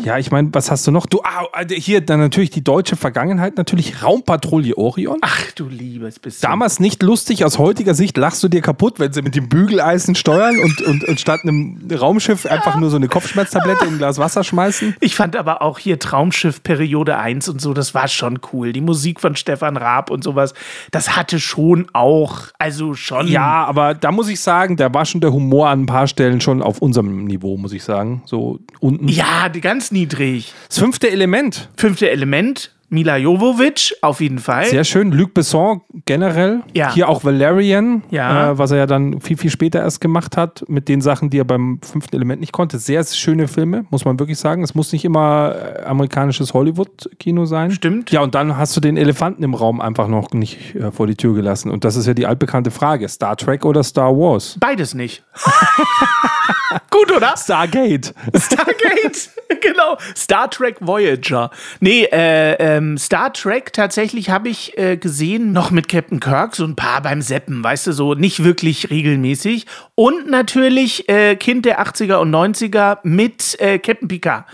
Ja, 0.00 0.18
ich 0.18 0.30
meine, 0.30 0.48
was 0.52 0.70
hast 0.70 0.86
du 0.86 0.90
noch? 0.90 1.06
Du, 1.06 1.20
ah, 1.22 1.46
hier 1.70 2.00
dann 2.00 2.20
natürlich 2.20 2.50
die 2.50 2.64
deutsche 2.64 2.96
Vergangenheit, 2.96 3.56
natürlich 3.56 4.02
Raumpatrouille 4.02 4.76
Orion. 4.76 5.18
Ach 5.22 5.52
du 5.52 5.68
liebes 5.68 6.18
bisschen. 6.18 6.48
Damals 6.48 6.80
nicht 6.80 7.02
lustig, 7.02 7.44
aus 7.44 7.58
heutiger 7.58 7.94
Sicht 7.94 8.16
lachst 8.16 8.42
du 8.42 8.48
dir 8.48 8.62
kaputt, 8.62 8.98
wenn 8.98 9.12
sie 9.12 9.22
mit 9.22 9.34
dem 9.34 9.48
Bügeleisen 9.48 10.14
steuern 10.14 10.58
und, 10.58 10.80
und, 10.82 11.04
und 11.04 11.20
statt 11.20 11.40
einem 11.42 11.88
Raumschiff 11.92 12.46
einfach 12.46 12.76
nur 12.78 12.90
so 12.90 12.96
eine 12.96 13.08
Kopfschmerztablette 13.08 13.84
in 13.84 13.94
ein 13.94 13.98
Glas 13.98 14.18
Wasser 14.18 14.44
schmeißen. 14.44 14.96
Ich 15.00 15.16
fand 15.16 15.36
aber 15.36 15.62
auch 15.62 15.78
hier 15.78 15.98
Traumschiff 15.98 16.62
Periode 16.62 17.16
1 17.18 17.48
und 17.48 17.60
so, 17.60 17.74
das 17.74 17.94
war 17.94 18.08
schon 18.08 18.40
cool. 18.52 18.72
Die 18.72 18.80
Musik 18.80 19.20
von 19.20 19.36
Stefan 19.36 19.76
Raab 19.76 20.10
und 20.10 20.24
sowas, 20.24 20.54
das 20.90 21.16
hatte 21.16 21.40
schon 21.40 21.86
auch, 21.92 22.48
also 22.58 22.94
schon. 22.94 23.28
Ja, 23.28 23.64
aber 23.64 23.94
da 23.94 24.12
muss 24.12 24.28
ich 24.28 24.40
sagen, 24.40 24.76
da 24.76 24.92
war 24.92 25.04
schon 25.04 25.20
der 25.20 25.32
Humor 25.32 25.68
an 25.68 25.82
ein 25.82 25.86
paar 25.86 26.06
Stellen 26.06 26.40
schon 26.40 26.62
auf 26.62 26.78
unserem 26.78 27.24
Niveau, 27.24 27.56
muss 27.56 27.72
ich 27.72 27.82
sagen. 27.82 28.22
So 28.26 28.60
unten. 28.80 29.08
Ja, 29.08 29.48
die 29.48 29.60
ganz 29.82 29.90
niedrig. 29.90 30.54
Das 30.68 30.78
fünfte 30.78 31.10
Element. 31.10 31.68
Fünfte 31.76 32.08
Element, 32.08 32.70
Mila 32.92 33.16
Jovovich, 33.16 33.94
auf 34.02 34.20
jeden 34.20 34.38
Fall. 34.38 34.66
Sehr 34.66 34.84
schön. 34.84 35.12
Luc 35.12 35.32
Besson 35.32 35.80
generell. 36.04 36.60
Ja. 36.74 36.92
Hier 36.92 37.08
auch 37.08 37.24
Valerian, 37.24 38.02
Ja. 38.10 38.50
äh, 38.50 38.58
was 38.58 38.70
er 38.70 38.76
ja 38.76 38.86
dann 38.86 39.20
viel, 39.22 39.38
viel 39.38 39.50
später 39.50 39.80
erst 39.80 40.02
gemacht 40.02 40.36
hat, 40.36 40.62
mit 40.68 40.88
den 40.90 41.00
Sachen, 41.00 41.30
die 41.30 41.38
er 41.38 41.44
beim 41.46 41.80
fünften 41.82 42.14
Element 42.16 42.40
nicht 42.42 42.52
konnte. 42.52 42.78
Sehr 42.78 43.02
schöne 43.04 43.48
Filme, 43.48 43.86
muss 43.90 44.04
man 44.04 44.18
wirklich 44.20 44.38
sagen. 44.38 44.62
Es 44.62 44.74
muss 44.74 44.92
nicht 44.92 45.06
immer 45.06 45.54
äh, 45.54 45.82
amerikanisches 45.84 46.52
Hollywood-Kino 46.52 47.46
sein. 47.46 47.70
Stimmt. 47.70 48.10
Ja, 48.10 48.20
und 48.20 48.34
dann 48.34 48.58
hast 48.58 48.76
du 48.76 48.80
den 48.80 48.98
Elefanten 48.98 49.42
im 49.42 49.54
Raum 49.54 49.80
einfach 49.80 50.06
noch 50.06 50.30
nicht 50.32 50.74
äh, 50.74 50.90
vor 50.92 51.06
die 51.06 51.16
Tür 51.16 51.34
gelassen. 51.34 51.70
Und 51.70 51.84
das 51.84 51.96
ist 51.96 52.06
ja 52.06 52.12
die 52.12 52.26
altbekannte 52.26 52.70
Frage: 52.70 53.08
Star 53.08 53.36
Trek 53.38 53.64
oder 53.64 53.82
Star 53.82 54.10
Wars? 54.14 54.58
Beides 54.60 54.92
nicht. 54.92 55.24
Gut, 56.90 57.10
oder? 57.16 57.34
Stargate. 57.36 58.14
Stargate, 58.36 59.30
genau. 59.60 59.96
Star 60.16 60.50
Trek 60.50 60.76
Voyager. 60.80 61.50
Nee, 61.80 62.04
äh, 62.04 62.76
ähm, 62.82 62.98
Star 62.98 63.32
Trek 63.32 63.72
tatsächlich 63.72 64.30
habe 64.30 64.48
ich 64.48 64.76
äh, 64.76 64.96
gesehen, 64.96 65.52
noch 65.52 65.70
mit 65.70 65.88
Captain 65.88 66.20
Kirk, 66.20 66.56
so 66.56 66.64
ein 66.64 66.76
paar 66.76 67.02
beim 67.02 67.22
Seppen, 67.22 67.62
weißt 67.62 67.86
du, 67.86 67.92
so 67.92 68.14
nicht 68.14 68.44
wirklich 68.44 68.90
regelmäßig. 68.90 69.66
Und 69.94 70.28
natürlich 70.30 71.08
äh, 71.08 71.36
Kind 71.36 71.64
der 71.64 71.80
80er 71.84 72.16
und 72.16 72.34
90er 72.34 72.98
mit 73.02 73.58
äh, 73.60 73.78
Captain 73.78 74.08
Picard. 74.08 74.44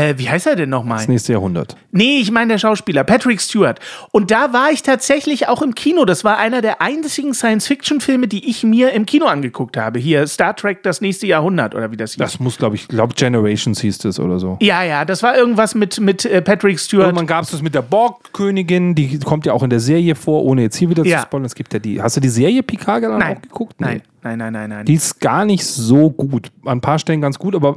Äh, 0.00 0.18
wie 0.18 0.28
heißt 0.30 0.46
er 0.46 0.56
denn 0.56 0.70
nochmal? 0.70 0.98
Das 0.98 1.08
nächste 1.08 1.32
Jahrhundert. 1.32 1.76
Nee, 1.92 2.18
ich 2.20 2.30
meine 2.30 2.54
der 2.54 2.58
Schauspieler, 2.58 3.04
Patrick 3.04 3.40
Stewart. 3.40 3.78
Und 4.12 4.30
da 4.30 4.52
war 4.52 4.70
ich 4.72 4.82
tatsächlich 4.82 5.48
auch 5.48 5.62
im 5.62 5.74
Kino. 5.74 6.04
Das 6.04 6.24
war 6.24 6.38
einer 6.38 6.62
der 6.62 6.80
einzigen 6.80 7.34
Science-Fiction-Filme, 7.34 8.28
die 8.28 8.48
ich 8.48 8.62
mir 8.64 8.92
im 8.92 9.06
Kino 9.06 9.26
angeguckt 9.26 9.76
habe. 9.76 9.98
Hier, 9.98 10.26
Star 10.26 10.54
Trek, 10.56 10.82
das 10.82 11.00
nächste 11.00 11.26
Jahrhundert, 11.26 11.74
oder 11.74 11.90
wie 11.92 11.96
das 11.96 12.12
hieß. 12.12 12.18
Das 12.18 12.40
muss, 12.40 12.56
glaube 12.58 12.76
ich, 12.76 12.88
glaube 12.88 13.14
Generations 13.14 13.80
hieß 13.80 13.98
das 13.98 14.18
oder 14.20 14.38
so. 14.38 14.56
ja, 14.60 14.82
ja, 14.82 15.04
das 15.04 15.22
war 15.22 15.36
irgendwas 15.36 15.74
mit, 15.74 16.00
mit 16.00 16.24
äh, 16.24 16.40
Patrick 16.42 16.78
Stewart. 16.80 17.06
Irgendwann 17.06 17.26
gab 17.26 17.44
es 17.44 17.50
das 17.50 17.62
mit 17.62 17.74
der 17.74 17.82
Borg-Königin, 17.82 18.94
die 18.94 19.18
kommt 19.18 19.46
ja 19.46 19.52
auch 19.52 19.62
in 19.62 19.70
der 19.70 19.80
Serie 19.80 20.14
vor, 20.14 20.44
ohne 20.44 20.62
jetzt 20.62 20.76
hier 20.76 20.88
wieder 20.90 21.04
Ja. 21.04 21.18
zu 21.18 21.22
spoilern. 21.24 21.44
Es 21.46 21.54
gibt 21.54 21.72
ja 21.72 21.78
die. 21.78 22.00
Hast 22.00 22.16
du 22.16 22.20
die 22.20 22.28
Serie 22.28 22.62
Picard 22.62 23.02
dann 23.04 23.18
Nein. 23.18 23.36
auch 23.36 23.42
geguckt? 23.42 23.74
Nein, 23.80 24.02
nein, 24.22 24.38
nein, 24.38 24.52
nein, 24.52 24.70
nein. 24.70 24.84
Die 24.86 24.94
ist 24.94 25.20
gar 25.20 25.44
nicht 25.44 25.64
so 25.64 26.10
gut. 26.10 26.50
An 26.64 26.78
ein 26.78 26.80
paar 26.80 26.98
Stellen 26.98 27.20
ganz 27.20 27.38
gut, 27.38 27.54
aber 27.54 27.76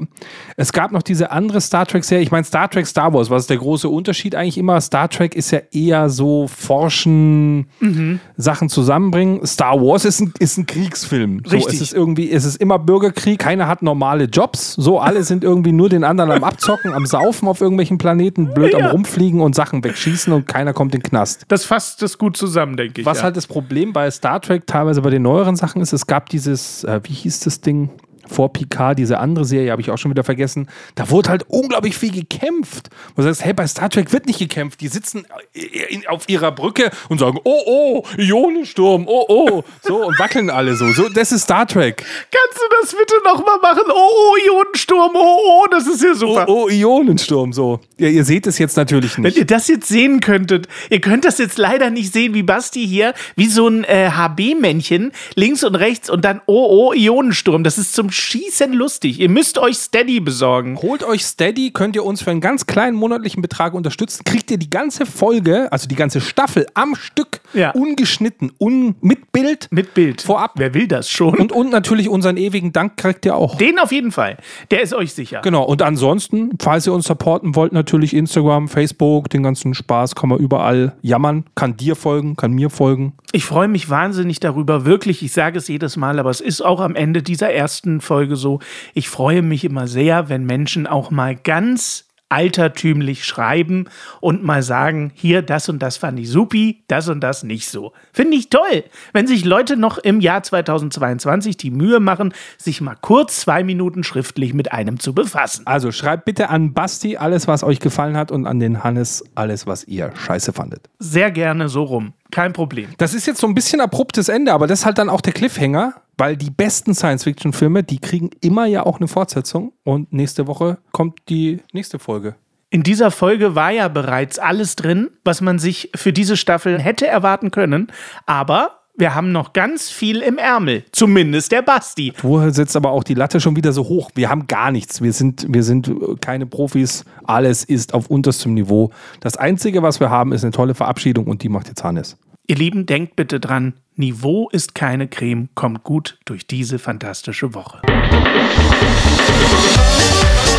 es 0.58 0.72
gab 0.74 0.92
noch 0.92 1.02
diese 1.04 1.32
andere 1.32 1.62
Star 1.62 1.86
Trek-Serie. 1.86 2.24
Ich 2.24 2.32
meine, 2.32 2.44
Star 2.44 2.70
Trek, 2.70 2.86
Star 2.88 3.14
Wars, 3.14 3.30
was 3.30 3.44
ist 3.44 3.50
der 3.50 3.58
große 3.58 3.88
Unterschied 3.90 4.36
eigentlich 4.36 4.58
immer? 4.58 4.80
Star 4.82 5.10
Trek 5.10 5.36
ist 5.36 5.52
ja 5.52 5.60
eher 5.72 6.10
so 6.10 6.48
Forschen, 6.48 7.68
Mhm. 7.80 8.20
Sachen 8.38 8.70
zusammenbringen. 8.70 9.46
Star 9.46 9.80
Wars 9.82 10.06
ist 10.06 10.20
ein, 10.22 10.34
ist 10.40 10.58
ein 10.58 10.66
Kriegsfilm. 10.66 11.42
So, 11.46 11.56
Richtig. 11.56 11.76
es 11.76 11.82
ist 11.82 11.94
irgendwie, 11.94 12.32
es 12.32 12.46
ist 12.46 12.58
immer 12.58 12.80
Bürgerkrieg, 12.80 13.40
keiner 13.40 13.68
hat 13.68 13.82
normale 13.82 14.26
Jobs. 14.26 14.74
So, 14.74 15.00
alle 15.00 15.24
sind 15.24 15.44
irgendwie 15.44 15.72
nur 15.72 15.90
den 15.90 16.04
anderen 16.04 16.32
am 16.32 16.44
Abzocken, 16.44 16.94
am 16.94 17.06
Saufen 17.06 17.48
auf 17.48 17.62
irgendwelchen 17.62 17.98
Planeten, 17.98 18.54
blöd 18.54 18.76
am 18.76 18.82
Ja. 18.82 18.92
Rumfliegen 18.92 19.42
und 19.42 19.56
Sachen 19.56 19.84
wegschießen 19.84 20.32
und 20.34 20.48
keiner 20.48 20.74
kommt 20.74 20.94
in 20.96 21.02
den 21.02 21.10
Knast. 21.10 21.44
Das 21.48 21.66
fasst 21.66 22.02
das 22.02 22.18
gut 22.18 22.38
zusammen, 22.38 22.78
denke 22.78 23.02
ich. 23.02 23.06
Was 23.06 23.20
ja. 23.20 23.26
halt 23.26 23.38
das 23.38 23.48
Problem 23.48 23.94
bei 23.94 24.10
Star 24.12 24.42
Trek, 24.42 24.68
teilweise 24.68 25.02
bei 25.02 25.10
den 25.10 25.22
neueren 25.24 25.56
Sachen 25.56 25.82
ist, 25.82 25.94
es 25.94 26.08
gab 26.08 26.30
dieses, 26.34 26.84
äh, 26.84 27.00
wie 27.04 27.14
hieß 27.14 27.40
das 27.42 27.62
Ding? 27.62 27.90
Vor 28.28 28.54
Picard, 28.54 28.98
diese 29.00 29.20
andere 29.20 29.46
Serie, 29.46 29.72
habe 29.72 29.82
ich 29.82 29.92
auch 29.92 29.98
schon 29.98 30.12
wieder 30.12 30.24
vergessen. 30.24 30.68
Da 30.96 31.10
wurde 31.10 31.30
halt 31.30 31.44
unglaublich 31.50 31.98
viel 31.98 32.12
gekämpft. 32.12 32.90
Wo 33.16 33.22
du 33.22 33.28
sagst, 33.28 33.44
hey, 33.44 33.54
bei 33.54 33.68
Star 33.68 33.90
Trek 33.90 34.12
wird 34.14 34.26
nicht 34.28 34.40
gekämpft. 34.40 34.82
Die 34.82 34.88
sitzen 34.88 35.26
äh, 35.54 36.08
auf 36.08 36.30
ihrer 36.30 36.52
Brücke 36.52 36.90
und 37.10 37.20
sagen, 37.20 37.40
oh, 37.44 37.62
oh, 37.66 38.04
Ionensturm, 38.18 39.06
oh, 39.08 39.26
oh. 39.28 39.64
So, 39.82 40.06
und 40.08 40.18
wackeln 40.20 40.50
alle 40.50 40.76
so. 40.76 40.92
so 40.92 41.10
das 41.10 41.32
ist 41.32 41.44
Star 41.44 41.68
Trek. 41.68 41.98
Kannst 42.32 42.58
du 42.58 42.64
das 42.82 42.92
bitte 42.92 43.16
nochmal 43.26 43.60
machen? 43.62 43.84
Oh, 43.90 43.94
oh, 43.94 44.36
Ionensturm, 44.48 45.12
oh, 45.16 45.38
oh, 45.64 45.66
das 45.70 45.88
ist 45.88 46.02
ja 46.02 46.12
Oh, 46.14 46.16
super. 46.16 46.46
oh, 46.48 46.70
Ionensturm, 46.70 47.54
so. 47.54 47.80
Ja, 47.98 48.08
ihr 48.08 48.24
seht 48.24 48.48
es 48.48 48.58
jetzt 48.60 48.78
natürlich 48.78 49.16
Wenn 49.18 49.24
nicht. 49.24 49.38
ihr 49.38 49.46
das 49.46 49.68
jetzt 49.68 49.88
sehen 49.88 50.20
könntet, 50.20 50.68
ihr 50.90 51.02
könnt 51.02 51.26
das 51.26 51.38
jetzt 51.38 51.58
leider 51.58 51.90
nicht 51.90 52.14
sehen, 52.14 52.34
wie 52.34 52.44
Basti 52.44 52.86
hier, 52.88 53.14
wie 53.36 53.48
so 53.48 53.68
ein 53.68 53.84
äh, 53.84 54.10
HB-Männchen, 54.16 55.12
links 55.36 55.64
und 55.64 55.76
rechts 55.76 56.10
und 56.10 56.24
dann 56.24 56.42
oh, 56.46 56.90
oh, 56.90 56.94
Ionensturm. 56.94 57.64
Das 57.64 57.78
ist 57.78 57.94
zum 57.94 58.12
Schießen 58.14 58.72
lustig. 58.74 59.20
Ihr 59.20 59.30
müsst 59.30 59.58
euch 59.58 59.78
Steady 59.78 60.20
besorgen. 60.20 60.78
Holt 60.82 61.04
euch 61.04 61.26
Steady, 61.26 61.72
könnt 61.72 61.96
ihr 61.96 62.06
uns 62.06 62.22
für 62.22 62.32
einen 62.32 62.42
ganz 62.42 62.66
kleinen 62.66 62.96
monatlichen 62.96 63.42
Betrag 63.42 63.74
unterstützen. 63.74 64.24
Kriegt 64.24 64.52
ihr 64.52 64.58
die 64.58 64.70
ganze 64.70 65.06
Folge, 65.06 65.72
also 65.72 65.88
die 65.88 65.96
ganze 65.96 66.22
Staffel 66.22 66.66
am 66.74 66.96
Stück, 66.96 67.42
Ja. 67.54 67.72
ungeschnitten, 67.72 68.52
un 68.60 68.96
mit 69.02 69.32
Bild. 69.32 69.68
Mit 69.72 69.94
Bild. 69.94 70.22
Vorab. 70.22 70.54
Wer 70.56 70.74
will 70.74 70.88
das 70.88 71.10
schon? 71.10 71.36
Und, 71.38 71.52
und 71.52 71.72
natürlich 71.72 72.10
unseren 72.10 72.38
ewigen 72.38 72.72
Dank 72.72 72.98
kriegt 72.98 73.26
ihr 73.26 73.36
auch. 73.36 73.58
Den 73.58 73.80
auf 73.80 73.92
jeden 73.92 74.12
Fall. 74.12 74.38
Der 74.72 74.82
ist 74.82 74.94
euch 74.94 75.14
sicher. 75.14 75.42
Genau, 75.44 75.64
und 75.64 75.82
ansonsten, 75.82 76.52
falls 76.62 76.86
ihr 76.88 76.94
uns 76.94 77.06
supporten 77.08 77.56
wollt, 77.56 77.74
natürlich 77.74 78.14
Instagram, 78.14 78.68
Facebook, 78.68 79.30
den 79.30 79.44
ganzen 79.44 79.74
Spaß, 79.74 80.16
kann 80.16 80.30
man 80.30 80.40
überall 80.40 80.96
jammern, 81.02 81.46
kann 81.56 81.76
dir 81.78 81.96
folgen, 81.96 82.36
kann 82.36 82.52
mir 82.54 82.70
folgen. 82.70 83.14
Ich 83.36 83.46
freue 83.46 83.68
mich 83.68 83.90
wahnsinnig 83.90 84.40
darüber, 84.40 84.86
wirklich. 84.86 85.24
Ich 85.24 85.32
sage 85.32 85.58
es 85.58 85.68
jedes 85.68 85.98
Mal, 85.98 86.20
aber 86.20 86.30
es 86.30 86.40
ist 86.40 86.62
auch 86.62 86.80
am 86.80 86.94
Ende 86.94 87.24
dieser 87.24 87.52
ersten 87.52 88.00
Folge 88.00 88.36
so. 88.36 88.60
Ich 88.94 89.10
freue 89.10 89.42
mich 89.42 89.66
immer 89.66 89.88
sehr, 89.88 90.30
wenn 90.30 90.46
Menschen 90.46 90.86
auch 90.86 91.10
mal 91.10 91.36
ganz 91.36 92.06
altertümlich 92.34 93.26
schreiben 93.26 93.86
und 94.20 94.44
mal 94.44 94.64
sagen, 94.64 95.12
hier, 95.14 95.44
das 95.44 95.70
und 95.70 95.80
das 95.80 95.98
fand 95.98 96.20
ich 96.20 96.30
supi, 96.30 96.84
das 96.88 97.08
und 97.08 97.22
das 97.22 97.44
nicht 97.44 97.70
so. 97.70 97.94
Finde 98.12 98.36
ich 98.36 98.50
toll, 98.50 98.84
wenn 99.14 99.28
sich 99.28 99.46
Leute 99.46 99.78
noch 99.78 100.00
im 100.00 100.20
Jahr 100.20 100.42
2022 100.42 101.58
die 101.58 101.70
Mühe 101.70 102.00
machen, 102.00 102.34
sich 102.58 102.82
mal 102.82 102.98
kurz 103.00 103.42
zwei 103.42 103.64
Minuten 103.64 104.04
schriftlich 104.04 104.56
mit 104.56 104.72
einem 104.72 105.00
zu 105.00 105.14
befassen. 105.14 105.68
Also 105.68 105.92
schreibt 105.92 106.26
bitte 106.26 106.50
an 106.50 106.74
Basti 106.74 107.18
alles, 107.18 107.48
was 107.48 107.64
euch 107.64 107.80
gefallen 107.80 108.18
hat 108.18 108.32
und 108.32 108.48
an 108.48 108.60
den 108.60 108.84
Hannes 108.84 109.24
alles, 109.36 109.68
was 109.68 109.84
ihr 109.84 110.12
scheiße 110.16 110.54
fandet. 110.54 110.90
Sehr 110.98 111.30
gerne 111.30 111.70
so 111.70 111.84
rum. 111.84 112.14
Kein 112.32 112.52
Problem. 112.52 112.90
Das 112.98 113.14
ist 113.14 113.28
jetzt 113.28 113.40
so 113.40 113.46
ein 113.46 113.54
bisschen 113.54 113.80
abruptes 113.80 114.28
Ende, 114.28 114.54
aber 114.54 114.66
das 114.66 114.80
ist 114.80 114.86
halt 114.88 114.98
dann 114.98 115.10
auch 115.10 115.22
der 115.22 115.34
Cliffhanger, 115.34 115.94
weil 116.24 116.38
die 116.38 116.52
besten 116.52 116.96
Science-Fiction-Filme, 116.96 117.84
die 117.84 118.00
kriegen 118.00 118.30
immer 118.40 118.66
ja 118.66 118.86
auch 118.86 118.98
eine 118.98 119.10
Fortsetzung 119.10 119.74
und 119.84 120.14
nächste 120.14 120.48
Woche 120.48 120.78
kommt 120.94 121.20
die 121.28 121.60
nächste 121.74 122.00
Folge. 122.00 122.36
In 122.70 122.82
dieser 122.82 123.12
Folge 123.12 123.56
war 123.56 123.72
ja 123.72 123.90
bereits 123.90 124.40
alles 124.40 124.78
drin, 124.78 125.10
was 125.26 125.42
man 125.42 125.60
sich 125.60 125.92
für 125.94 126.14
diese 126.14 126.38
Staffel 126.38 126.80
hätte 126.80 127.06
erwarten 127.08 127.52
können. 127.52 127.92
Aber 128.26 128.80
wir 128.96 129.16
haben 129.16 129.34
noch 129.34 129.52
ganz 129.52 129.90
viel 129.90 130.22
im 130.22 130.38
Ärmel. 130.38 130.86
Zumindest 130.94 131.52
der 131.52 131.62
Basti. 131.62 132.14
Du 132.22 132.50
setzt 132.52 132.78
aber 132.78 132.92
auch 132.92 133.04
die 133.04 133.16
Latte 133.16 133.42
schon 133.42 133.58
wieder 133.58 133.74
so 133.74 133.84
hoch. 133.84 134.10
Wir 134.16 134.30
haben 134.30 134.48
gar 134.48 134.72
nichts. 134.72 135.02
Wir 135.02 135.12
sind, 135.12 135.46
wir 135.50 135.64
sind 135.64 135.92
keine 136.22 136.46
Profis. 136.46 137.04
Alles 137.26 137.66
ist 137.66 137.94
auf 137.94 138.08
unterstem 138.08 138.54
Niveau. 138.54 138.92
Das 139.20 139.36
Einzige, 139.36 139.84
was 139.84 140.00
wir 140.00 140.10
haben, 140.10 140.32
ist 140.32 140.46
eine 140.46 140.54
tolle 140.54 140.74
Verabschiedung 140.74 141.28
und 141.28 141.44
die 141.44 141.50
macht 141.50 141.68
jetzt 141.68 141.84
Hannes. 141.84 142.16
Ihr 142.46 142.58
Lieben, 142.58 142.86
denkt 142.86 143.16
bitte 143.16 143.40
dran, 143.40 143.72
Niveau 143.96 144.50
ist 144.50 144.76
keine 144.76 145.08
Creme, 145.08 145.48
kommt 145.56 145.86
gut 145.86 146.18
durch 146.26 146.46
diese 146.46 146.78
fantastische 146.78 147.54
Woche. 147.54 147.80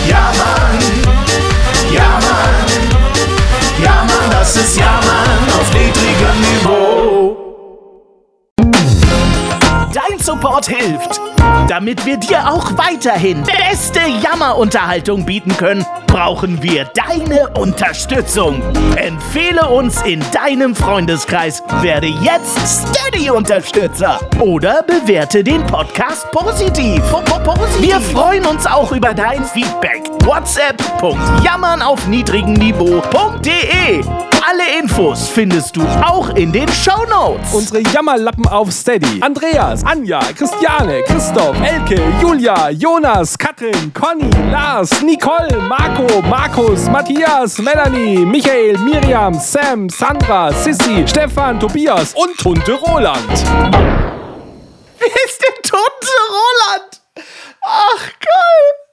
Ja, 0.09 0.33
Mann. 0.35 0.79
Ja, 1.93 2.21
Mann. 2.23 2.55
Ja, 3.83 4.07
Mann, 4.09 4.31
das 4.31 4.57
ist 4.57 4.79
Ja, 4.79 4.99
Mann 5.05 5.61
auf 5.61 5.75
niedrigem 5.75 6.41
Niveau. 6.41 7.37
Dein 9.93 10.19
Support 10.19 10.67
hilft. 10.67 11.21
Damit 11.69 12.07
wir 12.07 12.17
dir 12.17 12.51
auch 12.51 12.79
weiterhin 12.79 13.43
beste 13.43 14.01
Jammerunterhaltung 14.23 15.27
bieten 15.27 15.55
können, 15.59 15.85
brauchen 16.15 16.63
wir 16.63 16.85
deine 16.95 17.49
Unterstützung. 17.59 18.63
Empfehle 18.95 19.69
uns 19.69 20.01
in 20.03 20.23
deinem 20.31 20.77
Freundeskreis, 20.77 21.61
werde 21.81 22.07
jetzt 22.07 22.57
Steady-Unterstützer 22.93 24.21
oder 24.39 24.85
bewerte 24.85 25.43
den 25.43 25.67
Podcast 25.67 26.31
positiv. 26.31 27.03
Wir 27.81 28.01
freuen 28.01 28.47
uns 28.47 28.65
auch 28.65 28.93
über 28.93 29.13
dein 29.13 29.45
Feedback. 29.45 30.05
WhatsApp.jammern 30.23 31.83
auf 31.83 32.07
niedrigem 32.07 32.53
Niveau.de. 32.53 34.05
Alle 34.47 34.79
Infos 34.79 35.31
findest 35.31 35.75
du 35.75 35.81
auch 36.05 36.29
in 36.37 36.53
den 36.53 36.69
Shownotes. 36.69 37.55
Unsere 37.55 37.81
Jammerlappen 37.81 38.47
auf 38.47 38.71
Steady. 38.71 39.23
Andreas, 39.23 39.83
Anja, 39.85 40.21
Christiane, 40.37 41.03
Christoph, 41.07 41.57
Elke, 41.63 41.99
Julia, 42.21 42.69
Jonas, 42.69 43.39
Katrin, 43.39 43.93
Conny, 43.95 44.29
Lars, 44.53 45.01
Nicole, 45.01 45.57
Marco, 45.67 46.04
Markus, 46.29 46.89
Matthias, 46.89 47.59
Melanie, 47.59 48.25
Michael, 48.25 48.77
Miriam, 48.79 49.35
Sam, 49.35 49.89
Sandra, 49.89 50.53
Sissy, 50.53 51.07
Stefan, 51.07 51.59
Tobias 51.59 52.15
und 52.15 52.37
Tunte 52.39 52.73
Roland. 52.73 53.29
Wer 54.99 55.15
ist 55.27 55.43
der 55.43 55.55
Tunte 55.63 56.15
Roland? 56.31 57.01
Ach, 57.63 58.07
geil. 58.21 58.84